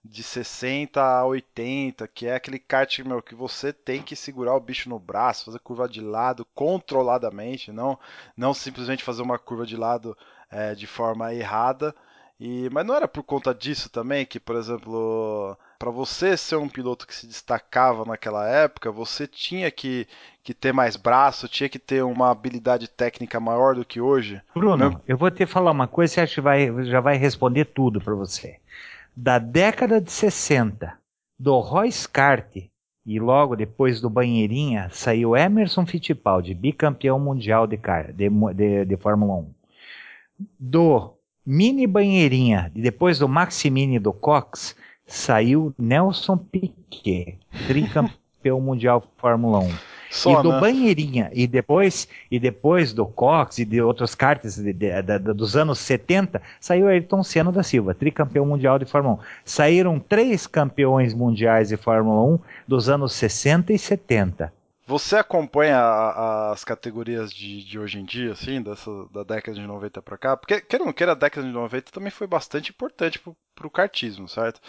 de 0.10 0.22
60 0.22 1.02
a 1.02 1.26
80, 1.26 2.08
que 2.08 2.28
é 2.28 2.36
aquele 2.36 2.60
kart 2.60 3.00
meu, 3.00 3.22
que 3.22 3.34
você 3.34 3.74
tem 3.74 4.02
que 4.02 4.16
segurar 4.16 4.56
o 4.56 4.60
bicho 4.60 4.90
no 4.90 5.00
braço, 5.00 5.46
fazer 5.46 5.60
curva 5.60 5.90
de 5.90 6.02
lado 6.02 6.46
controladamente, 6.54 7.72
não, 7.72 7.98
não 8.38 8.54
simplesmente 8.54 9.04
fazer 9.04 9.22
uma 9.22 9.40
curva 9.40 9.66
de 9.66 9.76
lado 9.76 10.16
é, 10.50 10.76
de 10.76 10.86
forma 10.86 11.34
errada. 11.34 11.94
E, 12.40 12.70
mas 12.72 12.86
não 12.86 12.96
era 12.96 13.08
por 13.08 13.24
conta 13.24 13.54
disso 13.54 13.90
também 13.90 14.26
que, 14.26 14.40
por 14.40 14.58
exemplo, 14.58 15.58
para 15.80 15.90
você 15.90 16.36
ser 16.36 16.58
um 16.58 16.68
piloto 16.68 17.08
que 17.08 17.16
se 17.16 17.26
destacava 17.26 18.04
naquela 18.04 18.48
época, 18.48 18.92
você 18.92 19.26
tinha 19.26 19.72
que, 19.72 20.06
que 20.44 20.54
ter 20.54 20.74
mais 20.74 20.98
braço, 20.98 21.48
tinha 21.48 21.70
que 21.70 21.80
ter 21.80 22.04
uma 22.04 22.30
habilidade 22.30 22.90
técnica 22.90 23.40
maior 23.40 23.76
do 23.76 23.86
que 23.86 24.02
hoje? 24.02 24.42
Bruno, 24.54 24.90
Meu... 24.90 25.02
eu 25.08 25.18
vou 25.18 25.32
te 25.32 25.46
falar 25.46 25.72
uma 25.72 25.88
coisa, 25.88 26.14
você 26.14 26.22
acha 26.22 26.36
que 26.36 26.42
vai, 26.42 26.84
já 26.84 27.00
vai 27.00 27.16
responder 27.16 27.66
tudo 27.66 28.02
para 28.02 28.14
você 28.14 28.60
da 29.16 29.40
década 29.40 30.02
de 30.02 30.12
60, 30.12 30.94
do 31.40 31.60
Royce 31.60 32.08
Kart, 32.08 32.56
e 33.06 33.20
logo 33.20 33.56
depois 33.56 34.02
do 34.02 34.10
Banheirinha, 34.10 34.90
saiu 34.92 35.38
Emerson 35.38 35.86
Fittipaldi, 35.86 36.54
bicampeão 36.54 37.20
mundial 37.20 37.68
de, 37.68 37.80
de, 38.14 38.30
de, 38.54 38.86
de 38.86 38.98
Fórmula 38.98 39.36
1. 39.36 39.54
Do 40.60 41.14
Mini 41.46 41.86
Banheirinha, 41.86 42.72
e 42.76 42.82
depois 42.82 43.20
do 43.20 43.30
Maximini 43.30 44.00
do 44.00 44.12
Cox, 44.12 44.76
saiu 45.06 45.74
Nelson 45.78 46.38
Piquet, 46.38 47.38
tricampeão 47.68 48.60
mundial 48.60 49.04
Fórmula 49.18 49.60
1. 49.60 49.95
Só, 50.10 50.40
e 50.40 50.44
do 50.44 50.52
né? 50.52 50.60
Banheirinha, 50.60 51.32
e 51.34 51.48
depois, 51.48 52.08
e 52.30 52.40
depois 52.40 52.94
do 52.94 53.06
Cox 53.06 53.60
e 53.60 53.66
de 53.66 53.82
outros 53.82 54.16
karts 54.16 54.56
de, 54.56 54.72
de, 54.72 55.02
de, 55.02 55.20
dos 55.34 55.56
anos 55.56 55.80
70, 55.80 56.42
saiu 56.60 56.88
Ayrton 56.88 57.24
Senna 57.24 57.52
da 57.52 57.64
Silva, 57.64 57.94
tricampeão 57.94 58.46
mundial 58.46 58.80
de 58.80 58.86
Fórmula 58.86 59.16
1. 59.16 59.20
Saíram 59.44 60.00
três 60.00 60.48
campeões 60.48 61.14
mundiais 61.14 61.70
de 61.70 61.78
Fórmula 61.78 62.22
1 62.36 62.40
dos 62.68 62.90
anos 62.90 63.14
60 63.14 63.74
e 63.74 63.80
70. 63.80 64.54
Você 64.88 65.16
acompanha 65.16 65.78
a, 65.80 66.52
as 66.52 66.64
categorias 66.64 67.34
de, 67.34 67.64
de, 67.64 67.80
hoje 67.80 67.98
em 68.00 68.06
dia, 68.06 68.34
assim, 68.34 68.62
dessa, 68.62 68.92
da 69.12 69.24
década 69.24 69.60
de 69.60 69.66
90 69.66 70.00
para 70.00 70.18
cá? 70.18 70.38
Porque, 70.38 70.62
queira 70.62 70.84
ou 70.84 70.86
não 70.86 70.94
queira, 70.94 71.14
a 71.14 71.16
década 71.16 71.46
de 71.46 71.52
90 71.52 71.92
também 71.92 72.12
foi 72.12 72.28
bastante 72.28 72.70
importante 72.70 73.20
para 73.20 73.68
o 73.68 73.72
kartismo, 73.72 74.30
certo? 74.30 74.62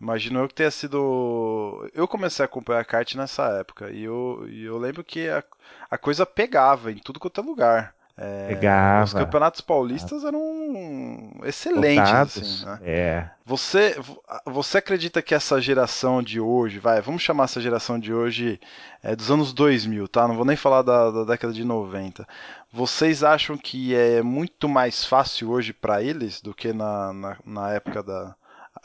Imagino 0.00 0.40
eu 0.40 0.48
que 0.48 0.54
tenha 0.54 0.70
sido. 0.70 1.90
Eu 1.94 2.08
comecei 2.08 2.42
a 2.42 2.46
acompanhar 2.46 2.84
kart 2.84 3.14
nessa 3.16 3.48
época 3.58 3.90
e 3.90 4.04
eu, 4.04 4.46
e 4.48 4.64
eu 4.64 4.78
lembro 4.78 5.04
que 5.04 5.28
a, 5.28 5.44
a 5.90 5.98
coisa 5.98 6.24
pegava 6.24 6.90
em 6.90 6.96
tudo 6.96 7.20
quanto 7.20 7.40
é 7.40 7.44
lugar. 7.44 7.94
É, 8.22 8.48
Pegava. 8.48 9.04
Os 9.04 9.14
campeonatos 9.14 9.62
paulistas 9.62 10.24
eram 10.24 11.30
excelentes. 11.42 12.12
Assim, 12.12 12.66
né? 12.66 12.78
é. 12.82 13.30
Você, 13.46 13.96
você 14.44 14.76
acredita 14.76 15.22
que 15.22 15.34
essa 15.34 15.58
geração 15.58 16.22
de 16.22 16.38
hoje, 16.38 16.78
vai, 16.78 17.00
vamos 17.00 17.22
chamar 17.22 17.44
essa 17.44 17.62
geração 17.62 17.98
de 17.98 18.12
hoje 18.12 18.60
é, 19.02 19.16
dos 19.16 19.30
anos 19.30 19.54
2000, 19.54 20.06
tá? 20.06 20.28
Não 20.28 20.36
vou 20.36 20.44
nem 20.44 20.54
falar 20.54 20.82
da, 20.82 21.10
da 21.10 21.24
década 21.24 21.54
de 21.54 21.64
90. 21.64 22.28
Vocês 22.70 23.24
acham 23.24 23.56
que 23.56 23.94
é 23.94 24.20
muito 24.20 24.68
mais 24.68 25.02
fácil 25.02 25.50
hoje 25.50 25.72
para 25.72 26.02
eles 26.02 26.42
do 26.42 26.52
que 26.52 26.74
na, 26.74 27.14
na, 27.14 27.36
na 27.42 27.72
época 27.72 28.02
da, 28.02 28.34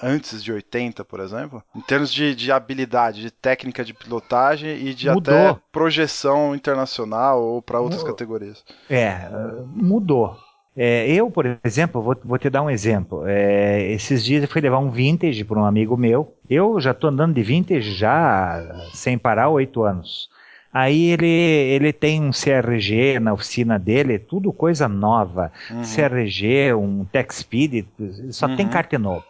antes 0.02 0.43
de 0.43 0.52
80, 0.52 1.04
por 1.06 1.19
exemplo, 1.19 1.63
em 1.76 1.82
termos 1.82 2.13
de, 2.13 2.36
de 2.36 2.52
habilidade, 2.52 3.21
de 3.21 3.32
técnica 3.32 3.84
de 3.84 3.93
pilotagem 3.93 4.76
e 4.78 4.93
de 4.93 5.10
mudou. 5.10 5.34
até 5.34 5.60
projeção 5.71 6.56
internacional 6.56 7.41
ou 7.41 7.62
para 7.62 7.80
outras 7.80 8.02
mudou. 8.02 8.13
categorias. 8.13 8.63
É, 8.89 9.30
mudou. 9.74 10.38
É, 10.78 11.10
eu, 11.10 11.32
por 11.32 11.45
exemplo, 11.63 12.02
vou, 12.02 12.17
vou, 12.24 12.38
te 12.38 12.50
dar 12.50 12.62
um 12.62 12.69
exemplo. 12.69 13.24
É, 13.26 13.89
esses 13.91 14.24
dias 14.24 14.43
eu 14.43 14.50
fui 14.50 14.60
levar 14.60 14.80
um 14.80 14.91
vintage 14.91 15.43
para 15.45 15.60
um 15.60 15.65
amigo 15.65 15.95
meu. 15.95 16.36
Eu 16.50 16.80
já 16.82 16.91
estou 16.91 17.10
andando 17.10 17.34
de 17.34 17.43
vintage 17.43 17.95
já 17.95 18.62
sem 18.93 19.17
parar 19.17 19.48
oito 19.50 19.84
anos. 19.84 20.30
Aí 20.74 21.12
ele, 21.12 21.26
ele 21.26 21.93
tem 21.93 22.21
um 22.21 22.32
CRG 22.32 23.17
na 23.21 23.32
oficina 23.32 23.80
dele, 23.80 24.19
tudo 24.19 24.52
coisa 24.52 24.89
nova. 24.89 25.50
Uhum. 25.71 25.84
CRG, 25.84 26.74
um 26.74 27.06
Tech 27.06 27.34
Speed, 27.34 27.86
só 28.32 28.45
uhum. 28.45 28.58
tem 28.58 28.67
kart 28.67 28.91
novo. 29.00 29.24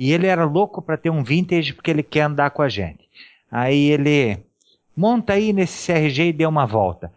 E 0.00 0.14
ele 0.14 0.26
era 0.26 0.46
louco 0.46 0.80
para 0.80 0.96
ter 0.96 1.10
um 1.10 1.22
vintage 1.22 1.74
porque 1.74 1.90
ele 1.90 2.02
quer 2.02 2.22
andar 2.22 2.52
com 2.52 2.62
a 2.62 2.70
gente. 2.70 3.06
Aí 3.52 3.90
ele 3.90 4.38
monta 4.96 5.34
aí 5.34 5.52
nesse 5.52 5.92
CRG 5.92 6.28
e 6.28 6.32
deu 6.32 6.48
uma 6.48 6.64
volta. 6.64 7.12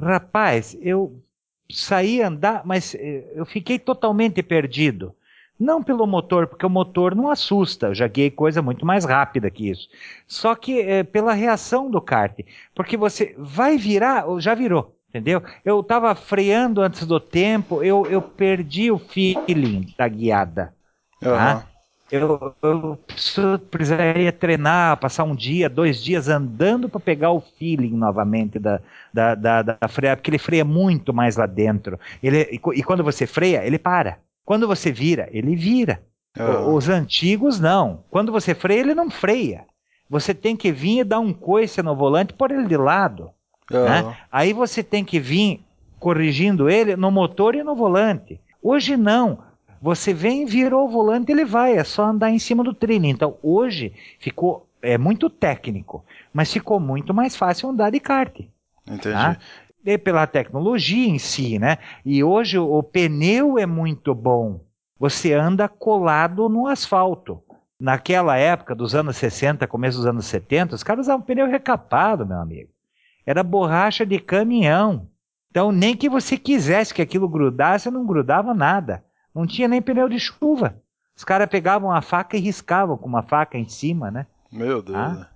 Rapaz, 0.00 0.76
eu 0.82 1.22
saí 1.70 2.20
andar, 2.20 2.62
mas 2.64 2.92
eh, 2.96 3.24
eu 3.36 3.46
fiquei 3.46 3.78
totalmente 3.78 4.42
perdido. 4.42 5.14
Não 5.56 5.80
pelo 5.80 6.08
motor, 6.08 6.48
porque 6.48 6.66
o 6.66 6.68
motor 6.68 7.14
não 7.14 7.30
assusta. 7.30 7.86
Eu 7.86 7.94
já 7.94 8.08
guiei 8.08 8.32
coisa 8.32 8.60
muito 8.60 8.84
mais 8.84 9.04
rápida 9.04 9.48
que 9.48 9.70
isso. 9.70 9.88
Só 10.26 10.56
que 10.56 10.80
é, 10.80 11.04
pela 11.04 11.34
reação 11.34 11.88
do 11.88 12.00
kart. 12.00 12.40
Porque 12.74 12.96
você 12.96 13.32
vai 13.38 13.78
virar, 13.78 14.24
já 14.40 14.56
virou. 14.56 14.92
Entendeu? 15.08 15.40
Eu 15.64 15.78
estava 15.78 16.12
freando 16.16 16.82
antes 16.82 17.06
do 17.06 17.20
tempo, 17.20 17.80
eu, 17.84 18.04
eu 18.06 18.20
perdi 18.20 18.90
o 18.90 18.98
feeling 18.98 19.94
da 19.96 20.08
guiada. 20.08 20.74
Uhum. 21.22 21.30
Tá? 21.30 21.73
Eu, 22.14 22.54
eu 22.62 22.98
precisaria 23.70 24.32
treinar, 24.32 24.96
passar 24.98 25.24
um 25.24 25.34
dia, 25.34 25.68
dois 25.68 26.02
dias 26.02 26.28
andando 26.28 26.88
para 26.88 27.00
pegar 27.00 27.32
o 27.32 27.40
feeling 27.40 27.96
novamente 27.96 28.58
da, 28.58 28.80
da, 29.12 29.34
da, 29.34 29.62
da 29.62 29.88
freia, 29.88 30.16
porque 30.16 30.30
ele 30.30 30.38
freia 30.38 30.64
muito 30.64 31.12
mais 31.12 31.36
lá 31.36 31.46
dentro. 31.46 31.98
Ele, 32.22 32.42
e, 32.52 32.60
e 32.78 32.82
quando 32.82 33.02
você 33.02 33.26
freia, 33.26 33.64
ele 33.64 33.78
para. 33.78 34.18
Quando 34.44 34.66
você 34.66 34.92
vira, 34.92 35.28
ele 35.32 35.56
vira. 35.56 36.02
Uhum. 36.38 36.74
Os 36.74 36.88
antigos 36.88 37.58
não. 37.58 38.04
Quando 38.10 38.30
você 38.30 38.54
freia, 38.54 38.80
ele 38.80 38.94
não 38.94 39.10
freia. 39.10 39.64
Você 40.08 40.34
tem 40.34 40.56
que 40.56 40.70
vir 40.70 41.00
e 41.00 41.04
dar 41.04 41.20
um 41.20 41.32
coice 41.32 41.82
no 41.82 41.96
volante 41.96 42.32
e 42.32 42.36
pôr 42.36 42.50
ele 42.50 42.66
de 42.66 42.76
lado. 42.76 43.30
Uhum. 43.72 43.84
Né? 43.84 44.16
Aí 44.30 44.52
você 44.52 44.82
tem 44.82 45.04
que 45.04 45.18
vir 45.18 45.64
corrigindo 45.98 46.68
ele 46.68 46.96
no 46.96 47.10
motor 47.10 47.54
e 47.54 47.62
no 47.62 47.74
volante. 47.74 48.40
Hoje 48.62 48.96
não. 48.96 49.38
Você 49.84 50.14
vem, 50.14 50.46
virou 50.46 50.86
o 50.86 50.90
volante, 50.90 51.30
ele 51.30 51.44
vai, 51.44 51.76
é 51.76 51.84
só 51.84 52.06
andar 52.06 52.30
em 52.30 52.38
cima 52.38 52.64
do 52.64 52.72
trilho. 52.72 53.04
Então, 53.04 53.36
hoje 53.42 53.92
ficou 54.18 54.66
é 54.80 54.96
muito 54.96 55.28
técnico, 55.28 56.02
mas 56.32 56.50
ficou 56.50 56.80
muito 56.80 57.12
mais 57.12 57.36
fácil 57.36 57.68
andar 57.68 57.90
de 57.90 58.00
kart. 58.00 58.40
Entendi. 58.86 59.12
Tá? 59.12 59.36
E 59.84 59.98
pela 59.98 60.26
tecnologia 60.26 61.06
em 61.06 61.18
si, 61.18 61.58
né? 61.58 61.76
E 62.02 62.24
hoje 62.24 62.58
o 62.58 62.82
pneu 62.82 63.58
é 63.58 63.66
muito 63.66 64.14
bom. 64.14 64.58
Você 64.98 65.34
anda 65.34 65.68
colado 65.68 66.48
no 66.48 66.66
asfalto. 66.66 67.42
Naquela 67.78 68.38
época 68.38 68.74
dos 68.74 68.94
anos 68.94 69.18
60, 69.18 69.66
começo 69.66 69.98
dos 69.98 70.06
anos 70.06 70.24
70, 70.24 70.76
os 70.76 70.82
caras 70.82 71.04
usavam 71.04 71.26
pneu 71.26 71.46
recapado, 71.46 72.24
meu 72.24 72.38
amigo. 72.38 72.70
Era 73.26 73.42
borracha 73.42 74.06
de 74.06 74.18
caminhão. 74.18 75.06
Então, 75.50 75.70
nem 75.70 75.94
que 75.94 76.08
você 76.08 76.38
quisesse 76.38 76.94
que 76.94 77.02
aquilo 77.02 77.28
grudasse, 77.28 77.90
não 77.90 78.06
grudava 78.06 78.54
nada. 78.54 79.04
Não 79.34 79.46
tinha 79.46 79.68
nem 79.68 79.82
pneu 79.82 80.08
de 80.08 80.18
chuva. 80.18 80.76
Os 81.16 81.24
caras 81.24 81.48
pegavam 81.48 81.90
a 81.90 82.00
faca 82.00 82.36
e 82.36 82.40
riscavam 82.40 82.96
com 82.96 83.06
uma 83.08 83.22
faca 83.22 83.58
em 83.58 83.68
cima, 83.68 84.10
né? 84.10 84.26
Meu 84.50 84.82
Deus. 84.82 84.96
Ah, 84.96 85.28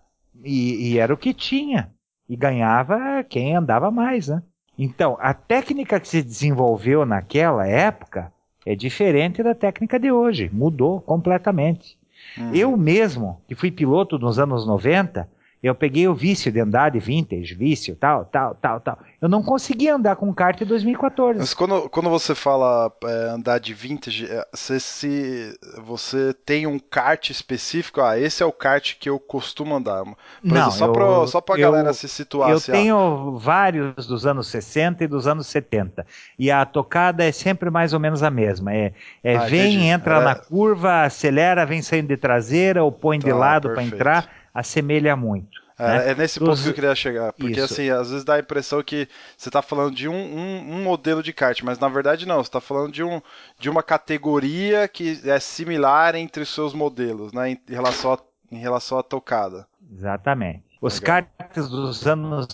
e, 0.45 0.93
e, 0.93 0.99
era 0.99 1.13
o 1.13 1.17
que 1.17 1.35
tinha. 1.35 1.91
E 2.29 2.37
ganhava 2.37 3.25
quem 3.25 3.57
andava 3.57 3.91
mais, 3.91 4.29
né? 4.29 4.43
Então, 4.79 5.17
a 5.21 5.35
técnica 5.35 5.99
que 5.99 6.09
se 6.09 6.23
desenvolveu 6.23 7.05
naquela 7.05 7.67
época 7.67 8.33
é 8.65 8.75
diferente 8.75 9.43
da 9.43 9.55
técnica 9.55 9.99
de 9.99 10.13
hoje. 10.13 10.51
Mudou 10.53 11.01
completamente. 11.01 11.99
Uhum. 12.37 12.55
Eu 12.55 12.77
mesmo, 12.77 13.41
que 13.49 13.55
fui 13.55 13.71
piloto 13.71 14.19
nos 14.19 14.39
anos 14.39 14.67
90, 14.67 15.29
Eu 15.62 15.75
peguei 15.75 16.07
o 16.07 16.14
vício 16.14 16.53
de 16.53 16.61
andar 16.61 16.90
de 16.90 17.01
vintage, 17.01 17.55
vício, 17.55 17.97
tal, 17.97 18.25
tal, 18.25 18.55
tal, 18.55 18.81
tal. 18.81 18.99
Eu 19.21 19.29
não 19.29 19.42
conseguia 19.42 19.97
andar 19.97 20.14
com 20.14 20.33
kart 20.33 20.61
em 20.61 20.64
2014. 20.64 21.40
Mas 21.40 21.53
quando, 21.53 21.88
quando 21.90 22.09
você 22.09 22.33
fala 22.35 22.92
é, 23.05 23.29
andar 23.31 23.59
de 23.59 23.75
vintage, 23.75 24.27
é, 24.31 24.47
você, 24.55 24.79
se, 24.79 25.59
você 25.83 26.33
tem 26.33 26.66
um 26.66 26.79
kart 26.79 27.31
específico? 27.31 28.01
Ah, 28.01 28.16
esse 28.18 28.40
é 28.42 28.47
o 28.47 28.53
kart 28.53 28.94
que 29.01 29.09
eu 29.11 29.18
costumo 29.18 29.75
andar. 29.75 30.05
Por 30.05 30.16
não, 30.42 30.68
exemplo, 30.68 30.71
só, 30.73 30.85
eu, 30.87 30.92
pra, 30.92 31.27
só 31.27 31.40
pra 31.40 31.57
eu, 31.57 31.71
galera 31.73 31.92
se 31.92 32.09
situar. 32.09 32.51
Eu 32.51 32.59
assim, 32.59 32.71
tenho 32.71 33.37
vários 33.38 34.07
dos 34.07 34.27
anos 34.27 34.47
60 34.47 35.03
e 35.03 35.07
dos 35.09 35.27
anos 35.27 35.49
70. 35.49 36.07
E 36.38 36.51
a 36.53 36.64
tocada 36.64 37.25
é 37.25 37.33
sempre 37.33 37.68
mais 37.68 37.92
ou 37.92 37.99
menos 37.99 38.23
a 38.23 38.31
mesma. 38.31 38.73
É, 38.73 38.92
é 39.25 39.37
Ah, 39.37 39.40
vem, 39.47 39.75
entendi. 39.75 39.87
entra 39.87 40.21
É. 40.21 40.25
na 40.25 40.35
curva, 40.37 41.03
acelera, 41.03 41.66
vem 41.66 41.83
saindo 41.83 42.07
de 42.09 42.16
traseira 42.16 42.83
ou 42.85 42.92
põe 42.92 43.18
de 43.18 43.27
Tá, 43.27 43.37
lado 43.37 43.71
para 43.71 43.83
entrar, 43.83 44.31
assemelha 44.59 45.16
muito. 45.16 45.66
É, 45.79 45.87
né? 45.87 46.11
é 46.11 46.14
nesse 46.14 46.40
Dos- 46.40 46.49
ponto 46.49 46.62
que 46.62 46.68
eu 46.71 46.75
queria 46.75 46.94
chegar. 46.94 47.33
Porque, 47.33 47.53
Isso. 47.61 47.73
assim, 47.73 47.88
às 47.88 48.11
vezes 48.11 48.25
dá 48.25 48.35
a 48.35 48.40
impressão 48.40 48.83
que 48.83 49.09
você 49.37 49.49
está 49.49 49.62
falando 49.62 49.94
de 49.94 50.09
um, 50.09 50.14
um, 50.14 50.73
um 50.75 50.83
modelo 50.83 51.23
de 51.23 51.33
kart, 51.33 51.62
mas 51.62 51.79
na 51.79 51.88
verdade 51.88 52.27
não. 52.27 52.37
Você 52.37 52.49
está 52.49 52.61
falando 52.61 52.92
de, 52.92 53.05
um, 53.05 53.23
de 53.59 53.71
uma 53.71 53.83
categoria 53.83 54.88
que 54.88 55.21
é 55.25 55.38
similar 55.38 56.16
entre 56.16 56.42
os 56.42 56.53
seus 56.53 56.75
modelos, 56.75 57.33
né? 57.33 57.51
Em 57.51 57.59
relação 57.68 58.12
a, 58.14 58.18
em 58.51 58.59
relação 58.59 58.99
à 58.99 59.03
tocada. 59.05 59.66
Exatamente. 59.92 60.64
Os 60.81 61.01
Legal. 61.01 61.25
karts 61.38 61.68
dos 61.68 62.07
anos 62.07 62.49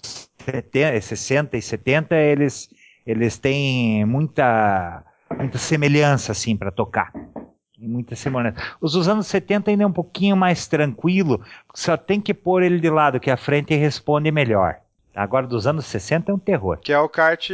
70, 0.44 1.00
60 1.00 1.56
e 1.56 1.62
70, 1.62 2.14
eles, 2.16 2.68
eles 3.06 3.38
têm 3.38 4.04
muita, 4.04 5.02
muita 5.38 5.56
semelhança, 5.58 6.32
assim, 6.32 6.56
para 6.56 6.70
tocar. 6.70 7.10
Tem 7.84 7.92
Muita 7.92 8.16
semelhança. 8.16 8.56
Os 8.80 8.92
dos 8.92 9.08
anos 9.08 9.26
70 9.26 9.70
ainda 9.70 9.84
é 9.84 9.86
um 9.86 9.92
pouquinho 9.92 10.34
mais 10.34 10.66
tranquilo, 10.66 11.38
porque 11.66 11.80
só 11.80 11.98
tem 11.98 12.18
que 12.18 12.32
pôr 12.32 12.62
ele 12.62 12.80
de 12.80 12.88
lado, 12.88 13.20
que 13.20 13.30
a 13.30 13.36
frente 13.36 13.74
responde 13.74 14.30
melhor. 14.30 14.78
Agora, 15.14 15.46
dos 15.46 15.66
anos 15.66 15.84
60 15.84 16.32
é 16.32 16.34
um 16.34 16.38
terror. 16.38 16.78
Que 16.78 16.92
é 16.92 16.98
o 16.98 17.08
kart, 17.08 17.50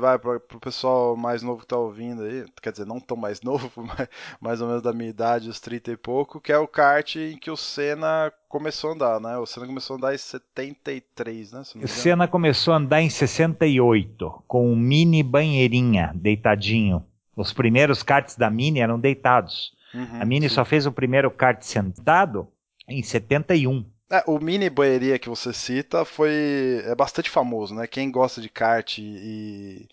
vai, 0.00 0.18
para 0.18 0.36
o 0.36 0.60
pessoal 0.60 1.16
mais 1.16 1.42
novo 1.42 1.60
que 1.60 1.66
tá 1.66 1.76
ouvindo 1.76 2.22
aí, 2.22 2.46
quer 2.62 2.70
dizer, 2.70 2.86
não 2.86 3.00
tão 3.00 3.16
mais 3.16 3.42
novo, 3.44 3.70
mas 3.76 4.08
mais 4.40 4.60
ou 4.62 4.68
menos 4.68 4.82
da 4.82 4.92
minha 4.92 5.10
idade, 5.10 5.50
os 5.50 5.58
30 5.58 5.90
e 5.90 5.96
pouco, 5.96 6.40
que 6.40 6.52
é 6.52 6.58
o 6.58 6.68
kart 6.68 7.16
em 7.16 7.36
que 7.36 7.50
o 7.50 7.56
Senna 7.56 8.32
começou 8.48 8.90
a 8.90 8.94
andar, 8.94 9.20
né? 9.20 9.36
O 9.36 9.46
Senna 9.46 9.66
começou 9.66 9.94
a 9.94 9.98
andar 9.98 10.14
em 10.14 10.18
73, 10.18 11.52
né? 11.52 11.62
O. 11.82 11.88
Senna 11.88 12.28
começou 12.28 12.72
a 12.72 12.76
andar 12.76 13.02
em 13.02 13.10
68, 13.10 14.44
com 14.46 14.72
um 14.72 14.76
mini 14.76 15.24
banheirinha, 15.24 16.12
deitadinho. 16.14 17.04
Os 17.36 17.52
primeiros 17.52 18.02
karts 18.02 18.34
da 18.36 18.48
Mini 18.48 18.80
eram 18.80 18.98
deitados. 18.98 19.72
Uhum, 19.94 20.22
A 20.22 20.24
Mini 20.24 20.48
sim. 20.48 20.54
só 20.54 20.64
fez 20.64 20.86
o 20.86 20.92
primeiro 20.92 21.30
kart 21.30 21.62
sentado 21.62 22.48
em 22.88 23.02
71. 23.02 23.84
É, 24.08 24.22
o 24.26 24.38
mini 24.38 24.70
banheirinha 24.70 25.18
que 25.18 25.28
você 25.28 25.52
cita 25.52 26.04
foi 26.04 26.80
é 26.84 26.94
bastante 26.94 27.28
famoso, 27.28 27.74
né? 27.74 27.88
Quem 27.88 28.08
gosta 28.08 28.40
de 28.40 28.48
kart 28.48 28.98
e, 28.98 29.88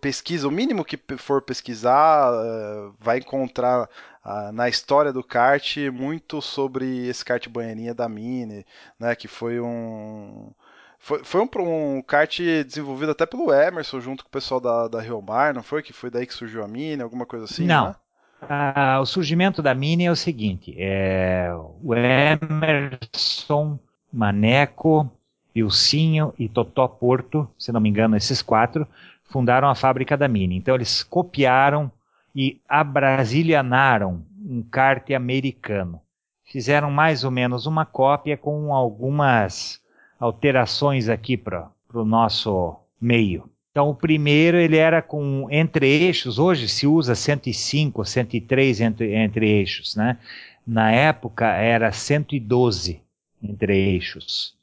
pesquisa, 0.00 0.48
o 0.48 0.50
mínimo 0.50 0.84
que 0.84 0.98
for 1.16 1.40
pesquisar, 1.42 2.32
eh, 2.32 2.90
vai 2.98 3.18
encontrar 3.18 3.88
ah, 4.24 4.50
na 4.52 4.68
história 4.68 5.12
do 5.12 5.22
kart 5.22 5.76
muito 5.92 6.42
sobre 6.42 7.06
esse 7.06 7.24
kart 7.24 7.48
banheirinha 7.48 7.94
da 7.94 8.08
Mini, 8.08 8.66
né? 8.98 9.14
Que 9.14 9.28
foi 9.28 9.60
um 9.60 10.52
foi, 10.98 11.22
foi 11.24 11.40
um, 11.40 11.96
um 11.96 12.02
kart 12.02 12.38
desenvolvido 12.64 13.12
até 13.12 13.26
pelo 13.26 13.52
Emerson 13.52 14.00
junto 14.00 14.24
com 14.24 14.28
o 14.28 14.32
pessoal 14.32 14.60
da, 14.60 14.88
da 14.88 15.00
Rio 15.00 15.20
Mar, 15.22 15.54
não 15.54 15.62
foi? 15.62 15.82
Que 15.82 15.92
foi 15.92 16.10
daí 16.10 16.26
que 16.26 16.34
surgiu 16.34 16.64
a 16.64 16.68
Mini, 16.68 17.02
alguma 17.02 17.26
coisa 17.26 17.44
assim? 17.44 17.64
Não. 17.66 17.88
né? 17.88 17.94
Ah, 18.42 18.98
o 19.00 19.06
surgimento 19.06 19.62
da 19.62 19.74
Mini 19.74 20.04
é 20.04 20.10
o 20.10 20.16
seguinte: 20.16 20.74
é, 20.78 21.50
o 21.82 21.94
Emerson, 21.94 23.78
Maneco, 24.12 25.10
Ilcinho 25.54 26.34
e 26.38 26.48
Totó 26.48 26.86
Porto, 26.86 27.48
se 27.58 27.72
não 27.72 27.80
me 27.80 27.88
engano, 27.88 28.16
esses 28.16 28.42
quatro, 28.42 28.86
fundaram 29.24 29.68
a 29.68 29.74
fábrica 29.74 30.16
da 30.16 30.28
Mini. 30.28 30.56
Então 30.56 30.74
eles 30.74 31.02
copiaram 31.02 31.90
e 32.34 32.60
abrasilianaram 32.68 34.22
um 34.44 34.62
kart 34.62 35.10
americano. 35.12 36.00
Fizeram 36.44 36.90
mais 36.90 37.24
ou 37.24 37.30
menos 37.30 37.66
uma 37.66 37.84
cópia 37.84 38.36
com 38.36 38.72
algumas 38.74 39.80
alterações 40.18 41.08
aqui 41.08 41.36
para 41.36 41.70
o 41.92 42.04
nosso 42.04 42.76
meio. 43.00 43.48
Então 43.70 43.90
o 43.90 43.94
primeiro 43.94 44.56
ele 44.56 44.76
era 44.76 45.02
com 45.02 45.46
entre 45.50 45.86
eixos, 45.86 46.38
hoje 46.38 46.68
se 46.68 46.86
usa 46.86 47.14
105, 47.14 48.04
103 48.04 48.80
entre, 48.80 49.14
entre 49.14 49.48
eixos, 49.48 49.94
né? 49.94 50.18
Na 50.66 50.90
época 50.90 51.46
era 51.46 51.92
112 51.92 53.02
entre 53.42 53.76
eixos. 53.76 54.54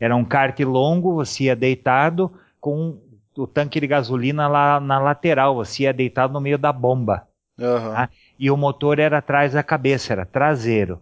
Era 0.00 0.16
um 0.16 0.24
kart 0.24 0.58
longo, 0.60 1.14
você 1.14 1.44
ia 1.44 1.56
deitado 1.56 2.30
com 2.60 2.98
o 3.36 3.46
tanque 3.46 3.80
de 3.80 3.86
gasolina 3.86 4.48
lá 4.48 4.80
na 4.80 4.98
lateral, 4.98 5.54
você 5.54 5.84
ia 5.84 5.92
deitado 5.92 6.32
no 6.32 6.40
meio 6.40 6.58
da 6.58 6.72
bomba 6.72 7.26
Aham. 7.58 7.94
Ah, 7.96 8.08
e 8.38 8.50
o 8.50 8.56
motor 8.56 8.98
era 8.98 9.18
atrás 9.18 9.52
da 9.54 9.62
cabeça, 9.62 10.12
era 10.12 10.26
traseiro. 10.26 11.00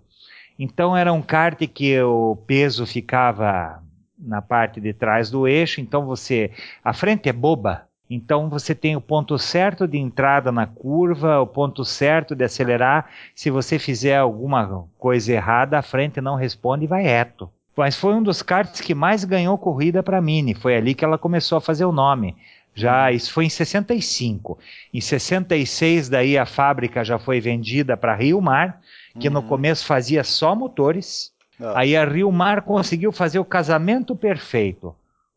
Então 0.59 0.97
era 0.97 1.13
um 1.13 1.21
kart 1.21 1.59
que 1.67 2.01
o 2.01 2.37
peso 2.47 2.87
ficava 2.87 3.83
na 4.19 4.41
parte 4.43 4.81
de 4.81 4.93
trás 4.93 5.31
do 5.31 5.47
eixo, 5.47 5.81
então 5.81 6.07
você 6.07 6.51
a 6.83 6.93
frente 6.93 7.29
é 7.29 7.33
boba. 7.33 7.87
Então 8.09 8.51
você 8.51 8.75
tem 8.75 8.95
o 8.95 9.01
ponto 9.01 9.39
certo 9.39 9.89
de 9.89 9.97
entrada 9.99 10.53
na 10.53 10.67
curva, 10.67 11.41
o 11.41 11.47
ponto 11.47 11.85
certo 11.85 12.35
de 12.37 12.45
acelerar. 12.45 13.09
Se 13.35 13.51
você 13.51 13.79
fizer 13.79 14.19
alguma 14.19 14.87
coisa 14.99 15.33
errada, 15.33 15.79
a 15.79 15.83
frente 15.83 16.21
não 16.21 16.37
responde 16.37 16.85
e 16.85 16.89
vai 16.89 17.03
reto. 17.03 17.51
Mas 17.77 17.97
foi 17.97 18.15
um 18.15 18.23
dos 18.23 18.41
karts 18.43 18.81
que 18.81 18.95
mais 18.95 19.25
ganhou 19.25 19.59
corrida 19.59 20.03
para 20.03 20.21
Mini. 20.21 20.55
Foi 20.55 20.77
ali 20.77 20.95
que 20.95 21.05
ela 21.05 21.19
começou 21.19 21.59
a 21.59 21.61
fazer 21.61 21.87
o 21.87 21.93
nome. 21.93 22.37
Já 22.75 23.11
isso 23.11 23.33
foi 23.33 23.47
em 23.47 23.51
65. 23.51 24.59
Em 24.93 25.01
66 25.01 26.09
daí 26.09 26.37
a 26.39 26.47
fábrica 26.47 27.03
já 27.05 27.19
foi 27.19 27.41
vendida 27.41 27.97
para 27.97 28.15
Rio 28.15 28.41
Mar, 28.41 28.81
que 29.19 29.31
no 29.31 29.41
Uhum. 29.41 29.47
começo 29.49 29.87
fazia 29.87 30.23
só 30.23 30.55
motores. 30.55 31.33
Ah. 31.61 31.81
Aí 31.81 31.97
a 31.97 32.05
Rio 32.05 32.31
Mar 32.33 32.63
conseguiu 32.63 33.13
fazer 33.13 33.39
o 33.39 33.45
casamento 33.45 34.17
perfeito. 34.17 34.95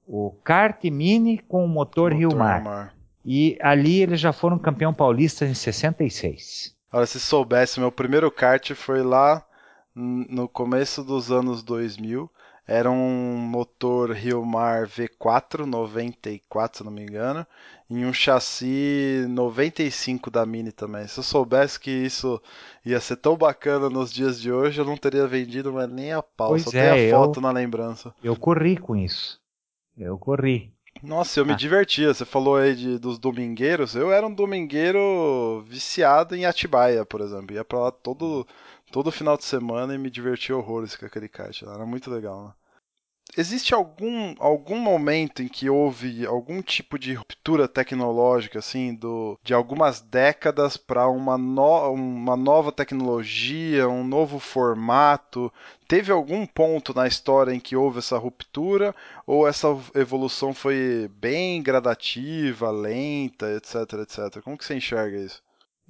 O 0.07 0.31
kart 0.43 0.83
Mini 0.85 1.37
com 1.37 1.65
o 1.65 1.67
motor, 1.67 2.13
Rio 2.13 2.29
Motor 2.29 2.39
Mar. 2.39 2.55
Rio 2.55 2.63
Mar. 2.63 2.93
E 3.25 3.57
ali 3.61 4.01
eles 4.01 4.19
já 4.19 4.31
foram 4.31 4.57
campeão 4.57 4.93
paulista 4.93 5.45
em 5.45 5.53
66. 5.53 6.73
Olha, 6.93 7.05
se 7.05 7.19
soubesse, 7.19 7.79
meu 7.79 7.91
primeiro 7.91 8.31
kart 8.31 8.71
foi 8.73 9.03
lá 9.03 9.43
no 9.93 10.47
começo 10.47 11.03
dos 11.03 11.31
anos 11.31 11.61
2000. 11.61 12.31
Era 12.65 12.89
um 12.89 13.37
motor 13.37 14.11
Rio 14.11 14.45
Mar 14.45 14.87
V4 14.87 15.65
94, 15.65 16.77
se 16.77 16.83
não 16.83 16.91
me 16.91 17.01
engano, 17.01 17.45
e 17.89 18.05
um 18.05 18.11
chassi 18.13 19.25
95 19.29 20.29
da 20.29 20.45
Mini 20.45 20.71
também. 20.71 21.07
Se 21.07 21.19
eu 21.19 21.23
soubesse 21.23 21.79
que 21.79 21.89
isso 21.91 22.41
ia 22.85 22.99
ser 22.99 23.15
tão 23.17 23.37
bacana 23.37 23.89
nos 23.89 24.11
dias 24.11 24.39
de 24.39 24.51
hoje, 24.51 24.79
eu 24.81 24.85
não 24.85 24.97
teria 24.97 25.25
vendido 25.27 25.71
mas 25.71 25.89
nem 25.89 26.11
a 26.11 26.21
pau. 26.21 26.49
Pois 26.49 26.63
Só 26.63 26.69
é, 26.71 26.73
tem 26.73 26.89
a 26.91 26.97
eu- 27.09 27.17
foto 27.17 27.39
na 27.41 27.51
lembrança. 27.51 28.13
Eu 28.23 28.35
corri 28.35 28.77
com 28.77 28.95
isso. 28.95 29.39
Eu 29.97 30.17
corri. 30.17 30.73
Nossa, 31.01 31.39
eu 31.39 31.45
me 31.45 31.53
Ah. 31.53 31.55
divertia. 31.55 32.13
Você 32.13 32.25
falou 32.25 32.55
aí 32.57 32.75
de, 32.75 32.97
dos 32.97 33.19
domingueiros. 33.19 33.95
Eu 33.95 34.11
era 34.11 34.25
um 34.25 34.33
domingueiro 34.33 35.63
viciado 35.67 36.35
em 36.35 36.45
Atibaia, 36.45 37.05
por 37.05 37.21
exemplo. 37.21 37.55
Ia 37.55 37.63
pra 37.63 37.79
lá 37.79 37.91
todo, 37.91 38.45
todo 38.91 39.11
final 39.11 39.37
de 39.37 39.45
semana 39.45 39.93
e 39.93 39.97
me 39.97 40.09
divertia 40.09 40.57
horrores 40.57 40.95
com 40.95 41.05
aquele 41.05 41.27
kart. 41.29 41.61
Era 41.63 41.85
muito 41.85 42.09
legal, 42.09 42.45
né? 42.45 42.51
Existe 43.35 43.73
algum, 43.73 44.33
algum 44.39 44.79
momento 44.79 45.41
em 45.43 45.47
que 45.47 45.69
houve 45.69 46.25
algum 46.25 46.61
tipo 46.61 46.97
de 46.97 47.13
ruptura 47.13 47.67
tecnológica, 47.67 48.59
assim, 48.59 48.95
do, 48.95 49.39
de 49.43 49.53
algumas 49.53 50.01
décadas 50.01 50.77
para 50.77 51.07
uma, 51.07 51.37
no, 51.37 51.91
uma 51.91 52.37
nova 52.37 52.71
tecnologia, 52.71 53.87
um 53.89 54.03
novo 54.03 54.39
formato? 54.39 55.51
Teve 55.87 56.11
algum 56.11 56.45
ponto 56.45 56.93
na 56.93 57.07
história 57.07 57.53
em 57.53 57.59
que 57.59 57.75
houve 57.75 57.99
essa 57.99 58.17
ruptura? 58.17 58.95
Ou 59.25 59.47
essa 59.47 59.67
evolução 59.93 60.53
foi 60.53 61.09
bem 61.19 61.61
gradativa, 61.61 62.71
lenta, 62.71 63.51
etc, 63.55 63.93
etc? 64.01 64.41
Como 64.43 64.57
que 64.57 64.65
você 64.65 64.75
enxerga 64.75 65.17
isso? 65.17 65.41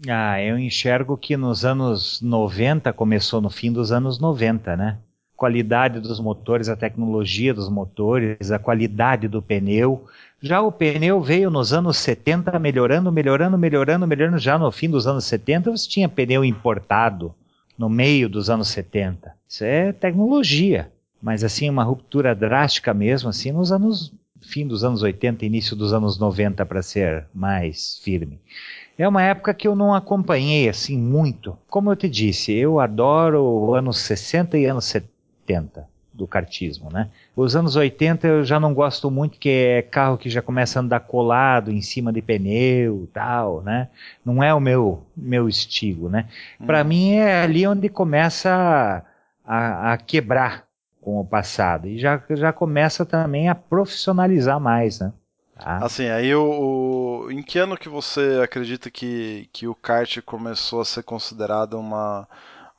Ah, 0.08 0.42
eu 0.42 0.60
enxergo 0.60 1.18
que 1.18 1.36
nos 1.36 1.66
anos 1.66 2.22
90 2.22 2.94
começou 2.94 3.42
no 3.42 3.50
fim 3.50 3.72
dos 3.72 3.92
anos 3.92 4.20
90, 4.20 4.78
né? 4.78 5.00
Qualidade 5.38 6.00
dos 6.00 6.20
motores, 6.20 6.68
a 6.68 6.76
tecnologia 6.76 7.54
dos 7.54 7.70
motores, 7.70 8.52
a 8.52 8.60
qualidade 8.60 9.28
do 9.28 9.42
pneu. 9.42 10.06
Já 10.42 10.60
o 10.62 10.72
pneu 10.72 11.22
veio 11.22 11.50
nos 11.50 11.72
anos 11.72 11.98
70 11.98 12.58
melhorando, 12.60 13.12
melhorando, 13.12 13.58
melhorando, 13.58 14.06
melhorando. 14.06 14.40
Já 14.40 14.58
no 14.58 14.72
fim 14.72 14.90
dos 14.90 15.08
anos 15.08 15.26
70 15.26 15.72
você 15.72 15.88
tinha 15.88 16.10
pneu 16.10 16.44
importado 16.44 17.34
no 17.78 17.88
meio 17.88 18.28
dos 18.28 18.50
anos 18.50 18.68
70. 18.70 19.32
Isso 19.48 19.64
é 19.64 19.94
tecnologia. 19.94 20.92
Mas 21.22 21.44
assim, 21.44 21.70
uma 21.70 21.84
ruptura 21.84 22.36
drástica 22.36 22.94
mesmo, 22.94 23.30
assim, 23.30 23.52
nos 23.52 23.72
anos 23.72 24.12
fim 24.42 24.66
dos 24.66 24.84
anos 24.84 25.02
80, 25.02 25.46
início 25.46 25.76
dos 25.76 25.94
anos 25.94 26.18
90, 26.18 26.66
para 26.66 26.82
ser 26.82 27.26
mais 27.34 28.00
firme. 28.04 28.40
É 28.98 29.08
uma 29.08 29.22
época 29.22 29.54
que 29.54 29.68
eu 29.68 29.76
não 29.76 29.94
acompanhei 29.94 30.68
assim 30.68 30.98
muito. 30.98 31.58
Como 31.70 31.92
eu 31.92 31.96
te 31.96 32.10
disse, 32.10 32.52
eu 32.54 32.80
adoro 32.80 33.74
anos 33.76 34.00
60 34.00 34.58
e 34.58 34.66
anos 34.66 34.86
70. 34.86 35.17
Do 36.18 36.26
kartismo, 36.26 36.90
né? 36.92 37.10
Os 37.36 37.56
anos 37.56 37.76
80 37.76 38.28
eu 38.28 38.44
já 38.44 38.60
não 38.60 38.74
gosto 38.74 39.12
muito, 39.12 39.38
que 39.38 39.50
é 39.50 39.82
carro 39.84 40.18
que 40.18 40.30
já 40.30 40.42
começa 40.42 40.80
a 40.80 40.82
andar 40.82 41.02
colado 41.02 41.72
em 41.72 41.82
cima 41.82 42.12
de 42.12 42.24
pneu 42.24 43.08
tal, 43.14 43.62
né? 43.62 43.90
Não 44.26 44.42
é 44.42 44.52
o 44.52 44.60
meu, 44.60 45.06
meu 45.16 45.48
estilo, 45.48 46.10
né? 46.10 46.28
Hum. 46.60 46.66
Para 46.66 46.84
mim 46.84 47.12
é 47.12 47.44
ali 47.44 47.68
onde 47.68 47.88
começa 47.88 49.06
a, 49.46 49.94
a, 49.94 49.98
quebrar 49.98 50.66
com 51.00 51.22
o 51.22 51.26
passado 51.26 51.88
e 51.88 52.00
já, 52.00 52.22
já 52.32 52.52
começa 52.52 53.06
também 53.06 53.48
a 53.48 53.56
profissionalizar 53.56 54.60
mais, 54.60 55.00
né? 55.00 55.14
Tá? 55.56 55.78
Assim, 55.78 56.08
aí 56.08 56.34
o, 56.36 57.26
o, 57.26 57.32
em 57.32 57.42
que 57.44 57.60
ano 57.60 57.78
que 57.78 57.90
você 57.90 58.42
acredita 58.44 58.90
que, 58.90 59.50
que 59.54 59.68
o 59.68 59.76
kart 59.76 60.20
começou 60.22 60.82
a 60.82 60.86
ser 60.86 61.04
considerado 61.04 61.80
uma 61.80 62.28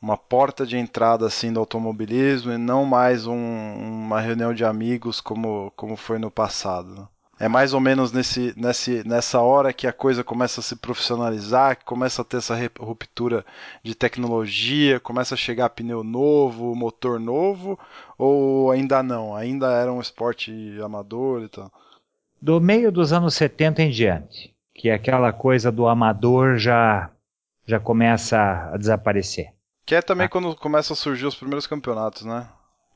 uma 0.00 0.16
porta 0.16 0.64
de 0.64 0.76
entrada 0.76 1.26
assim 1.26 1.52
do 1.52 1.60
automobilismo 1.60 2.52
e 2.52 2.58
não 2.58 2.84
mais 2.84 3.26
um, 3.26 3.34
uma 3.34 4.20
reunião 4.20 4.54
de 4.54 4.64
amigos 4.64 5.20
como, 5.20 5.72
como 5.76 5.96
foi 5.96 6.18
no 6.18 6.30
passado. 6.30 7.08
É 7.40 7.46
mais 7.46 7.72
ou 7.72 7.80
menos 7.80 8.10
nesse, 8.10 8.52
nesse, 8.56 9.06
nessa 9.06 9.40
hora 9.40 9.72
que 9.72 9.86
a 9.86 9.92
coisa 9.92 10.24
começa 10.24 10.60
a 10.60 10.62
se 10.62 10.74
profissionalizar, 10.74 11.76
que 11.76 11.84
começa 11.84 12.22
a 12.22 12.24
ter 12.24 12.38
essa 12.38 12.56
ruptura 12.80 13.46
de 13.80 13.94
tecnologia, 13.94 14.98
começa 14.98 15.34
a 15.34 15.38
chegar 15.38 15.70
pneu 15.70 16.02
novo, 16.02 16.74
motor 16.74 17.20
novo, 17.20 17.78
ou 18.16 18.72
ainda 18.72 19.04
não? 19.04 19.36
Ainda 19.36 19.70
era 19.70 19.92
um 19.92 20.00
esporte 20.00 20.52
amador 20.82 21.44
e 21.44 21.48
tal? 21.48 21.70
Do 22.42 22.60
meio 22.60 22.90
dos 22.90 23.12
anos 23.12 23.34
70 23.34 23.82
em 23.82 23.90
diante, 23.90 24.52
que 24.74 24.88
é 24.88 24.94
aquela 24.94 25.32
coisa 25.32 25.70
do 25.70 25.86
amador 25.86 26.56
já, 26.56 27.08
já 27.64 27.78
começa 27.78 28.70
a 28.72 28.76
desaparecer. 28.76 29.52
Que 29.88 29.94
é 29.94 30.02
também 30.02 30.26
ah. 30.26 30.28
quando 30.28 30.54
começam 30.54 30.92
a 30.92 30.96
surgir 30.96 31.24
os 31.24 31.34
primeiros 31.34 31.66
campeonatos, 31.66 32.22
né? 32.22 32.46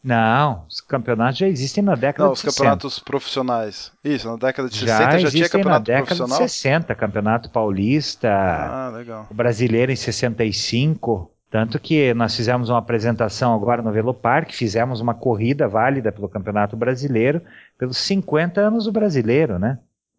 Não, 0.04 0.66
os 0.68 0.78
campeonatos 0.82 1.38
já 1.38 1.48
existem 1.48 1.82
na 1.82 1.94
década 1.94 2.26
Não, 2.26 2.34
de 2.34 2.40
60. 2.40 2.50
os 2.50 2.54
campeonatos 2.54 2.98
profissionais. 2.98 3.92
Isso, 4.04 4.28
na 4.28 4.36
década 4.36 4.68
de 4.68 4.78
já 4.84 4.98
60 4.98 5.18
já 5.20 5.30
tinha 5.30 5.48
campeonato 5.48 5.90
na 5.90 5.96
década 5.96 6.04
profissional? 6.04 6.46
de 6.46 6.52
60, 6.52 6.94
campeonato 6.94 7.48
paulista. 7.48 8.28
Ah, 8.28 8.90
legal. 8.94 9.26
Brasileiro 9.30 9.90
em 9.90 9.96
65. 9.96 11.30
Tanto 11.50 11.80
que 11.80 12.12
nós 12.12 12.36
fizemos 12.36 12.68
uma 12.68 12.78
apresentação 12.78 13.54
agora 13.54 13.80
no 13.80 13.90
Velo 13.90 14.12
Parque, 14.12 14.54
fizemos 14.54 15.00
uma 15.00 15.14
corrida 15.14 15.66
válida 15.66 16.12
pelo 16.12 16.28
Campeonato 16.28 16.76
Brasileiro, 16.76 17.40
pelos 17.78 17.96
50 17.96 18.60
anos 18.60 18.84
do 18.84 18.92
brasileiro, 18.92 19.58
né? 19.58 19.78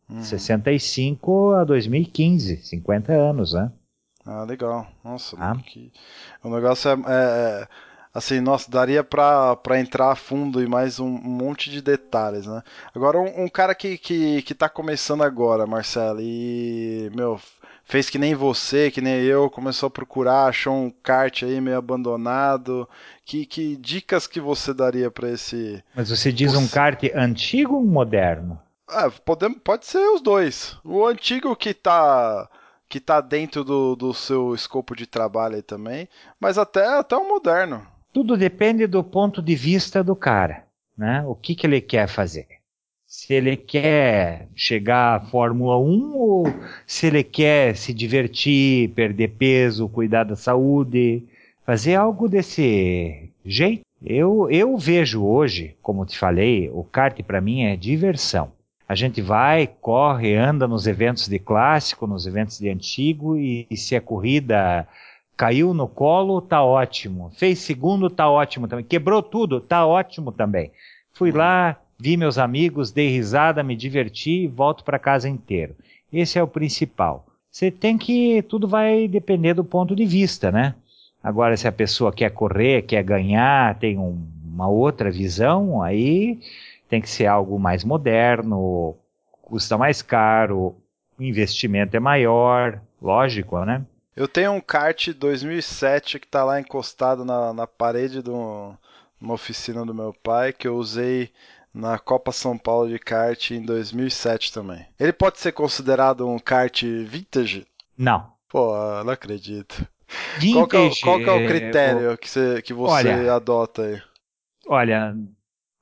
Hum. 0.10 0.24
65 0.24 1.52
a 1.54 1.64
2015, 1.66 2.66
50 2.66 3.14
anos, 3.14 3.54
né? 3.54 3.72
Ah, 4.26 4.44
legal. 4.44 4.88
Nossa, 5.04 5.36
ah. 5.40 5.56
que... 5.56 5.92
o 6.44 6.50
negócio 6.50 6.90
é, 6.90 6.96
é, 7.08 7.68
assim, 8.14 8.40
nossa, 8.40 8.70
daria 8.72 9.04
pra, 9.04 9.56
pra 9.58 9.80
entrar 9.80 10.12
a 10.12 10.16
fundo 10.16 10.62
e 10.62 10.68
mais 10.68 11.00
um, 11.00 11.08
um 11.08 11.30
monte 11.30 11.70
de 11.70 11.82
detalhes, 11.82 12.46
né? 12.46 12.62
Agora, 12.96 13.20
um, 13.20 13.44
um, 13.44 13.50
cara 13.50 13.76
que, 13.76 13.98
que, 13.98 14.42
que 14.44 14.54
tá 14.54 14.70
começando 14.70 15.24
agora, 15.24 15.68
Marcelo, 15.68 16.22
e, 16.22 17.12
meu, 17.14 17.40
fez 17.84 18.10
que 18.10 18.18
nem 18.18 18.34
você, 18.34 18.90
que 18.90 19.02
nem 19.02 19.22
eu, 19.22 19.50
começou 19.50 19.88
a 19.88 19.92
procurar, 19.92 20.46
achou 20.46 20.74
um 20.74 20.90
kart 20.90 21.44
aí 21.44 21.60
meio 21.60 21.78
abandonado. 21.78 22.88
Que, 23.26 23.46
que 23.46 23.76
dicas 23.78 24.28
que 24.28 24.40
você 24.40 24.74
daria 24.74 25.10
para 25.10 25.30
esse. 25.30 25.84
Mas 25.96 26.10
você 26.10 26.32
diz 26.32 26.56
um 26.56 26.68
kart 26.68 27.02
antigo 27.16 27.76
ou 27.76 27.86
moderno? 27.86 28.60
Ah, 28.88 29.10
pode, 29.10 29.50
pode 29.62 29.86
ser 29.86 30.06
os 30.10 30.22
dois. 30.22 30.78
O 30.84 31.06
antigo 31.06 31.56
que 31.56 31.74
tá 31.74 32.50
que 32.94 33.00
está 33.00 33.20
dentro 33.22 33.64
do, 33.64 33.96
do 33.96 34.14
seu 34.14 34.54
escopo 34.54 34.96
de 34.96 35.08
trabalho 35.08 35.56
aí 35.56 35.64
também, 35.64 36.08
mas 36.40 36.60
até, 36.60 36.86
até 36.86 37.18
o 37.18 37.28
moderno. 37.28 37.82
Tudo 38.14 38.38
depende 38.38 38.86
do 38.86 39.04
ponto 39.04 39.42
de 39.42 39.56
vista 39.56 40.04
do 40.04 40.16
cara, 40.16 40.68
né? 40.96 41.24
O 41.26 41.34
que, 41.34 41.56
que 41.56 41.66
ele 41.66 41.82
quer 41.82 42.08
fazer. 42.08 42.46
Se 43.08 43.34
ele 43.34 43.58
quer 43.58 44.48
chegar 44.56 45.16
à 45.16 45.20
Fórmula 45.22 45.80
1 45.80 46.16
ou 46.16 46.46
se 46.86 47.08
ele 47.08 47.24
quer 47.24 47.76
se 47.76 47.92
divertir, 47.96 48.90
perder 48.90 49.30
peso, 49.40 49.90
cuidar 49.90 50.26
da 50.26 50.36
saúde, 50.36 51.24
fazer 51.66 51.96
algo 51.96 52.30
desse 52.30 53.28
jeito. 53.44 53.82
Eu, 54.06 54.52
eu 54.52 54.78
vejo 54.78 55.26
hoje, 55.26 55.76
como 55.82 56.06
te 56.06 56.20
falei, 56.20 56.70
o 56.72 56.84
kart 56.84 57.20
para 57.24 57.42
mim 57.42 57.64
é 57.64 57.76
diversão. 57.76 58.52
A 58.88 58.96
gente 58.96 59.22
vai, 59.22 59.68
corre, 59.68 60.36
anda 60.36 60.68
nos 60.68 60.88
eventos 60.88 61.28
de 61.28 61.40
clássico, 61.40 62.06
nos 62.06 62.28
eventos 62.28 62.60
de 62.60 62.70
antigo, 62.70 63.38
e, 63.38 63.66
e 63.70 63.78
se 63.78 63.96
a 63.96 64.02
corrida 64.02 64.88
caiu 65.38 65.74
no 65.74 65.88
colo, 65.88 66.42
tá 66.42 66.64
ótimo. 66.64 67.32
Fez 67.38 67.60
segundo, 67.60 68.10
tá 68.10 68.30
ótimo 68.30 68.68
também. 68.68 68.86
Quebrou 68.86 69.24
tudo, 69.24 69.60
tá 69.60 69.86
ótimo 69.86 70.32
também. 70.32 70.72
Fui 71.14 71.32
lá, 71.32 71.78
vi 72.00 72.18
meus 72.18 72.38
amigos, 72.38 72.92
dei 72.92 73.10
risada, 73.10 73.64
me 73.64 73.76
diverti 73.76 74.44
e 74.44 74.48
volto 74.48 74.84
para 74.84 75.00
casa 75.00 75.30
inteiro. 75.30 75.76
Esse 76.12 76.38
é 76.38 76.44
o 76.44 76.48
principal. 76.48 77.26
Você 77.50 77.72
tem 77.72 77.98
que. 77.98 78.42
Tudo 78.44 78.68
vai 78.68 79.08
depender 79.08 79.54
do 79.54 79.64
ponto 79.64 79.96
de 79.96 80.06
vista, 80.06 80.52
né? 80.52 80.76
Agora, 81.24 81.56
se 81.56 81.68
a 81.68 81.72
pessoa 81.72 82.12
quer 82.12 82.32
correr, 82.32 82.82
quer 82.82 83.04
ganhar, 83.04 83.78
tem 83.80 83.98
um, 83.98 84.22
uma 84.44 84.68
outra 84.68 85.10
visão, 85.10 85.82
aí 85.82 86.40
tem 86.90 87.02
que 87.02 87.10
ser 87.10 87.26
algo 87.26 87.60
mais 87.60 87.84
moderno, 87.84 88.96
custa 89.42 89.78
mais 89.78 90.02
caro, 90.02 90.76
o 91.18 91.24
investimento 91.24 91.96
é 91.96 92.00
maior, 92.00 92.82
lógico, 93.02 93.64
né? 93.66 93.86
Eu 94.16 94.28
tenho 94.28 94.52
um 94.52 94.62
kart 94.62 95.10
2007 95.10 96.20
que 96.20 96.26
está 96.26 96.44
lá 96.44 96.60
encostado 96.60 97.26
na, 97.26 97.52
na 97.52 97.66
parede 97.66 98.22
de 98.22 98.30
uma 98.30 98.78
oficina 99.34 99.86
do 99.86 99.94
meu 99.94 100.14
pai 100.14 100.54
que 100.54 100.68
eu 100.68 100.76
usei 100.76 101.32
na 101.74 101.98
Copa 101.98 102.32
São 102.32 102.56
Paulo 102.58 102.88
de 102.88 103.00
kart 103.00 103.52
em 103.52 103.64
2007 103.64 104.54
também. 104.54 104.86
Ele 105.00 105.12
pode 105.12 105.40
ser 105.40 105.52
considerado 105.52 106.28
um 106.28 106.38
kart 106.38 106.84
vintage? 106.84 107.66
Não. 107.98 108.32
Pô, 108.48 108.76
não 109.04 109.14
acredito. 109.14 109.88
Vintage, 110.38 110.54
qual, 110.54 110.68
que 110.68 110.78
é, 110.78 111.02
qual 111.02 111.18
que 111.20 111.30
é 111.30 111.32
o 111.32 111.48
critério 111.48 112.12
é, 112.12 112.18
que 112.18 112.30
você, 112.30 112.62
que 112.62 112.74
você 112.74 113.10
olha, 113.10 113.34
adota 113.34 113.82
aí? 113.82 114.02
Olha, 114.68 115.18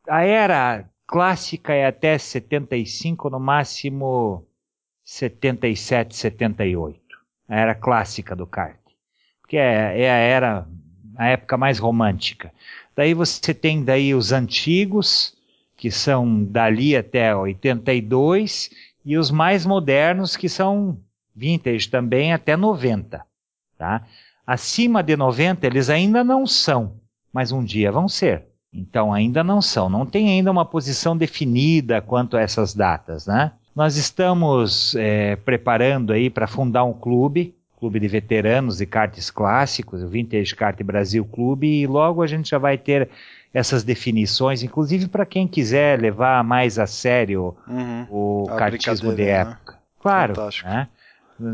a 0.08 0.24
era 0.24 0.86
clássica 1.12 1.74
é 1.74 1.86
até 1.86 2.18
75, 2.18 3.30
no 3.30 3.38
máximo 3.38 4.48
77, 5.04 6.16
78. 6.16 6.98
A 7.50 7.60
era 7.60 7.76
clássica 7.76 8.34
do 8.34 8.48
kart. 8.48 8.80
Que 9.46 9.58
é, 9.58 10.04
é 10.04 10.10
a 10.10 10.16
era, 10.16 10.68
a 11.18 11.28
época 11.28 11.58
mais 11.58 11.80
romântica. 11.80 12.54
Daí 12.96 13.14
você 13.14 13.54
tem 13.54 13.84
daí 13.84 14.16
os 14.16 14.32
antigos, 14.32 15.36
que 15.76 15.92
são 15.92 16.46
dali 16.46 16.96
até 16.96 17.36
82, 17.36 18.70
e 19.04 19.18
os 19.18 19.30
mais 19.30 19.66
modernos, 19.66 20.38
que 20.38 20.48
são 20.48 20.98
vintage 21.36 21.90
também 21.90 22.32
até 22.32 22.56
90. 22.56 23.22
Tá? 23.78 24.08
Acima 24.48 25.04
de 25.04 25.18
90 25.18 25.68
eles 25.68 25.90
ainda 25.90 26.24
não 26.24 26.48
são, 26.48 27.02
mas 27.34 27.52
um 27.52 27.62
dia 27.62 27.92
vão 27.92 28.08
ser. 28.08 28.51
Então 28.74 29.14
ainda 29.14 29.44
não 29.44 29.62
são, 29.62 29.90
não 29.90 30.06
tem 30.06 30.30
ainda 30.30 30.50
uma 30.50 30.66
posição 30.66 31.16
definida 31.16 32.02
quanto 32.02 32.38
a 32.38 32.42
essas 32.42 32.74
datas, 32.74 33.28
né? 33.28 33.52
Nós 33.76 33.96
estamos 33.96 34.96
é, 34.96 35.36
preparando 35.36 36.12
aí 36.12 36.30
para 36.30 36.48
fundar 36.48 36.84
um 36.84 36.94
clube, 36.94 37.54
clube 37.80 38.00
de 38.00 38.08
veteranos 38.08 38.78
de 38.78 38.86
karts 38.86 39.32
clássicos, 39.32 40.04
o 40.04 40.08
Vintage 40.08 40.56
Kart 40.56 40.82
Brasil 40.84 41.26
Clube, 41.26 41.68
e 41.68 41.88
logo 41.88 42.22
a 42.22 42.28
gente 42.28 42.50
já 42.50 42.58
vai 42.58 42.78
ter 42.78 43.10
essas 43.54 43.84
definições, 43.84 44.64
inclusive 44.64 45.08
para 45.08 45.26
quem 45.26 45.48
quiser 45.48 46.00
levar 46.00 46.44
mais 46.44 46.80
a 46.80 46.88
sério 46.88 47.56
uhum. 47.68 48.08
o 48.10 48.48
a 48.50 48.56
kartismo 48.56 49.14
de 49.14 49.24
né? 49.24 49.32
época. 49.32 49.74
Né? 49.74 49.80
Claro, 50.00 50.34
né? 50.64 50.88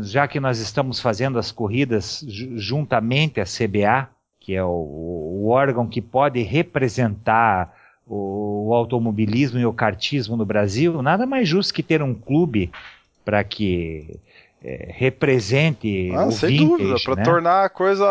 já 0.02 0.28
que 0.28 0.38
nós 0.38 0.58
estamos 0.58 1.00
fazendo 1.00 1.38
as 1.38 1.50
corridas 1.50 2.24
juntamente 2.28 3.40
à 3.40 3.44
CBA, 3.44 4.08
que 4.48 4.54
é 4.54 4.64
o, 4.64 4.70
o 4.70 5.48
órgão 5.50 5.86
que 5.86 6.00
pode 6.00 6.40
representar 6.40 7.70
o, 8.06 8.68
o, 8.68 8.74
automobilismo 8.74 9.58
e 9.58 9.66
o 9.66 9.74
kartismo 9.74 10.38
no 10.38 10.46
Brasil, 10.46 11.02
nada 11.02 11.26
mais 11.26 11.46
justo 11.46 11.74
que 11.74 11.82
ter 11.82 12.02
um 12.02 12.14
clube 12.14 12.72
para 13.26 13.44
que 13.44 14.18
é, 14.64 14.88
represente 14.90 16.10
ah, 16.14 16.24
o 16.24 16.32
sem 16.32 16.48
vintage, 16.48 16.78
dúvida, 16.78 16.96
para 17.04 17.16
né? 17.16 17.22
tornar 17.24 17.64
a 17.66 17.68
coisa 17.68 18.06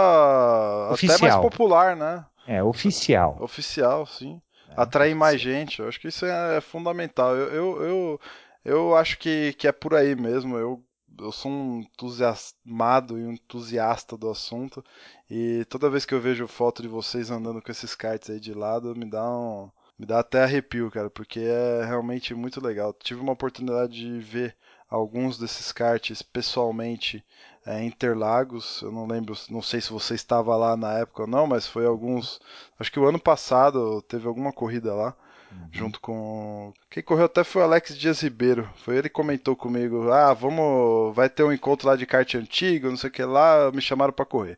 oficial. 0.92 1.16
até 1.16 1.28
mais 1.28 1.36
popular, 1.38 1.96
né? 1.96 2.24
É, 2.48 2.62
oficial. 2.62 3.36
Oficial, 3.42 4.06
sim. 4.06 4.40
É, 4.70 4.74
Atrair 4.80 5.14
oficial. 5.14 5.20
mais 5.20 5.42
gente, 5.42 5.80
eu 5.80 5.88
acho 5.88 6.00
que 6.00 6.10
isso 6.10 6.24
é 6.24 6.62
fundamental. 6.62 7.36
Eu, 7.36 7.48
eu, 7.52 7.84
eu, 7.84 8.22
eu 8.64 8.96
acho 8.96 9.18
que, 9.18 9.54
que 9.54 9.68
é 9.68 9.72
por 9.72 9.96
aí 9.96 10.16
mesmo. 10.16 10.56
Eu 10.56 10.84
eu 11.20 11.32
sou 11.32 11.52
um 11.52 11.80
entusiasmado 11.82 13.18
e 13.20 13.26
um 13.26 13.34
entusiasta 13.34 14.18
do 14.18 14.30
assunto. 14.30 14.84
E 15.30 15.66
toda 15.66 15.90
vez 15.90 16.06
que 16.06 16.14
eu 16.14 16.22
vejo 16.22 16.48
foto 16.48 16.82
de 16.82 16.88
vocês 16.88 17.32
andando 17.32 17.62
com 17.62 17.72
esses 17.72 17.96
karts 17.96 18.30
aí 18.30 18.40
de 18.40 18.54
lado, 18.54 18.96
me 18.96 19.10
dá 19.10 19.24
um. 19.30 19.70
me 19.98 20.06
dá 20.06 20.20
até 20.20 20.44
arrepio, 20.44 20.92
cara, 20.92 21.10
porque 21.10 21.40
é 21.40 21.86
realmente 21.86 22.34
muito 22.34 22.64
legal. 22.64 22.94
Tive 22.94 23.22
uma 23.22 23.34
oportunidade 23.34 23.94
de 23.94 24.20
ver 24.20 24.56
alguns 24.90 25.38
desses 25.38 25.72
karts 25.72 26.22
pessoalmente 26.22 27.24
é, 27.66 27.84
Interlagos. 27.84 28.82
Eu 28.82 28.92
não 28.92 29.06
lembro, 29.06 29.36
não 29.50 29.62
sei 29.62 29.82
se 29.82 29.92
você 29.92 30.16
estava 30.16 30.56
lá 30.56 30.78
na 30.78 31.00
época 31.00 31.24
ou 31.24 31.28
não, 31.28 31.46
mas 31.46 31.68
foi 31.68 31.86
alguns. 31.86 32.40
Acho 32.80 32.92
que 32.92 33.00
o 33.00 33.08
ano 33.08 33.20
passado 33.20 34.02
teve 34.04 34.28
alguma 34.28 34.54
corrida 34.54 34.94
lá. 34.96 35.16
Uhum. 35.52 35.68
Junto 35.72 36.00
com. 36.00 36.74
Quem 36.90 37.04
correu 37.04 37.26
até 37.26 37.44
foi 37.44 37.62
o 37.62 37.66
Alex 37.66 37.98
Dias 37.98 38.22
Ribeiro. 38.22 38.70
Foi 38.78 38.96
ele 38.98 39.10
que 39.10 39.16
comentou 39.16 39.56
comigo: 39.56 40.12
Ah, 40.12 40.34
vamos. 40.34 41.16
Vai 41.16 41.30
ter 41.30 41.44
um 41.44 41.54
encontro 41.54 41.88
lá 41.88 41.96
de 41.96 42.06
kart 42.06 42.36
antigo, 42.36 42.90
não 42.90 42.98
sei 42.98 43.10
o 43.10 43.14
que 43.14 43.24
lá. 43.24 43.72
Me 43.74 43.82
chamaram 43.82 44.14
para 44.14 44.26
correr. 44.26 44.58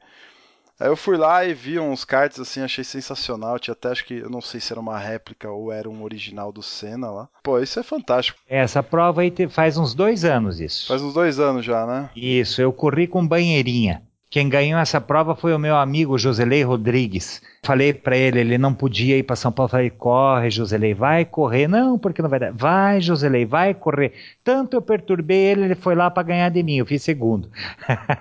Aí 0.79 0.87
eu 0.87 0.95
fui 0.95 1.17
lá 1.17 1.43
e 1.43 1.53
vi 1.53 1.77
uns 1.77 2.05
cards 2.05 2.39
assim, 2.39 2.61
achei 2.61 2.85
sensacional. 2.85 3.59
Tinha 3.59 3.73
até 3.73 3.89
acho 3.89 4.05
que, 4.05 4.13
eu 4.13 4.29
não 4.29 4.39
sei 4.39 4.61
se 4.61 4.71
era 4.71 4.79
uma 4.79 4.97
réplica 4.97 5.51
ou 5.51 5.73
era 5.73 5.89
um 5.89 6.03
original 6.03 6.53
do 6.53 6.63
Senna 6.63 7.11
lá. 7.11 7.27
Pô, 7.43 7.59
isso 7.59 7.77
é 7.81 7.83
fantástico. 7.83 8.39
Essa 8.47 8.81
prova 8.81 9.19
aí 9.21 9.33
faz 9.49 9.77
uns 9.77 9.93
dois 9.93 10.23
anos 10.23 10.61
isso. 10.61 10.87
Faz 10.87 11.01
uns 11.01 11.13
dois 11.13 11.37
anos 11.37 11.65
já, 11.65 11.85
né? 11.85 12.09
Isso, 12.15 12.61
eu 12.61 12.71
corri 12.71 13.07
com 13.07 13.27
banheirinha. 13.27 14.03
Quem 14.29 14.47
ganhou 14.47 14.79
essa 14.79 15.01
prova 15.01 15.35
foi 15.35 15.55
o 15.55 15.59
meu 15.59 15.75
amigo 15.75 16.17
Joselei 16.17 16.61
Rodrigues. 16.61 17.41
Falei 17.63 17.93
para 17.93 18.15
ele, 18.15 18.39
ele 18.39 18.57
não 18.59 18.75
podia 18.75 19.17
ir 19.17 19.23
para 19.23 19.35
São 19.35 19.51
Paulo. 19.51 19.71
Falei, 19.71 19.89
corre, 19.89 20.51
Joselei, 20.51 20.93
vai 20.93 21.25
correr. 21.25 21.67
Não, 21.67 21.97
porque 21.97 22.21
não 22.21 22.29
vai 22.29 22.39
dar. 22.39 22.53
Vai, 22.53 23.01
Joselei, 23.01 23.43
vai 23.43 23.73
correr. 23.73 24.13
Tanto 24.43 24.75
eu 24.75 24.83
perturbei 24.83 25.37
ele, 25.37 25.63
ele 25.63 25.75
foi 25.75 25.95
lá 25.95 26.11
para 26.11 26.21
ganhar 26.21 26.49
de 26.49 26.61
mim. 26.61 26.77
Eu 26.77 26.85
fiz 26.85 27.01
segundo. 27.01 27.49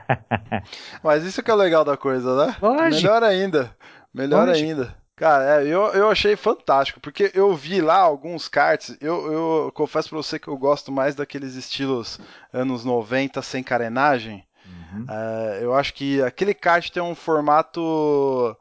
Mas 1.05 1.25
isso 1.25 1.43
que 1.43 1.51
é 1.51 1.55
o 1.55 1.59
legal 1.59 1.85
da 1.85 1.97
coisa, 1.97 2.47
né? 2.47 2.57
Lógico. 2.63 3.03
Melhor 3.03 3.23
ainda. 3.23 3.77
Melhor 4.15 4.47
Lógico. 4.47 4.67
ainda. 4.67 4.95
Cara, 5.19 5.61
é, 5.61 5.67
eu, 5.67 5.83
eu 5.89 6.09
achei 6.09 6.37
fantástico, 6.37 7.01
porque 7.01 7.33
eu 7.35 7.55
vi 7.55 7.81
lá 7.81 7.99
alguns 7.99 8.47
karts, 8.47 8.97
eu, 9.01 9.33
eu 9.33 9.73
confesso 9.75 10.09
pra 10.09 10.17
você 10.17 10.39
que 10.39 10.47
eu 10.47 10.57
gosto 10.57 10.93
mais 10.93 11.17
daqueles 11.17 11.57
estilos 11.57 12.21
anos 12.53 12.85
90 12.85 13.43
sem 13.43 13.61
carenagem, 13.61 14.45
Uhum. 14.93 15.05
Uh, 15.05 15.63
eu 15.63 15.75
acho 15.75 15.95
que 15.95 16.23
aquele 16.23 16.55
kart 16.55 16.91
tem 16.91 17.03
um 17.03 17.15
formato 17.15 18.57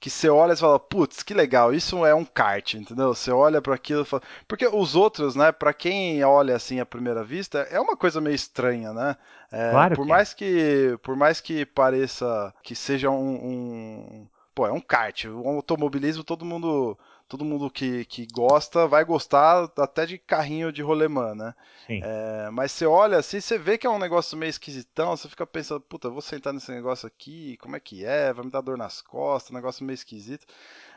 que 0.00 0.08
você 0.08 0.30
olha 0.30 0.54
e 0.54 0.56
fala, 0.56 0.78
putz, 0.78 1.22
que 1.22 1.34
legal, 1.34 1.74
isso 1.74 2.06
é 2.06 2.14
um 2.14 2.24
kart, 2.24 2.74
entendeu? 2.74 3.14
Você 3.14 3.30
olha 3.30 3.60
para 3.60 3.74
aquilo 3.74 4.00
e 4.00 4.04
fala... 4.06 4.22
Porque 4.48 4.66
os 4.66 4.96
outros, 4.96 5.36
né, 5.36 5.52
para 5.52 5.74
quem 5.74 6.24
olha 6.24 6.56
assim 6.56 6.80
à 6.80 6.86
primeira 6.86 7.22
vista, 7.22 7.68
é 7.70 7.78
uma 7.78 7.94
coisa 7.94 8.18
meio 8.18 8.34
estranha, 8.34 8.94
né? 8.94 9.14
É, 9.52 9.70
claro 9.70 9.94
por 9.96 10.04
que 10.04 10.08
mais 10.08 10.32
é. 10.32 10.34
que 10.36 10.98
Por 11.02 11.16
mais 11.16 11.40
que 11.40 11.66
pareça 11.66 12.54
que 12.62 12.74
seja 12.74 13.10
um, 13.10 13.34
um... 13.34 14.28
Pô, 14.54 14.66
é 14.66 14.72
um 14.72 14.80
kart, 14.80 15.26
o 15.26 15.46
automobilismo 15.46 16.24
todo 16.24 16.46
mundo 16.46 16.98
todo 17.30 17.44
mundo 17.44 17.70
que, 17.70 18.04
que 18.06 18.26
gosta 18.26 18.88
vai 18.88 19.04
gostar 19.04 19.70
até 19.78 20.04
de 20.04 20.18
carrinho 20.18 20.72
de 20.72 20.82
rolemã, 20.82 21.32
né? 21.32 21.54
É, 22.02 22.50
mas 22.50 22.72
você 22.72 22.84
olha 22.84 23.18
assim, 23.18 23.40
você 23.40 23.56
vê 23.56 23.78
que 23.78 23.86
é 23.86 23.90
um 23.90 24.00
negócio 24.00 24.36
meio 24.36 24.50
esquisitão, 24.50 25.16
você 25.16 25.28
fica 25.28 25.46
pensando, 25.46 25.80
puta, 25.80 26.10
vou 26.10 26.20
sentar 26.20 26.52
nesse 26.52 26.72
negócio 26.72 27.06
aqui, 27.06 27.56
como 27.58 27.76
é 27.76 27.80
que 27.80 28.04
é? 28.04 28.32
Vai 28.32 28.44
me 28.44 28.50
dar 28.50 28.60
dor 28.60 28.76
nas 28.76 29.00
costas, 29.00 29.52
um 29.52 29.54
negócio 29.54 29.84
meio 29.84 29.94
esquisito. 29.94 30.44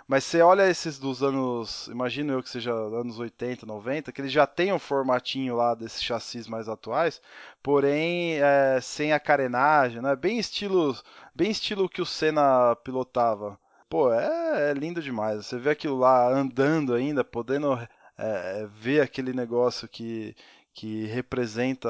Mas 0.07 0.23
você 0.23 0.41
olha 0.41 0.67
esses 0.67 0.97
dos 0.97 1.21
anos, 1.21 1.88
imagino 1.88 2.34
eu 2.34 2.41
que 2.41 2.49
seja 2.49 2.73
anos 2.73 3.19
80, 3.19 3.65
90, 3.67 4.11
que 4.11 4.19
eles 4.19 4.31
já 4.31 4.47
têm 4.47 4.73
o 4.73 4.79
formatinho 4.79 5.55
lá 5.55 5.75
desses 5.75 6.01
chassis 6.03 6.47
mais 6.47 6.67
atuais, 6.67 7.21
porém 7.61 8.39
é, 8.41 8.81
sem 8.81 9.13
a 9.13 9.19
carenagem, 9.19 10.01
né? 10.01 10.15
Bem 10.15 10.39
estilo, 10.39 10.97
bem 11.34 11.51
estilo 11.51 11.88
que 11.88 12.01
o 12.01 12.05
Senna 12.05 12.75
pilotava. 12.84 13.57
Pô, 13.93 14.11
é, 14.11 14.71
é 14.71 14.73
lindo 14.73 15.03
demais. 15.03 15.45
Você 15.45 15.59
vê 15.59 15.69
aquilo 15.69 15.99
lá 15.99 16.27
andando 16.27 16.95
ainda, 16.95 17.23
podendo 17.23 17.77
é, 18.17 18.67
ver 18.81 19.01
aquele 19.01 19.33
negócio 19.33 19.87
que, 19.87 20.35
que 20.73 21.05
representa 21.05 21.87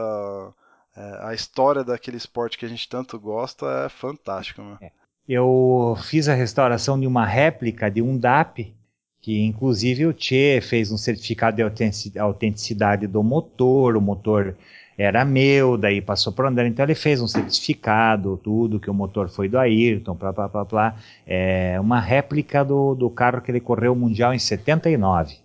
é, 0.97 1.20
a 1.22 1.34
história 1.34 1.82
daquele 1.82 2.18
esporte 2.18 2.58
que 2.58 2.66
a 2.66 2.68
gente 2.68 2.89
tanto 2.89 3.18
gosta, 3.18 3.86
é 3.86 3.88
fantástico. 3.88 4.62
É. 4.82 4.91
Eu 5.30 5.97
fiz 6.10 6.28
a 6.28 6.34
restauração 6.34 6.99
de 6.99 7.08
uma 7.08 7.26
réplica 7.26 7.89
de 7.89 8.01
um 8.01 8.18
DAP, 8.18 8.76
que 9.22 9.41
inclusive 9.41 10.06
o 10.06 10.14
Che 10.14 10.60
fez 10.60 10.91
um 10.91 10.97
certificado 10.97 11.56
de 11.56 12.20
autenticidade 12.20 13.08
do 13.08 13.24
motor, 13.24 13.95
o 13.95 14.01
motor 14.01 14.58
era 14.98 15.26
meu, 15.26 15.78
daí 15.78 16.02
passou 16.02 16.32
para 16.32 16.46
o 16.46 16.48
André, 16.48 16.68
então 16.68 16.86
ele 16.86 16.96
fez 16.96 17.22
um 17.22 17.28
certificado, 17.28 18.39
tudo, 18.44 18.80
que 18.80 18.89
o 18.89 18.94
motor 18.94 19.30
foi 19.30 19.50
do 19.50 19.58
Ayrton, 19.58 20.14
blá, 20.14 20.32
blá, 20.32 20.48
blá, 20.48 20.64
blá. 20.66 20.96
É 21.26 21.80
uma 21.80 22.00
réplica 22.00 22.64
do, 22.64 22.94
do 22.94 23.10
carro 23.10 23.41
que 23.41 23.52
ele 23.52 23.60
correu 23.60 23.94
o 23.94 23.96
Mundial 23.96 24.34
em 24.34 24.39
79. 24.39 25.38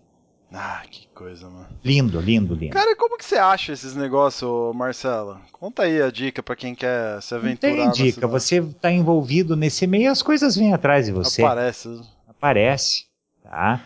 Ah, 0.53 0.83
que 0.91 1.07
coisa, 1.09 1.49
mano. 1.49 1.67
Lindo, 1.85 2.21
lindo, 2.21 2.55
lindo. 2.55 2.73
Cara, 2.73 2.97
como 2.97 3.19
que 3.19 3.25
você 3.25 3.37
acha 3.37 3.73
esses 3.73 3.95
negócios, 3.95 4.75
Marcelo? 4.75 5.39
Conta 5.53 5.83
aí 5.83 6.01
a 6.01 6.11
dica 6.11 6.43
para 6.43 6.57
quem 6.57 6.75
quer 6.75 7.21
se 7.21 7.35
aventurar. 7.35 7.75
Não 7.75 7.93
tem 7.93 8.05
dica, 8.05 8.27
você 8.27 8.59
está 8.61 8.91
envolvido 8.91 9.55
nesse 9.55 9.87
meio, 9.87 10.11
as 10.11 10.23
coisas 10.23 10.57
vêm 10.57 10.73
atrás 10.73 11.07
de 11.07 11.13
você. 11.13 11.43
Aparece. 11.43 12.01
Aparece, 12.27 13.07
tá? 13.43 13.83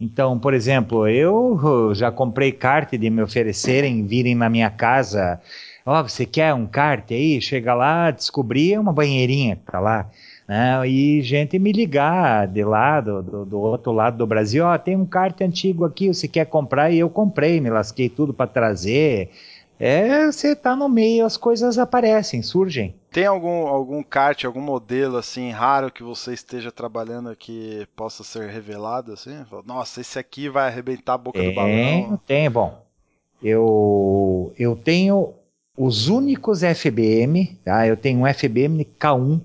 Então, 0.00 0.38
por 0.38 0.52
exemplo, 0.52 1.08
eu 1.08 1.92
já 1.94 2.10
comprei 2.10 2.52
kart 2.52 2.90
de 2.92 3.08
me 3.08 3.22
oferecerem 3.22 4.06
virem 4.06 4.34
na 4.34 4.48
minha 4.48 4.68
casa. 4.68 5.40
Ó, 5.86 5.98
oh, 5.98 6.02
você 6.02 6.26
quer 6.26 6.52
um 6.52 6.66
kart 6.66 7.10
aí? 7.10 7.40
Chega 7.40 7.72
lá, 7.72 8.10
descobri 8.10 8.74
é 8.74 8.80
uma 8.80 8.92
banheirinha 8.92 9.56
que 9.56 9.70
tá 9.70 9.80
lá. 9.80 10.10
Né? 10.46 10.86
E 10.88 11.22
gente 11.22 11.58
me 11.58 11.72
ligar 11.72 12.46
de 12.46 12.62
lá, 12.62 13.00
do, 13.00 13.22
do, 13.22 13.44
do 13.46 13.58
outro 13.58 13.90
lado 13.90 14.18
do 14.18 14.26
Brasil, 14.26 14.64
ó, 14.64 14.74
oh, 14.74 14.78
tem 14.78 14.96
um 14.96 15.06
kart 15.06 15.40
antigo 15.40 15.84
aqui, 15.84 16.08
você 16.08 16.28
quer 16.28 16.44
comprar? 16.46 16.90
E 16.90 16.98
eu 16.98 17.08
comprei, 17.08 17.60
me 17.60 17.70
lasquei 17.70 18.08
tudo 18.08 18.34
para 18.34 18.46
trazer. 18.46 19.30
É, 19.78 20.26
você 20.26 20.54
tá 20.54 20.76
no 20.76 20.88
meio, 20.88 21.24
as 21.24 21.36
coisas 21.36 21.78
aparecem, 21.78 22.42
surgem. 22.42 22.94
Tem 23.16 23.24
algum, 23.24 23.66
algum 23.66 24.02
kart, 24.02 24.44
algum 24.44 24.60
modelo 24.60 25.16
assim 25.16 25.50
raro 25.50 25.90
que 25.90 26.02
você 26.02 26.34
esteja 26.34 26.70
trabalhando 26.70 27.34
que 27.34 27.88
possa 27.96 28.22
ser 28.22 28.50
revelado 28.50 29.10
assim? 29.10 29.42
Nossa, 29.64 30.02
esse 30.02 30.18
aqui 30.18 30.50
vai 30.50 30.66
arrebentar 30.66 31.14
a 31.14 31.16
boca 31.16 31.38
tem, 31.38 31.48
do 31.48 31.54
balão. 31.54 32.20
Tem, 32.26 32.50
bom. 32.50 32.84
Eu 33.42 34.52
eu 34.58 34.76
tenho 34.76 35.32
os 35.74 36.08
únicos 36.08 36.60
FBM, 36.60 37.58
tá? 37.64 37.86
Eu 37.86 37.96
tenho 37.96 38.20
um 38.20 38.26
FBM 38.26 38.84
K1 39.00 39.40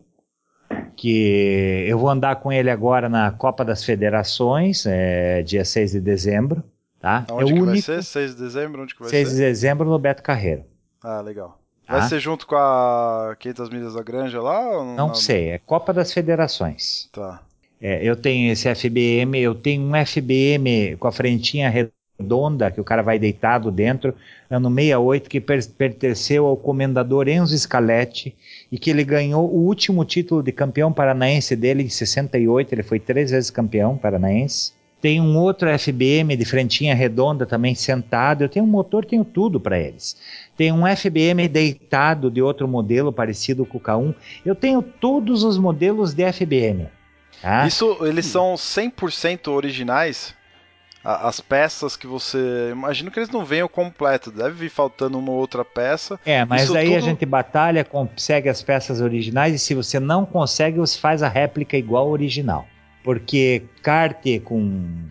que 0.98 1.86
eu 1.88 1.98
vou 1.98 2.10
andar 2.10 2.42
com 2.42 2.52
ele 2.52 2.70
agora 2.70 3.08
na 3.08 3.32
Copa 3.32 3.64
das 3.64 3.86
Federações, 3.86 4.86
é, 4.86 5.44
dia 5.44 5.64
6 5.64 5.94
de 5.94 6.02
dezembro, 6.02 6.62
tá? 7.00 7.26
Onde 7.32 7.44
é 7.44 7.46
que 7.46 7.54
único... 7.54 7.66
vai 7.68 7.82
ser? 7.82 8.04
6 8.04 8.36
de 8.36 8.42
dezembro? 8.42 8.82
Onde 8.84 8.94
que 8.94 9.00
vai 9.00 9.10
6 9.10 9.30
ser? 9.30 9.36
6 9.36 9.40
de 9.40 9.46
dezembro 9.46 9.90
no 9.90 9.98
Beto 9.98 10.22
Carreiro. 10.22 10.66
Ah, 11.02 11.22
legal. 11.22 11.61
Vai 11.92 12.00
tá? 12.00 12.08
ser 12.08 12.20
junto 12.20 12.48
com 12.48 12.56
a 12.56 13.36
500 13.38 13.70
milhas 13.70 13.94
da 13.96 14.02
Granja 14.02 14.42
lá? 14.42 14.62
não, 14.62 14.96
não 14.96 15.14
sei, 15.14 15.50
é 15.50 15.60
Copa 15.60 15.92
das 15.92 16.14
Federações. 16.14 17.10
Tá. 17.12 17.42
É, 17.82 18.02
eu 18.02 18.16
tenho 18.16 18.52
esse 18.52 18.74
FBM, 18.74 19.38
eu 19.40 19.54
tenho 19.54 19.82
um 19.82 20.06
FBM 20.06 20.96
com 20.98 21.08
a 21.08 21.12
frentinha 21.12 21.70
redonda, 21.70 22.72
que 22.72 22.80
o 22.80 22.84
cara 22.84 23.02
vai 23.02 23.20
deitado 23.20 23.72
dentro, 23.72 24.14
ano 24.50 24.70
68, 24.70 25.30
que 25.30 25.42
per 25.42 25.68
pertenceu 25.72 26.46
ao 26.46 26.56
comendador 26.56 27.28
Enzo 27.28 27.58
Scaletti, 27.58 28.36
e 28.72 28.78
que 28.78 28.90
ele 28.90 29.04
ganhou 29.04 29.50
o 29.52 29.66
último 29.66 30.06
título 30.06 30.42
de 30.44 30.52
campeão 30.52 30.94
paranaense 30.94 31.56
dele 31.56 31.84
em 31.84 31.90
68, 31.90 32.74
ele 32.74 32.84
foi 32.84 33.00
três 33.00 33.32
vezes 33.32 33.50
campeão 33.50 33.98
paranaense. 33.98 34.74
Tem 35.02 35.20
um 35.20 35.36
outro 35.36 35.68
FBM 35.80 36.36
de 36.38 36.46
frentinha 36.46 36.94
redonda 36.94 37.44
também 37.44 37.74
sentado. 37.74 38.44
Eu 38.44 38.50
tenho 38.50 38.66
um 38.66 38.70
motor, 38.70 39.04
tenho 39.04 39.26
tudo 39.26 39.60
para 39.60 39.80
eles. 39.80 40.16
Tem 40.62 40.72
um 40.72 40.86
FBM 40.86 41.48
deitado 41.48 42.30
de 42.30 42.40
outro 42.40 42.68
modelo 42.68 43.12
parecido 43.12 43.66
com 43.66 43.80
o 43.80 43.82
K1. 43.82 44.14
Eu 44.46 44.54
tenho 44.54 44.80
todos 44.84 45.44
os 45.44 45.58
modelos 45.58 46.14
de 46.14 46.32
FBM. 46.32 46.88
Tá? 47.42 47.66
Isso, 47.66 47.98
eles 48.02 48.28
são 48.28 48.54
100% 48.54 49.48
originais? 49.48 50.36
As 51.04 51.42
peças 51.42 51.98
que 51.98 52.06
você. 52.06 52.70
Imagino 52.72 53.10
que 53.10 53.18
eles 53.18 53.32
não 53.32 53.44
venham 53.44 53.68
completo, 53.68 54.30
deve 54.30 54.52
vir 54.52 54.70
faltando 54.70 55.18
uma 55.18 55.32
outra 55.32 55.66
peça. 55.66 56.20
É, 56.24 56.46
mas 56.46 56.66
Isso 56.66 56.78
aí 56.78 56.90
tudo... 56.90 56.98
a 56.98 57.00
gente 57.00 57.26
batalha, 57.26 57.84
consegue 57.84 58.48
as 58.48 58.62
peças 58.62 59.02
originais 59.02 59.56
e 59.56 59.58
se 59.58 59.74
você 59.74 60.00
não 60.00 60.28
consegue, 60.28 60.78
você 60.78 61.00
faz 61.00 61.24
a 61.24 61.28
réplica 61.28 61.76
igual 61.76 62.06
ao 62.06 62.12
original. 62.12 62.68
Porque 63.04 63.64
kart 63.82 64.24
com 64.44 65.10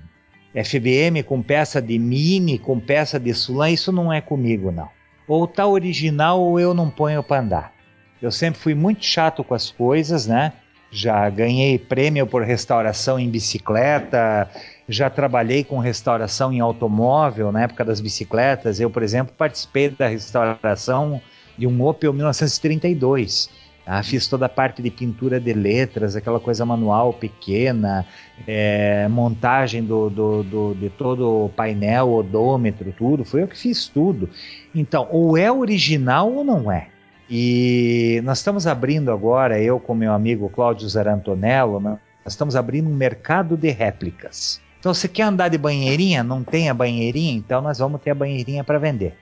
FBM, 0.54 1.24
com 1.24 1.42
peça 1.42 1.82
de 1.82 1.98
Mini, 1.98 2.56
com 2.56 2.78
peça 2.78 3.18
de 3.18 3.34
Sulan, 3.34 3.70
isso 3.70 3.90
não 3.90 4.12
é 4.12 4.20
comigo, 4.20 4.70
não. 4.70 4.99
Ou 5.30 5.46
tá 5.46 5.64
original 5.64 6.40
ou 6.40 6.58
eu 6.58 6.74
não 6.74 6.90
ponho 6.90 7.22
para 7.22 7.40
andar. 7.40 7.72
Eu 8.20 8.32
sempre 8.32 8.58
fui 8.58 8.74
muito 8.74 9.04
chato 9.04 9.44
com 9.44 9.54
as 9.54 9.70
coisas, 9.70 10.26
né? 10.26 10.52
Já 10.90 11.30
ganhei 11.30 11.78
prêmio 11.78 12.26
por 12.26 12.42
restauração 12.42 13.16
em 13.16 13.30
bicicleta, 13.30 14.50
já 14.88 15.08
trabalhei 15.08 15.62
com 15.62 15.78
restauração 15.78 16.52
em 16.52 16.58
automóvel 16.58 17.52
na 17.52 17.62
época 17.62 17.84
das 17.84 18.00
bicicletas. 18.00 18.80
Eu, 18.80 18.90
por 18.90 19.04
exemplo, 19.04 19.32
participei 19.38 19.88
da 19.90 20.08
restauração 20.08 21.22
de 21.56 21.64
um 21.64 21.80
Opel 21.80 22.12
1932 22.12 23.48
Ah, 23.92 24.04
fiz 24.04 24.28
toda 24.28 24.46
a 24.46 24.48
parte 24.48 24.80
de 24.80 24.88
pintura 24.88 25.40
de 25.40 25.52
letras, 25.52 26.14
aquela 26.14 26.38
coisa 26.38 26.64
manual 26.64 27.12
pequena, 27.12 28.06
é, 28.46 29.08
montagem 29.08 29.82
do, 29.82 30.08
do, 30.08 30.44
do, 30.44 30.74
de 30.76 30.88
todo 30.90 31.46
o 31.46 31.48
painel, 31.48 32.12
odômetro, 32.12 32.94
tudo. 32.96 33.24
Foi 33.24 33.42
eu 33.42 33.48
que 33.48 33.58
fiz 33.58 33.88
tudo. 33.88 34.30
Então, 34.72 35.08
ou 35.10 35.36
é 35.36 35.50
original 35.50 36.32
ou 36.32 36.44
não 36.44 36.70
é. 36.70 36.86
E 37.28 38.20
nós 38.22 38.38
estamos 38.38 38.64
abrindo 38.64 39.10
agora, 39.10 39.60
eu 39.60 39.80
com 39.80 39.92
meu 39.92 40.12
amigo 40.12 40.48
Cláudio 40.48 40.88
Zarantonello, 40.88 41.80
né, 41.80 41.98
nós 42.24 42.34
estamos 42.34 42.54
abrindo 42.54 42.88
um 42.88 42.94
mercado 42.94 43.56
de 43.56 43.70
réplicas. 43.70 44.62
Então, 44.78 44.94
você 44.94 45.08
quer 45.08 45.24
andar 45.24 45.48
de 45.48 45.58
banheirinha? 45.58 46.22
Não 46.22 46.44
tem 46.44 46.70
a 46.70 46.74
banheirinha? 46.74 47.32
Então, 47.32 47.60
nós 47.60 47.80
vamos 47.80 48.00
ter 48.00 48.12
a 48.12 48.14
banheirinha 48.14 48.62
para 48.62 48.78
vender. 48.78 49.16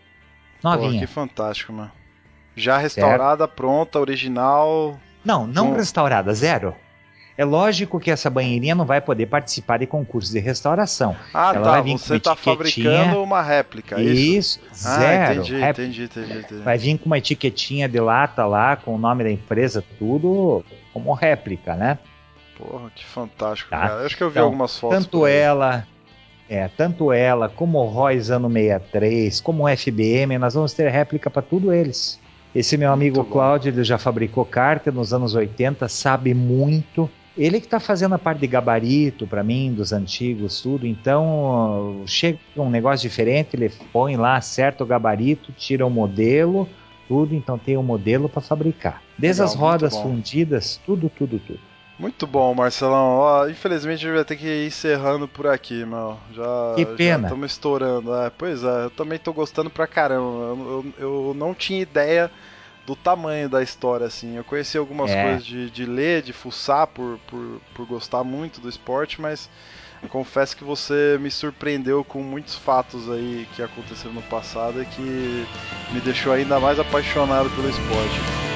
Novinha. 0.62 0.92
Pô, 0.92 0.98
que 0.98 1.06
fantástico, 1.06 1.72
mano. 1.72 1.90
Já 2.58 2.78
restaurada, 2.78 3.44
certo? 3.44 3.56
pronta, 3.56 3.98
original. 3.98 4.98
Não, 5.24 5.46
não 5.46 5.70
com... 5.70 5.76
restaurada, 5.76 6.32
zero. 6.34 6.74
É 7.38 7.44
lógico 7.44 8.00
que 8.00 8.10
essa 8.10 8.28
banheirinha 8.28 8.74
não 8.74 8.84
vai 8.84 9.00
poder 9.00 9.26
participar 9.26 9.78
de 9.78 9.86
concursos 9.86 10.32
de 10.32 10.40
restauração. 10.40 11.14
Ah, 11.32 11.52
Ela 11.54 11.64
tá. 11.64 11.70
Vai 11.70 11.82
vir 11.82 11.96
você 11.96 12.16
está 12.16 12.34
fabricando 12.34 13.22
uma 13.22 13.40
réplica. 13.40 14.00
É 14.00 14.02
isso, 14.02 14.60
isso 14.72 14.88
ah, 14.88 14.98
zero. 14.98 15.32
Entendi, 15.34 15.54
entendi, 15.54 16.02
entendi, 16.02 16.38
entendi, 16.40 16.62
Vai 16.62 16.76
vir 16.76 16.98
com 16.98 17.06
uma 17.06 17.18
etiquetinha 17.18 17.88
de 17.88 18.00
lata 18.00 18.44
lá, 18.44 18.74
com 18.74 18.96
o 18.96 18.98
nome 18.98 19.22
da 19.22 19.30
empresa, 19.30 19.84
tudo 20.00 20.64
como 20.92 21.12
réplica, 21.12 21.76
né? 21.76 21.96
Porra, 22.56 22.90
que 22.92 23.04
fantástico, 23.04 23.70
tá? 23.70 23.88
cara. 23.88 24.04
acho 24.04 24.16
que 24.16 24.22
eu 24.24 24.30
vi 24.30 24.38
então, 24.38 24.46
algumas 24.46 24.76
fotos. 24.76 24.98
Tanto 24.98 25.24
ela, 25.24 25.86
é, 26.50 26.66
tanto 26.66 27.12
ela 27.12 27.48
como 27.48 27.78
o 27.78 27.86
Royce 27.86 28.32
ano 28.32 28.50
63, 28.50 29.40
como 29.40 29.64
o 29.64 29.68
FBM, 29.68 30.38
nós 30.38 30.54
vamos 30.54 30.72
ter 30.72 30.88
réplica 30.88 31.30
para 31.30 31.42
tudo 31.42 31.72
eles. 31.72 32.18
Esse 32.58 32.76
meu 32.76 32.92
amigo 32.92 33.22
Cláudio, 33.24 33.68
ele 33.68 33.84
já 33.84 33.98
fabricou 33.98 34.44
carta 34.44 34.90
nos 34.90 35.14
anos 35.14 35.32
80, 35.32 35.86
sabe 35.86 36.34
muito. 36.34 37.08
Ele 37.36 37.60
que 37.60 37.66
está 37.66 37.78
fazendo 37.78 38.16
a 38.16 38.18
parte 38.18 38.40
de 38.40 38.48
gabarito 38.48 39.28
para 39.28 39.44
mim, 39.44 39.72
dos 39.72 39.92
antigos, 39.92 40.60
tudo. 40.60 40.84
Então, 40.84 42.02
chega 42.04 42.36
um 42.56 42.68
negócio 42.68 43.08
diferente, 43.08 43.50
ele 43.54 43.70
põe 43.92 44.16
lá, 44.16 44.36
acerta 44.36 44.82
o 44.82 44.86
gabarito, 44.88 45.52
tira 45.52 45.86
o 45.86 45.90
modelo, 45.90 46.68
tudo. 47.06 47.32
Então, 47.32 47.56
tem 47.56 47.76
o 47.76 47.80
um 47.80 47.84
modelo 47.84 48.28
para 48.28 48.42
fabricar. 48.42 49.04
Desde 49.16 49.40
Legal, 49.40 49.54
as 49.54 49.60
rodas 49.60 49.96
fundidas, 49.96 50.80
tudo, 50.84 51.08
tudo, 51.08 51.38
tudo. 51.38 51.60
Muito 51.98 52.26
bom, 52.26 52.54
Marcelão. 52.54 53.16
Ó, 53.16 53.48
infelizmente 53.48 54.04
a 54.04 54.08
gente 54.08 54.14
vai 54.14 54.24
ter 54.24 54.36
que 54.36 54.46
ir 54.46 54.66
encerrando 54.68 55.26
por 55.26 55.48
aqui, 55.48 55.84
meu. 55.84 56.16
Já, 56.32 56.74
que 56.76 56.86
pena. 56.86 57.26
Estamos 57.26 57.52
estourando. 57.52 58.14
É, 58.14 58.30
pois 58.30 58.62
é, 58.62 58.84
eu 58.84 58.90
também 58.90 59.18
tô 59.18 59.32
gostando 59.32 59.68
pra 59.68 59.86
caramba. 59.86 60.22
Eu, 60.22 60.94
eu, 60.98 61.28
eu, 61.28 61.34
não 61.34 61.52
tinha 61.52 61.80
ideia 61.80 62.30
do 62.86 62.94
tamanho 62.94 63.48
da 63.48 63.62
história, 63.62 64.06
assim. 64.06 64.36
Eu 64.36 64.44
conheci 64.44 64.78
algumas 64.78 65.10
é. 65.10 65.22
coisas 65.24 65.44
de, 65.44 65.68
de 65.70 65.84
ler, 65.84 66.22
de 66.22 66.32
fuçar 66.32 66.86
por, 66.86 67.18
por, 67.26 67.60
por 67.74 67.86
gostar 67.86 68.22
muito 68.22 68.60
do 68.60 68.68
esporte, 68.68 69.20
mas 69.20 69.50
confesso 70.08 70.56
que 70.56 70.62
você 70.62 71.18
me 71.20 71.30
surpreendeu 71.30 72.04
com 72.04 72.22
muitos 72.22 72.54
fatos 72.54 73.10
aí 73.10 73.48
que 73.56 73.62
aconteceram 73.62 74.14
no 74.14 74.22
passado 74.22 74.80
e 74.80 74.86
que 74.86 75.46
me 75.92 76.00
deixou 76.00 76.32
ainda 76.32 76.60
mais 76.60 76.78
apaixonado 76.78 77.50
pelo 77.50 77.68
esporte. 77.68 78.47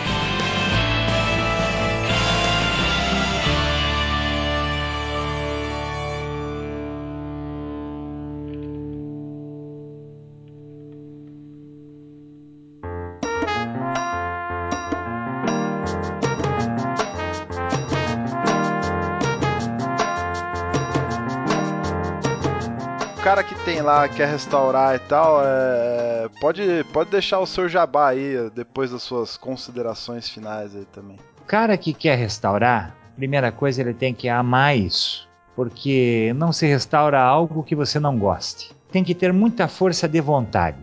Lá, 23.82 24.08
quer 24.08 24.28
restaurar 24.28 24.94
e 24.94 24.98
tal, 25.00 25.40
é, 25.44 26.28
pode, 26.40 26.62
pode 26.92 27.10
deixar 27.10 27.40
o 27.40 27.46
seu 27.46 27.68
jabá 27.68 28.08
aí, 28.08 28.50
depois 28.54 28.90
das 28.90 29.02
suas 29.02 29.36
considerações 29.36 30.28
finais 30.28 30.74
aí 30.74 30.84
também. 30.86 31.18
O 31.40 31.44
cara 31.44 31.76
que 31.76 31.92
quer 31.92 32.16
restaurar, 32.16 32.96
primeira 33.16 33.52
coisa 33.52 33.80
ele 33.80 33.92
tem 33.92 34.14
que 34.14 34.28
amar 34.28 34.76
isso, 34.76 35.28
porque 35.54 36.32
não 36.36 36.52
se 36.52 36.66
restaura 36.66 37.20
algo 37.20 37.62
que 37.62 37.74
você 37.74 37.98
não 37.98 38.18
goste. 38.18 38.74
Tem 38.90 39.04
que 39.04 39.14
ter 39.14 39.32
muita 39.32 39.68
força 39.68 40.08
de 40.08 40.20
vontade, 40.20 40.78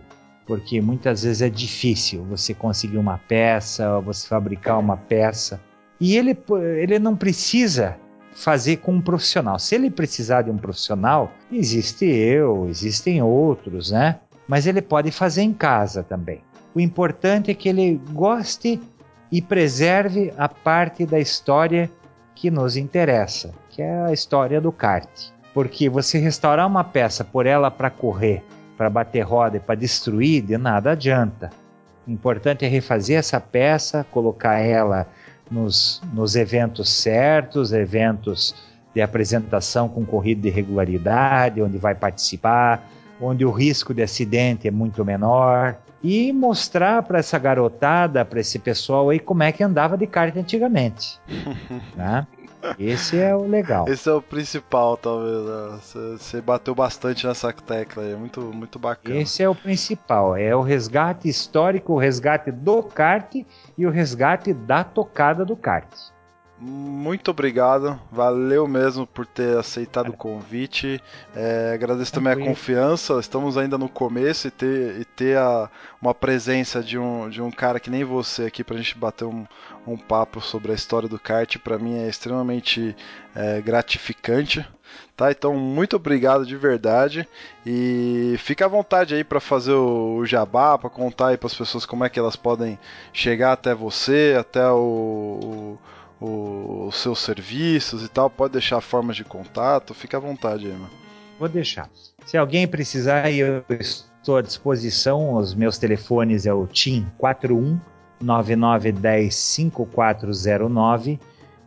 porque 0.46 0.82
muitas 0.82 1.24
vezes 1.24 1.42
é 1.42 1.50
difícil 1.50 2.24
você 2.26 2.54
conseguir 2.54 2.98
uma 2.98 3.18
peça, 3.18 4.00
você 4.00 4.28
fabricar 4.28 4.80
uma 4.80 4.98
peça. 4.98 5.62
E 6.00 6.18
ele, 6.18 6.38
ele 6.78 6.98
não 7.00 7.16
precisa 7.16 7.98
fazer 8.40 8.78
com 8.78 8.94
um 8.94 9.02
profissional. 9.02 9.60
Se 9.60 9.76
ele 9.76 9.92
precisar 9.92 10.44
de 10.44 10.50
um 10.50 10.58
profissional, 10.58 11.30
existe 11.52 12.06
eu, 12.06 12.70
existem 12.70 13.22
outros, 13.22 13.92
né? 13.92 14.18
Mas 14.48 14.66
ele 14.66 14.82
pode 14.82 15.12
fazer 15.12 15.42
em 15.42 15.54
casa 15.54 16.04
também. 16.04 16.42
O 16.74 16.80
importante 16.80 17.52
é 17.52 17.54
que 17.54 17.68
ele 17.68 18.00
goste 18.12 18.82
e 19.30 19.42
preserve 19.42 20.34
a 20.38 20.48
parte 20.48 21.06
da 21.06 21.20
história 21.20 21.92
que 22.34 22.50
nos 22.50 22.78
interessa, 22.78 23.54
que 23.70 23.82
é 23.82 24.06
a 24.06 24.14
história 24.14 24.62
do 24.62 24.72
kart. 24.72 25.10
Porque 25.54 25.90
você 25.90 26.18
restaurar 26.18 26.66
uma 26.66 26.84
peça 26.84 27.26
por 27.26 27.46
ela 27.46 27.70
para 27.70 27.90
correr, 27.90 28.42
para 28.78 28.90
bater 28.90 29.22
roda 29.22 29.58
e 29.58 29.60
para 29.60 29.76
destruir, 29.76 30.44
de 30.44 30.58
nada 30.58 30.92
adianta. 30.92 31.50
O 32.08 32.12
importante 32.12 32.64
é 32.64 32.70
refazer 32.70 33.20
essa 33.20 33.40
peça, 33.40 34.06
colocar 34.10 34.60
ela 34.60 35.08
nos, 35.50 36.02
nos 36.14 36.36
eventos 36.36 36.90
certos, 36.90 37.72
eventos 37.72 38.56
de 38.94 39.02
apresentação 39.02 39.88
com 39.88 40.06
corrida 40.06 40.42
de 40.42 40.50
regularidade, 40.50 41.62
onde 41.62 41.78
vai 41.78 41.96
participar, 41.96 42.90
onde 43.22 43.46
o 43.46 43.52
risco 43.52 43.94
de 43.94 44.02
acidente 44.02 44.68
é 44.68 44.72
muito 44.72 45.04
menor, 45.06 45.78
e 46.04 46.32
mostrar 46.32 47.04
para 47.04 47.20
essa 47.20 47.38
garotada, 47.38 48.24
para 48.24 48.40
esse 48.40 48.58
pessoal 48.58 49.10
aí, 49.10 49.20
como 49.20 49.44
é 49.44 49.52
que 49.52 49.64
andava 49.64 49.98
de 49.98 50.08
kart 50.08 50.36
antigamente. 50.38 51.20
né? 51.96 52.26
Esse 52.78 53.18
é 53.18 53.36
o 53.36 53.48
legal. 53.48 53.88
Esse 53.88 54.10
é 54.10 54.14
o 54.14 54.22
principal, 54.22 54.98
talvez. 54.98 55.82
Você 56.18 56.38
né? 56.38 56.44
bateu 56.44 56.76
bastante 56.76 57.26
nessa 57.26 57.52
tecla 57.54 58.04
aí, 58.04 58.14
é 58.14 58.16
muito, 58.16 58.42
muito 58.42 58.78
bacana. 58.78 59.20
Esse 59.20 59.42
é 59.42 59.50
o 59.50 59.56
principal, 59.56 60.36
é 60.36 60.56
o 60.56 60.62
resgate 60.62 61.28
histórico, 61.28 61.94
o 61.94 61.98
resgate 61.98 62.52
do 62.52 62.84
kart 62.84 63.36
e 63.78 63.86
o 63.86 63.90
resgate 63.90 64.54
da 64.54 64.84
tocada 64.84 65.46
do 65.46 65.56
kart. 65.56 65.90
Muito 66.62 67.32
obrigado, 67.32 67.98
valeu 68.12 68.68
mesmo 68.68 69.08
por 69.08 69.26
ter 69.26 69.58
aceitado 69.58 70.10
o 70.10 70.18
convite. 70.18 71.02
É, 71.34 71.72
agradeço 71.74 72.12
também 72.12 72.34
a 72.34 72.36
confiança. 72.36 73.18
Estamos 73.18 73.58
ainda 73.58 73.78
no 73.78 73.88
começo 73.88 74.50
e 74.50 74.52
ter, 74.52 75.00
e 75.00 75.06
ter 75.06 75.38
a, 75.38 75.70
uma 76.02 76.14
presença 76.14 76.84
de 76.84 76.98
um, 76.98 77.30
de 77.30 77.42
um 77.42 77.50
cara 77.50 77.80
que 77.80 77.90
nem 77.90 78.04
você 78.04 78.44
aqui 78.44 78.62
para 78.62 78.76
a 78.76 78.78
gente 78.78 78.98
bater 78.98 79.24
um, 79.24 79.46
um 79.86 79.98
papo 79.98 80.42
sobre 80.42 80.72
a 80.72 80.76
história 80.76 81.10
do 81.10 81.20
kart, 81.20 81.58
para 81.58 81.78
mim 81.78 81.98
é 81.98 82.08
extremamente 82.08 82.96
é, 83.36 83.62
gratificante. 83.62 84.66
Tá, 85.16 85.32
então 85.32 85.54
muito 85.56 85.98
obrigado 85.98 86.46
de 86.46 86.56
verdade 86.56 87.28
e 87.66 88.36
fica 88.40 88.66
à 88.66 88.68
vontade 88.68 89.14
aí 89.14 89.24
para 89.24 89.40
fazer 89.40 89.74
o, 89.74 90.26
jabá, 90.26 90.78
para 90.78 90.90
contar 90.90 91.28
aí 91.28 91.38
para 91.38 91.48
as 91.48 91.54
pessoas 91.54 91.86
como 91.86 92.04
é 92.06 92.10
que 92.10 92.18
elas 92.18 92.36
podem 92.36 92.80
chegar 93.14 93.52
até 93.52 93.76
você, 93.76 94.36
até 94.40 94.66
o, 94.72 95.78
o 96.20 96.88
os 96.88 96.96
seus 96.98 97.20
serviços 97.20 98.04
e 98.04 98.08
tal, 98.08 98.30
pode 98.30 98.54
deixar 98.54 98.82
formas 98.82 99.16
de 99.16 99.24
contato, 99.24 99.94
fica 99.94 100.18
à 100.18 100.20
vontade 100.20 100.66
aí, 100.66 100.74
mano. 100.74 100.90
Vou 101.38 101.48
deixar. 101.48 101.90
Se 102.26 102.38
alguém 102.38 102.68
precisar, 102.68 103.32
eu 103.32 103.64
estou 103.70 104.36
à 104.36 104.42
disposição. 104.42 105.36
Os 105.36 105.56
meus 105.56 105.78
telefones 105.78 106.46
é 106.46 106.54
o 106.54 106.68
TIM 106.68 107.08
41 107.18 107.80
9910 108.22 109.36
5409, 109.36 111.20